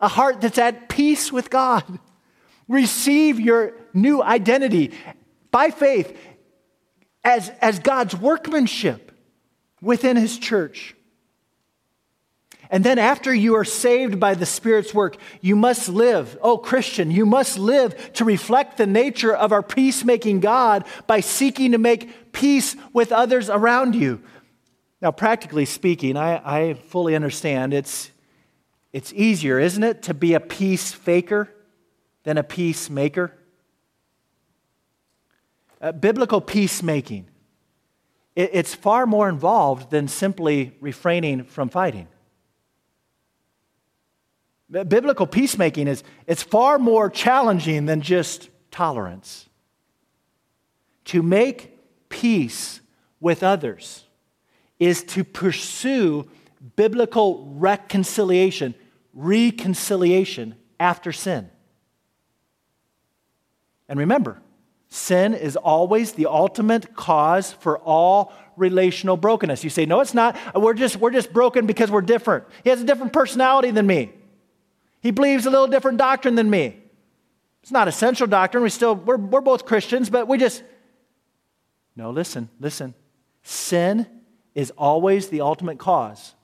a 0.00 0.08
heart 0.08 0.40
that's 0.40 0.58
at 0.58 0.88
peace 0.88 1.32
with 1.32 1.50
God. 1.50 1.98
Receive 2.68 3.40
your 3.40 3.74
new 3.94 4.22
identity 4.22 4.92
by 5.50 5.70
faith 5.70 6.16
as, 7.24 7.50
as 7.60 7.78
God's 7.78 8.14
workmanship 8.14 9.12
within 9.80 10.16
His 10.16 10.38
church. 10.38 10.94
And 12.70 12.84
then, 12.84 12.98
after 12.98 13.32
you 13.32 13.54
are 13.54 13.64
saved 13.64 14.20
by 14.20 14.34
the 14.34 14.44
Spirit's 14.44 14.92
work, 14.92 15.16
you 15.40 15.56
must 15.56 15.88
live, 15.88 16.38
oh 16.42 16.58
Christian, 16.58 17.10
you 17.10 17.24
must 17.24 17.58
live 17.58 18.12
to 18.14 18.24
reflect 18.24 18.76
the 18.76 18.86
nature 18.86 19.34
of 19.34 19.52
our 19.52 19.62
peacemaking 19.62 20.40
God 20.40 20.84
by 21.06 21.20
seeking 21.20 21.72
to 21.72 21.78
make 21.78 22.32
peace 22.32 22.76
with 22.92 23.10
others 23.10 23.48
around 23.48 23.94
you. 23.94 24.22
Now, 25.00 25.12
practically 25.12 25.64
speaking, 25.64 26.16
I, 26.16 26.42
I 26.44 26.74
fully 26.74 27.14
understand 27.14 27.72
it's, 27.72 28.10
it's 28.92 29.12
easier, 29.14 29.58
isn't 29.58 29.82
it, 29.82 30.02
to 30.04 30.14
be 30.14 30.34
a 30.34 30.40
peace 30.40 30.92
faker 30.92 31.48
than 32.24 32.36
a 32.36 32.42
peacemaker? 32.42 33.32
Uh, 35.80 35.92
biblical 35.92 36.40
peacemaking 36.40 37.28
it's 38.38 38.72
far 38.72 39.04
more 39.04 39.28
involved 39.28 39.90
than 39.90 40.06
simply 40.06 40.76
refraining 40.80 41.42
from 41.42 41.68
fighting. 41.68 42.06
Biblical 44.70 45.26
peacemaking 45.26 45.88
is 45.88 46.04
it's 46.26 46.42
far 46.42 46.78
more 46.78 47.08
challenging 47.08 47.86
than 47.86 48.02
just 48.02 48.50
tolerance. 48.70 49.48
To 51.06 51.22
make 51.22 51.78
peace 52.10 52.80
with 53.18 53.42
others 53.42 54.04
is 54.78 55.02
to 55.04 55.24
pursue 55.24 56.28
biblical 56.76 57.46
reconciliation, 57.56 58.74
reconciliation 59.14 60.54
after 60.78 61.12
sin. 61.12 61.50
And 63.88 63.98
remember, 63.98 64.38
sin 64.90 65.32
is 65.32 65.56
always 65.56 66.12
the 66.12 66.26
ultimate 66.26 66.94
cause 66.94 67.52
for 67.52 67.78
all 67.78 68.34
relational 68.56 69.16
brokenness. 69.16 69.64
You 69.64 69.70
say, 69.70 69.86
no, 69.86 70.00
it's 70.00 70.12
not. 70.12 70.36
We're 70.54 70.74
just, 70.74 70.96
we're 70.96 71.10
just 71.10 71.32
broken 71.32 71.66
because 71.66 71.90
we're 71.90 72.02
different. 72.02 72.44
He 72.64 72.70
has 72.70 72.82
a 72.82 72.84
different 72.84 73.14
personality 73.14 73.70
than 73.70 73.86
me. 73.86 74.12
He 75.00 75.10
believes 75.10 75.46
a 75.46 75.50
little 75.50 75.66
different 75.66 75.98
doctrine 75.98 76.34
than 76.34 76.50
me. 76.50 76.76
It's 77.62 77.72
not 77.72 77.88
essential 77.88 78.26
doctrine. 78.26 78.62
We 78.62 78.70
still, 78.70 78.94
we're, 78.94 79.16
we're 79.16 79.40
both 79.40 79.64
Christians, 79.64 80.10
but 80.10 80.26
we 80.26 80.38
just, 80.38 80.62
no, 81.96 82.10
listen, 82.10 82.48
listen. 82.60 82.94
Sin 83.42 84.06
is 84.54 84.70
always 84.72 85.28
the 85.28 85.40
ultimate 85.40 85.78
cause 85.78 86.34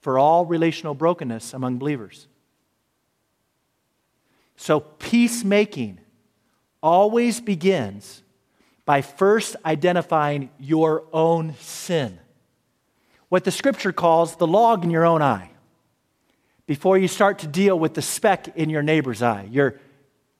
for 0.00 0.18
all 0.18 0.46
relational 0.46 0.94
brokenness 0.94 1.52
among 1.54 1.78
believers. 1.78 2.28
So, 4.56 4.80
peacemaking 4.80 6.00
always 6.82 7.40
begins 7.40 8.22
by 8.84 9.02
first 9.02 9.54
identifying 9.64 10.50
your 10.58 11.04
own 11.12 11.54
sin, 11.60 12.18
what 13.28 13.44
the 13.44 13.50
scripture 13.50 13.92
calls 13.92 14.36
the 14.36 14.46
log 14.46 14.82
in 14.84 14.90
your 14.90 15.04
own 15.04 15.20
eye, 15.20 15.50
before 16.68 16.98
you 16.98 17.08
start 17.08 17.38
to 17.38 17.46
deal 17.46 17.78
with 17.78 17.94
the 17.94 18.02
speck 18.02 18.54
in 18.54 18.68
your 18.68 18.82
neighbor's 18.82 19.22
eye. 19.22 19.48
You're 19.50 19.80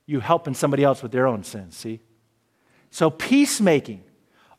you 0.05 0.21
helping 0.21 0.55
somebody 0.55 0.85
else 0.85 1.03
with 1.03 1.11
their 1.11 1.27
own 1.27 1.43
sins, 1.43 1.75
see? 1.75 2.01
So, 2.91 3.11
peacemaking 3.11 4.05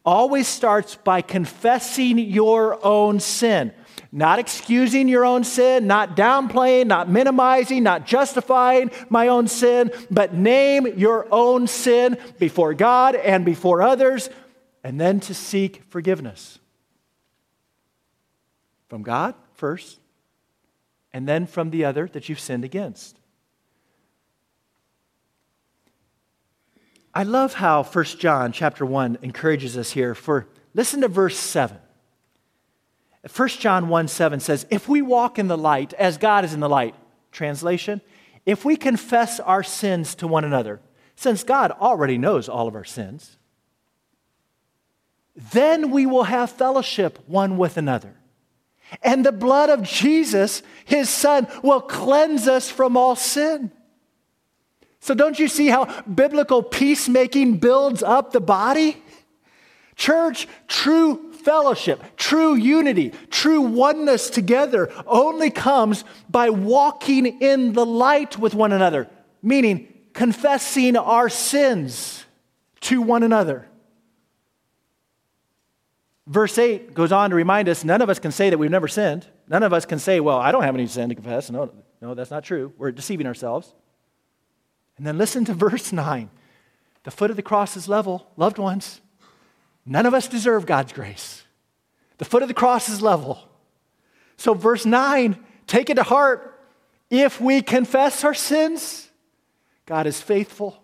always 0.04 0.48
starts 0.48 0.96
by 0.96 1.22
confessing 1.22 2.18
your 2.18 2.84
own 2.84 3.20
sin. 3.20 3.72
Not 4.12 4.40
excusing 4.40 5.08
your 5.08 5.26
own 5.26 5.44
sin, 5.44 5.86
not 5.86 6.18
downplaying, 6.18 6.88
not 6.88 7.08
minimizing, 7.08 7.84
not 7.84 8.08
justifying 8.08 8.90
my 9.10 9.28
own 9.28 9.48
sin, 9.48 9.92
but 10.10 10.34
name 10.34 10.88
your 10.98 11.28
own 11.32 11.68
sin 11.68 12.18
before 12.40 12.74
God 12.74 13.16
and 13.16 13.46
before 13.46 13.84
others, 13.84 14.32
and 14.84 15.00
then 15.00 15.20
to 15.22 15.36
seek 15.36 15.84
forgiveness. 15.90 16.58
From 18.88 19.04
God 19.04 19.36
first, 19.54 20.00
and 21.14 21.28
then 21.28 21.46
from 21.46 21.70
the 21.72 21.86
other 21.86 22.08
that 22.14 22.30
you've 22.30 22.40
sinned 22.40 22.64
against. 22.64 23.20
I 27.14 27.24
love 27.24 27.56
how 27.56 27.84
1 27.84 28.06
John 28.06 28.52
chapter 28.52 28.86
1 28.86 29.20
encourages 29.22 29.78
us 29.78 29.92
here 29.92 30.14
for 30.14 30.48
listen 30.74 31.02
to 31.02 31.08
verse 31.08 31.38
7. 31.38 31.78
1 33.36 33.50
John 33.50 33.90
1 33.90 34.08
7 34.08 34.40
says, 34.40 34.66
If 34.70 34.88
we 34.88 35.02
walk 35.02 35.40
in 35.40 35.48
the 35.48 35.58
light 35.58 35.94
as 35.94 36.18
God 36.18 36.46
is 36.46 36.54
in 36.54 36.60
the 36.60 36.70
light, 36.70 36.96
translation, 37.32 38.02
if 38.46 38.64
we 38.64 38.76
confess 38.78 39.40
our 39.40 39.64
sins 39.64 40.16
to 40.16 40.28
one 40.28 40.46
another, 40.46 40.80
since 41.16 41.44
God 41.44 41.72
already 41.72 42.18
knows 42.18 42.48
all 42.48 42.68
of 42.68 42.76
our 42.76 42.86
sins, 42.86 43.38
then 45.36 45.92
we 45.92 46.06
will 46.06 46.24
have 46.24 46.50
fellowship 46.50 47.20
one 47.28 47.58
with 47.58 47.78
another. 47.78 48.16
And 49.04 49.26
the 49.26 49.32
blood 49.32 49.70
of 49.70 49.84
Jesus, 49.84 50.64
his 50.86 51.10
son, 51.10 51.48
will 51.64 51.82
cleanse 51.82 52.48
us 52.48 52.70
from 52.70 52.98
all 52.98 53.16
sin. 53.16 53.72
So, 55.00 55.14
don't 55.14 55.40
you 55.40 55.48
see 55.48 55.68
how 55.68 56.02
biblical 56.04 56.62
peacemaking 56.62 57.58
builds 57.58 58.04
up 58.04 58.32
the 58.32 58.42
body? 58.42 59.02
Church, 59.96 60.48
true 60.68 61.32
fellowship, 61.32 62.04
true 62.18 62.56
unity, 62.56 63.14
true 63.30 63.62
oneness 63.62 64.30
together 64.30 64.92
only 65.08 65.50
comes 65.50 66.04
by 66.30 66.50
walking 66.50 67.42
in 67.42 67.74
the 67.74 67.86
light 67.86 68.38
with 68.38 68.54
one 68.54 68.72
another, 68.72 69.10
meaning 69.42 69.88
confessing 70.14 70.98
our 70.98 71.30
sins 71.30 72.26
to 72.82 73.02
one 73.02 73.24
another. 73.24 73.68
Verse 76.30 76.60
8 76.60 76.94
goes 76.94 77.12
on 77.12 77.32
to 77.32 77.36
remind 77.36 77.68
us 77.68 77.84
none 77.84 78.04
of 78.04 78.10
us 78.10 78.20
can 78.20 78.32
say 78.32 78.52
that 78.52 78.58
we've 78.60 78.70
never 78.70 78.88
sinned. 78.88 79.26
None 79.48 79.64
of 79.64 79.74
us 79.74 79.88
can 79.88 79.98
say, 79.98 80.20
well, 80.20 80.38
I 80.38 80.52
don't 80.52 80.62
have 80.62 80.76
any 80.76 80.86
sin 80.86 81.10
to 81.10 81.16
confess. 81.16 81.50
No, 81.50 81.72
no, 82.02 82.14
that's 82.14 82.30
not 82.30 82.44
true. 82.44 82.72
We're 82.78 82.92
deceiving 82.92 83.26
ourselves. 83.26 83.74
And 84.96 85.08
then 85.08 85.18
listen 85.18 85.44
to 85.46 85.54
verse 85.56 85.92
9. 85.92 86.30
The 87.04 87.12
foot 87.12 87.32
of 87.32 87.36
the 87.36 87.42
cross 87.42 87.76
is 87.76 87.90
level, 87.90 88.28
loved 88.38 88.60
ones. 88.60 89.02
None 89.88 90.06
of 90.06 90.14
us 90.14 90.28
deserve 90.28 90.68
God's 90.68 90.94
grace. 90.94 91.44
The 92.20 92.26
foot 92.26 92.44
of 92.44 92.48
the 92.48 92.54
cross 92.54 92.90
is 92.90 93.02
level. 93.02 93.40
So, 94.38 94.54
verse 94.54 94.86
9, 94.86 95.36
take 95.66 95.90
it 95.90 95.96
to 95.96 96.04
heart. 96.04 96.64
If 97.10 97.42
we 97.42 97.64
confess 97.64 98.24
our 98.24 98.36
sins, 98.36 99.10
God 99.88 100.06
is 100.06 100.22
faithful 100.22 100.84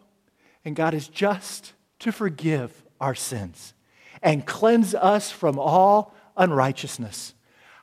and 0.63 0.75
God 0.75 0.95
is 0.95 1.07
just 1.07 1.73
to 1.99 2.11
forgive 2.11 2.83
our 2.99 3.13
sins 3.13 3.74
and 4.25 4.45
cleanse 4.45 4.93
us 4.93 5.31
from 5.31 5.57
all 5.57 6.13
unrighteousness. 6.35 7.33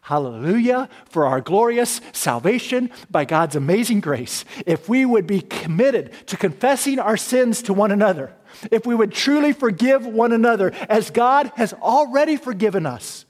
Hallelujah 0.03 0.89
for 1.09 1.27
our 1.27 1.41
glorious 1.41 2.01
salvation 2.13 2.91
by 3.09 3.25
God's 3.25 3.55
amazing 3.55 4.01
grace. 4.01 4.45
If 4.67 4.89
we 4.89 5.07
would 5.07 5.29
be 5.29 5.41
committed 5.41 6.13
to 6.27 6.37
confessing 6.37 6.99
our 6.99 7.17
sins 7.17 7.63
to 7.63 7.73
one 7.73 7.93
another, 7.93 8.35
if 8.73 8.85
we 8.85 8.97
would 8.97 9.13
truly 9.13 9.53
forgive 9.53 10.05
one 10.05 10.33
another 10.33 10.73
as 10.89 11.11
God 11.11 11.53
has 11.55 11.73
already 11.75 12.37
forgiven 12.37 12.85
us, 12.85 13.25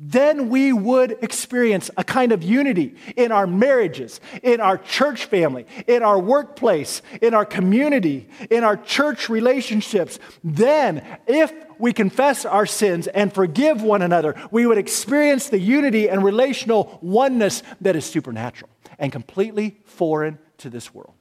then 0.00 0.48
we 0.48 0.72
would 0.72 1.18
experience 1.22 1.90
a 1.96 2.04
kind 2.04 2.30
of 2.30 2.44
unity 2.44 2.94
in 3.16 3.32
our 3.32 3.48
marriages, 3.48 4.20
in 4.44 4.60
our 4.60 4.78
church 4.78 5.24
family, 5.24 5.66
in 5.88 6.04
our 6.04 6.20
workplace, 6.20 7.02
in 7.20 7.34
our 7.34 7.44
community, 7.44 8.28
in 8.48 8.62
our 8.62 8.76
church 8.76 9.28
relationships. 9.28 10.20
Then, 10.44 11.04
if 11.26 11.52
we 11.80 11.92
confess 11.92 12.44
our 12.44 12.64
sins 12.64 13.08
and 13.08 13.32
forgive 13.32 13.82
one 13.82 14.02
another, 14.02 14.36
we 14.52 14.66
would 14.66 14.78
experience 14.78 15.48
the 15.48 15.58
unity 15.58 16.08
and 16.08 16.22
relational 16.22 17.00
oneness 17.02 17.64
that 17.80 17.96
is 17.96 18.04
supernatural 18.04 18.70
and 19.00 19.10
completely 19.10 19.80
foreign 19.84 20.38
to 20.58 20.70
this 20.70 20.94
world. 20.94 21.14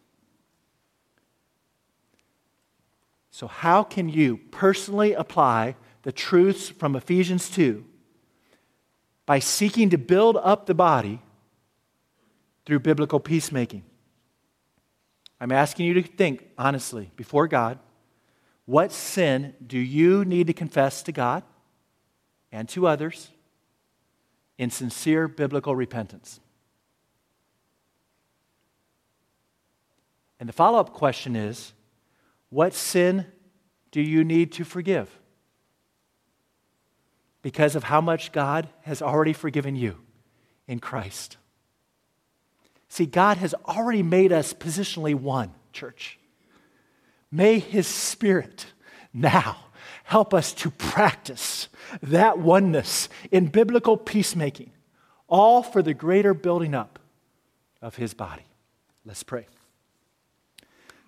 So, 3.31 3.47
how 3.47 3.81
can 3.81 4.07
you 4.07 4.37
personally 4.51 5.13
apply 5.13 5.77
the 6.03 6.11
truths 6.11 6.69
from 6.69 6.95
Ephesians 6.95 7.49
2 7.49 7.83
by 9.27 9.37
seeking 9.37 9.91
to 9.91 9.97
build 9.99 10.37
up 10.37 10.65
the 10.65 10.73
body 10.73 11.21
through 12.65 12.79
biblical 12.79 13.19
peacemaking? 13.19 13.83
I'm 15.39 15.51
asking 15.51 15.85
you 15.85 15.93
to 15.93 16.01
think 16.01 16.47
honestly 16.57 17.11
before 17.15 17.47
God 17.47 17.77
what 18.65 18.91
sin 18.91 19.53
do 19.65 19.79
you 19.79 20.25
need 20.25 20.47
to 20.47 20.53
confess 20.53 21.01
to 21.03 21.13
God 21.13 21.43
and 22.51 22.67
to 22.69 22.85
others 22.85 23.29
in 24.57 24.69
sincere 24.69 25.29
biblical 25.29 25.73
repentance? 25.73 26.41
And 30.37 30.49
the 30.49 30.53
follow 30.53 30.79
up 30.79 30.91
question 30.91 31.35
is 31.35 31.71
what 32.49 32.73
sin 32.73 33.25
do 33.91 34.01
you 34.01 34.25
need 34.25 34.51
to 34.53 34.65
forgive? 34.65 35.17
Because 37.41 37.75
of 37.75 37.85
how 37.85 38.01
much 38.01 38.31
God 38.31 38.67
has 38.83 39.01
already 39.01 39.33
forgiven 39.33 39.75
you 39.75 39.97
in 40.67 40.79
Christ. 40.79 41.37
See, 42.89 43.05
God 43.05 43.37
has 43.37 43.53
already 43.65 44.03
made 44.03 44.31
us 44.31 44.53
positionally 44.53 45.15
one, 45.15 45.51
church. 45.73 46.19
May 47.31 47.59
His 47.59 47.87
Spirit 47.87 48.67
now 49.13 49.57
help 50.03 50.33
us 50.33 50.53
to 50.53 50.71
practice 50.71 51.67
that 52.01 52.39
oneness 52.39 53.09
in 53.31 53.47
biblical 53.47 53.97
peacemaking, 53.97 54.71
all 55.27 55.63
for 55.63 55.81
the 55.81 55.93
greater 55.93 56.33
building 56.33 56.73
up 56.73 56.99
of 57.81 57.95
His 57.95 58.13
body. 58.13 58.45
Let's 59.05 59.23
pray. 59.23 59.47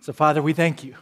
So, 0.02 0.14
Father, 0.14 0.42
we 0.42 0.54
thank 0.54 0.84
you 0.84 0.96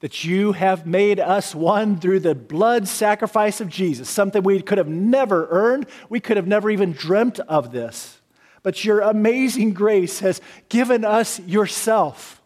that 0.00 0.24
you 0.24 0.52
have 0.52 0.86
made 0.86 1.18
us 1.18 1.54
one 1.54 1.98
through 1.98 2.20
the 2.20 2.34
blood 2.34 2.86
sacrifice 2.86 3.60
of 3.60 3.68
Jesus, 3.68 4.10
something 4.10 4.42
we 4.42 4.60
could 4.60 4.78
have 4.78 4.88
never 4.88 5.48
earned. 5.50 5.86
We 6.08 6.20
could 6.20 6.36
have 6.36 6.46
never 6.46 6.68
even 6.70 6.92
dreamt 6.92 7.38
of 7.40 7.72
this. 7.72 8.20
But 8.62 8.84
your 8.84 9.00
amazing 9.00 9.72
grace 9.72 10.20
has 10.20 10.40
given 10.68 11.04
us 11.04 11.40
yourself. 11.40 12.42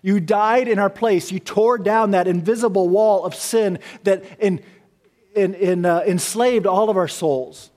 You 0.00 0.20
died 0.20 0.68
in 0.68 0.78
our 0.78 0.88
place. 0.88 1.32
You 1.32 1.40
tore 1.40 1.78
down 1.78 2.12
that 2.12 2.28
invisible 2.28 2.88
wall 2.88 3.24
of 3.24 3.34
sin 3.34 3.80
that 4.04 4.24
in, 4.38 4.62
in, 5.34 5.54
in, 5.54 5.84
uh, 5.84 6.02
enslaved 6.06 6.66
all 6.66 6.88
of 6.88 6.96
our 6.96 7.08
souls. 7.08 7.70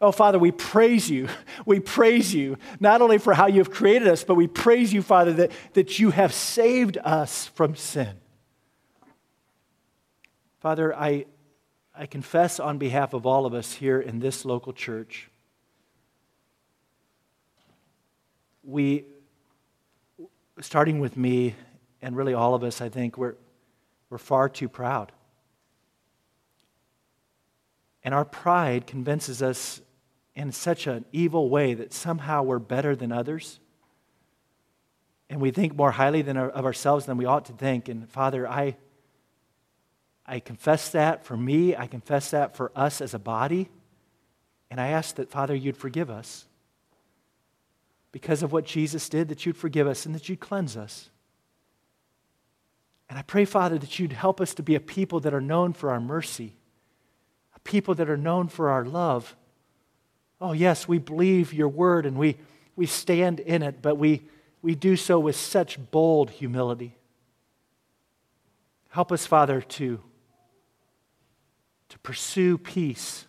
Oh, 0.00 0.12
Father, 0.12 0.38
we 0.38 0.52
praise 0.52 1.10
you. 1.10 1.28
We 1.66 1.78
praise 1.78 2.32
you, 2.32 2.56
not 2.80 3.02
only 3.02 3.18
for 3.18 3.34
how 3.34 3.46
you 3.46 3.58
have 3.58 3.70
created 3.70 4.08
us, 4.08 4.24
but 4.24 4.34
we 4.34 4.46
praise 4.46 4.92
you, 4.94 5.02
Father, 5.02 5.32
that, 5.34 5.52
that 5.74 5.98
you 5.98 6.10
have 6.10 6.32
saved 6.32 6.96
us 7.04 7.48
from 7.48 7.76
sin. 7.76 8.19
Father, 10.60 10.94
I, 10.94 11.24
I 11.96 12.04
confess 12.04 12.60
on 12.60 12.76
behalf 12.76 13.14
of 13.14 13.24
all 13.24 13.46
of 13.46 13.54
us 13.54 13.72
here 13.72 13.98
in 13.98 14.18
this 14.18 14.44
local 14.44 14.74
church, 14.74 15.30
we, 18.62 19.06
starting 20.60 21.00
with 21.00 21.16
me 21.16 21.54
and 22.02 22.14
really 22.14 22.34
all 22.34 22.54
of 22.54 22.62
us, 22.62 22.82
I 22.82 22.90
think, 22.90 23.16
we're, 23.16 23.36
we're 24.10 24.18
far 24.18 24.50
too 24.50 24.68
proud. 24.68 25.12
And 28.04 28.12
our 28.14 28.26
pride 28.26 28.86
convinces 28.86 29.42
us 29.42 29.80
in 30.34 30.52
such 30.52 30.86
an 30.86 31.06
evil 31.10 31.48
way 31.48 31.72
that 31.72 31.94
somehow 31.94 32.42
we're 32.42 32.58
better 32.58 32.94
than 32.94 33.12
others. 33.12 33.60
And 35.30 35.40
we 35.40 35.52
think 35.52 35.74
more 35.74 35.92
highly 35.92 36.20
than 36.20 36.36
our, 36.36 36.50
of 36.50 36.66
ourselves 36.66 37.06
than 37.06 37.16
we 37.16 37.24
ought 37.24 37.46
to 37.46 37.52
think. 37.52 37.88
And 37.88 38.06
Father, 38.10 38.46
I, 38.46 38.76
I 40.30 40.40
confess 40.40 40.90
that 40.90 41.24
for 41.24 41.36
me. 41.36 41.76
I 41.76 41.86
confess 41.86 42.30
that 42.30 42.56
for 42.56 42.70
us 42.76 43.00
as 43.00 43.12
a 43.12 43.18
body. 43.18 43.68
And 44.70 44.80
I 44.80 44.88
ask 44.88 45.16
that, 45.16 45.30
Father, 45.30 45.54
you'd 45.54 45.76
forgive 45.76 46.08
us. 46.08 46.46
Because 48.12 48.42
of 48.42 48.52
what 48.52 48.64
Jesus 48.64 49.08
did, 49.08 49.28
that 49.28 49.44
you'd 49.44 49.56
forgive 49.56 49.86
us 49.86 50.06
and 50.06 50.14
that 50.14 50.28
you'd 50.28 50.40
cleanse 50.40 50.76
us. 50.76 51.10
And 53.08 53.18
I 53.18 53.22
pray, 53.22 53.44
Father, 53.44 53.76
that 53.78 53.98
you'd 53.98 54.12
help 54.12 54.40
us 54.40 54.54
to 54.54 54.62
be 54.62 54.74
a 54.74 54.80
people 54.80 55.20
that 55.20 55.34
are 55.34 55.40
known 55.40 55.72
for 55.72 55.90
our 55.90 56.00
mercy, 56.00 56.54
a 57.54 57.60
people 57.60 57.94
that 57.96 58.08
are 58.08 58.16
known 58.16 58.48
for 58.48 58.70
our 58.70 58.84
love, 58.84 59.34
Oh, 60.40 60.52
yes, 60.52 60.88
we 60.88 60.98
believe 60.98 61.52
your 61.52 61.68
word 61.68 62.06
and 62.06 62.16
we, 62.16 62.36
we 62.74 62.86
stand 62.86 63.40
in 63.40 63.62
it, 63.62 63.82
but 63.82 63.96
we, 63.96 64.22
we 64.62 64.74
do 64.74 64.96
so 64.96 65.20
with 65.20 65.36
such 65.36 65.78
bold 65.90 66.30
humility. 66.30 66.96
Help 68.88 69.12
us, 69.12 69.26
Father, 69.26 69.60
to, 69.60 70.00
to 71.90 71.98
pursue 71.98 72.56
peace 72.56 73.26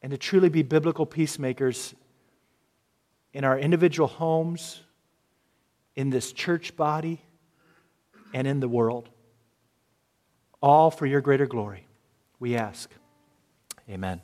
and 0.00 0.10
to 0.10 0.18
truly 0.18 0.48
be 0.48 0.62
biblical 0.62 1.06
peacemakers 1.06 1.94
in 3.32 3.44
our 3.44 3.58
individual 3.58 4.08
homes, 4.08 4.80
in 5.94 6.10
this 6.10 6.32
church 6.32 6.76
body, 6.76 7.20
and 8.34 8.46
in 8.46 8.60
the 8.60 8.68
world. 8.68 9.08
All 10.60 10.90
for 10.90 11.06
your 11.06 11.20
greater 11.20 11.46
glory, 11.46 11.86
we 12.38 12.56
ask. 12.56 12.90
Amen. 13.88 14.20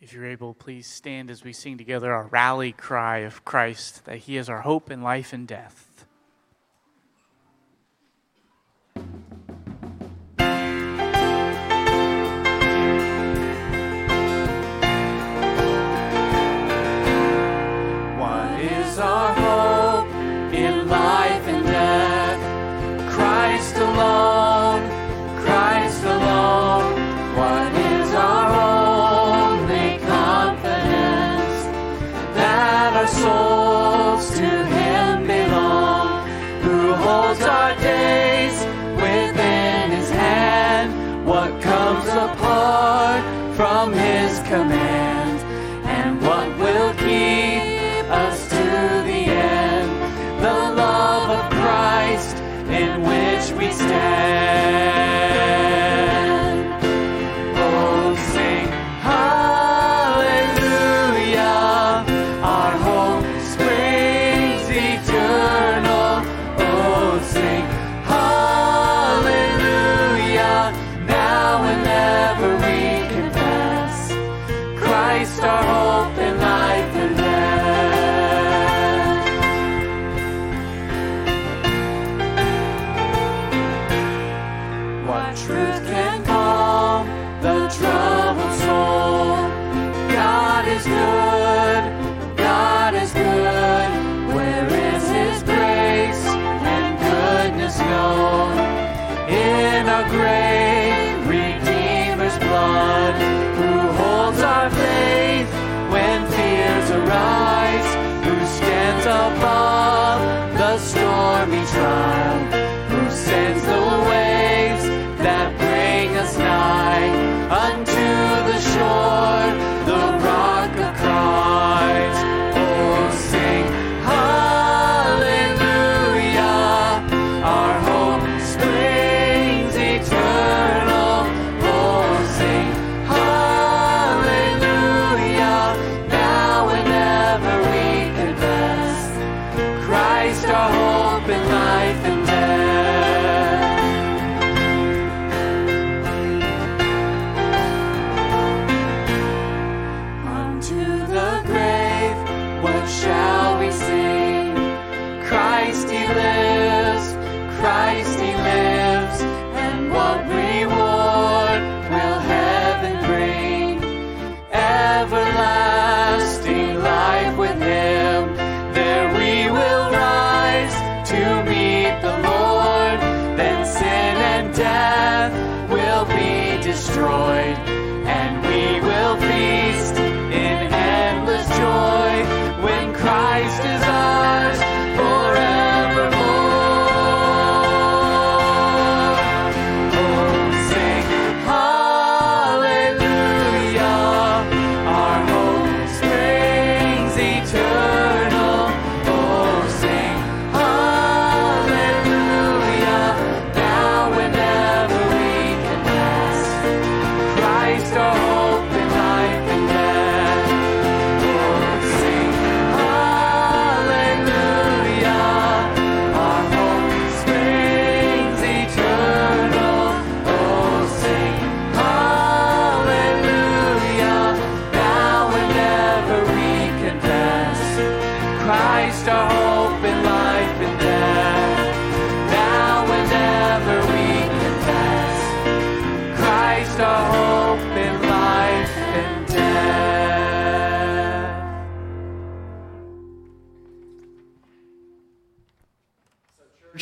If 0.00 0.12
you're 0.12 0.26
able, 0.26 0.52
please 0.52 0.86
stand 0.86 1.30
as 1.30 1.44
we 1.44 1.54
sing 1.54 1.78
together 1.78 2.12
our 2.12 2.26
rally 2.26 2.72
cry 2.72 3.18
of 3.18 3.44
Christ, 3.44 4.04
that 4.04 4.18
He 4.18 4.36
is 4.36 4.50
our 4.50 4.60
hope 4.60 4.90
in 4.90 5.02
life 5.02 5.32
and 5.32 5.48
death. 5.48 5.93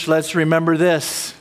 Let's 0.08 0.34
remember 0.34 0.76
this. 0.76 1.34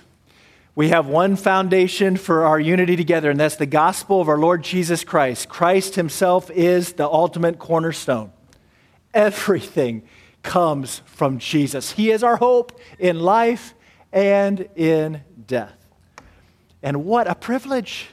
We 0.73 0.89
have 0.89 1.07
one 1.07 1.35
foundation 1.35 2.15
for 2.15 2.43
our 2.43 2.59
unity 2.59 2.95
together, 2.95 3.29
and 3.29 3.39
that's 3.39 3.57
the 3.57 3.65
gospel 3.65 4.21
of 4.21 4.29
our 4.29 4.37
Lord 4.37 4.63
Jesus 4.63 5.03
Christ. 5.03 5.49
Christ 5.49 5.95
Himself 5.95 6.49
is 6.49 6.93
the 6.93 7.07
ultimate 7.07 7.59
cornerstone. 7.59 8.31
Everything 9.13 10.03
comes 10.43 11.01
from 11.05 11.39
Jesus. 11.39 11.91
He 11.91 12.11
is 12.11 12.23
our 12.23 12.37
hope 12.37 12.79
in 12.99 13.19
life 13.19 13.73
and 14.13 14.69
in 14.75 15.21
death. 15.45 15.77
And 16.81 17.05
what 17.05 17.29
a 17.29 17.35
privilege! 17.35 18.09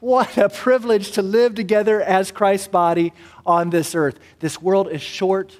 What 0.00 0.38
a 0.38 0.48
privilege 0.48 1.12
to 1.12 1.22
live 1.22 1.54
together 1.54 2.00
as 2.00 2.32
Christ's 2.32 2.68
body 2.68 3.12
on 3.44 3.68
this 3.68 3.94
earth. 3.94 4.18
This 4.38 4.60
world 4.60 4.90
is 4.90 5.02
short. 5.02 5.54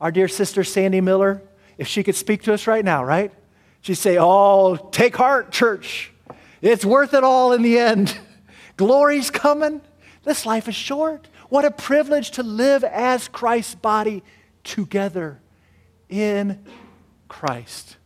Our 0.00 0.10
dear 0.10 0.26
sister 0.26 0.64
Sandy 0.64 1.02
Miller, 1.02 1.42
if 1.76 1.86
she 1.86 2.02
could 2.02 2.16
speak 2.16 2.42
to 2.44 2.54
us 2.54 2.66
right 2.66 2.84
now, 2.84 3.04
right? 3.04 3.30
She'd 3.80 3.94
say, 3.94 4.18
Oh, 4.18 4.76
take 4.76 5.16
heart, 5.16 5.52
church. 5.52 6.12
It's 6.60 6.84
worth 6.84 7.14
it 7.14 7.24
all 7.24 7.52
in 7.52 7.62
the 7.62 7.78
end. 7.78 8.16
Glory's 8.76 9.30
coming. 9.30 9.80
This 10.24 10.44
life 10.44 10.68
is 10.68 10.74
short. 10.74 11.28
What 11.48 11.64
a 11.64 11.70
privilege 11.70 12.32
to 12.32 12.42
live 12.42 12.84
as 12.84 13.28
Christ's 13.28 13.74
body 13.74 14.22
together 14.64 15.40
in 16.08 16.64
Christ. 17.28 17.96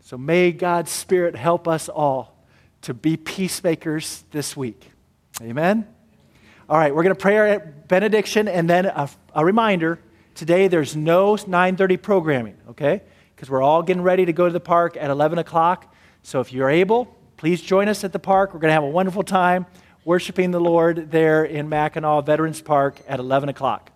So 0.00 0.16
may 0.16 0.52
God's 0.52 0.90
Spirit 0.90 1.36
help 1.36 1.68
us 1.68 1.88
all 1.88 2.34
to 2.82 2.94
be 2.94 3.16
peacemakers 3.16 4.24
this 4.30 4.56
week. 4.56 4.90
Amen? 5.42 5.86
All 6.68 6.78
right, 6.78 6.94
we're 6.94 7.02
going 7.02 7.14
to 7.14 7.20
pray 7.20 7.36
our 7.36 7.58
benediction 7.60 8.48
and 8.48 8.68
then 8.68 8.86
a, 8.86 9.08
a 9.34 9.44
reminder. 9.44 9.98
Today 10.34 10.68
there's 10.68 10.96
no 10.96 11.34
9:30 11.34 12.00
programming, 12.02 12.56
okay? 12.70 13.02
Because 13.38 13.50
we're 13.50 13.62
all 13.62 13.84
getting 13.84 14.02
ready 14.02 14.26
to 14.26 14.32
go 14.32 14.46
to 14.46 14.52
the 14.52 14.58
park 14.58 14.96
at 14.96 15.10
11 15.10 15.38
o'clock. 15.38 15.94
So 16.24 16.40
if 16.40 16.52
you're 16.52 16.68
able, 16.68 17.04
please 17.36 17.62
join 17.62 17.86
us 17.86 18.02
at 18.02 18.12
the 18.12 18.18
park. 18.18 18.52
We're 18.52 18.58
going 18.58 18.70
to 18.70 18.74
have 18.74 18.82
a 18.82 18.88
wonderful 18.88 19.22
time 19.22 19.64
worshiping 20.04 20.50
the 20.50 20.58
Lord 20.58 21.12
there 21.12 21.44
in 21.44 21.68
Mackinaw 21.68 22.26
Veterans 22.26 22.60
Park 22.60 23.00
at 23.06 23.20
11 23.20 23.48
o'clock. 23.48 23.92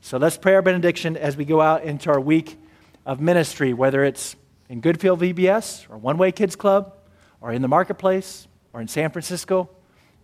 So 0.00 0.16
let's 0.16 0.38
pray 0.38 0.54
our 0.54 0.62
benediction 0.62 1.14
as 1.14 1.36
we 1.36 1.44
go 1.44 1.60
out 1.60 1.84
into 1.84 2.08
our 2.08 2.18
week 2.18 2.58
of 3.04 3.20
ministry, 3.20 3.74
whether 3.74 4.02
it's 4.02 4.34
in 4.70 4.80
Goodfield 4.80 5.18
VBS 5.18 5.90
or 5.90 5.98
One 5.98 6.16
Way 6.16 6.32
Kids 6.32 6.56
Club 6.56 6.96
or 7.42 7.52
in 7.52 7.60
the 7.60 7.68
marketplace 7.68 8.48
or 8.72 8.80
in 8.80 8.88
San 8.88 9.10
Francisco. 9.10 9.68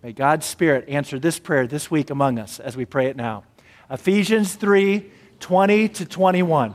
May 0.03 0.15
God's 0.15 0.47
Spirit 0.47 0.89
answer 0.89 1.19
this 1.19 1.39
prayer 1.39 1.67
this 1.67 1.91
week 1.91 2.09
among 2.09 2.39
us 2.39 2.59
as 2.59 2.75
we 2.75 2.87
pray 2.87 3.09
it 3.09 3.17
now. 3.17 3.45
Ephesians 3.91 4.55
3 4.55 5.11
20 5.41 5.89
to 5.91 6.07
21. 6.07 6.75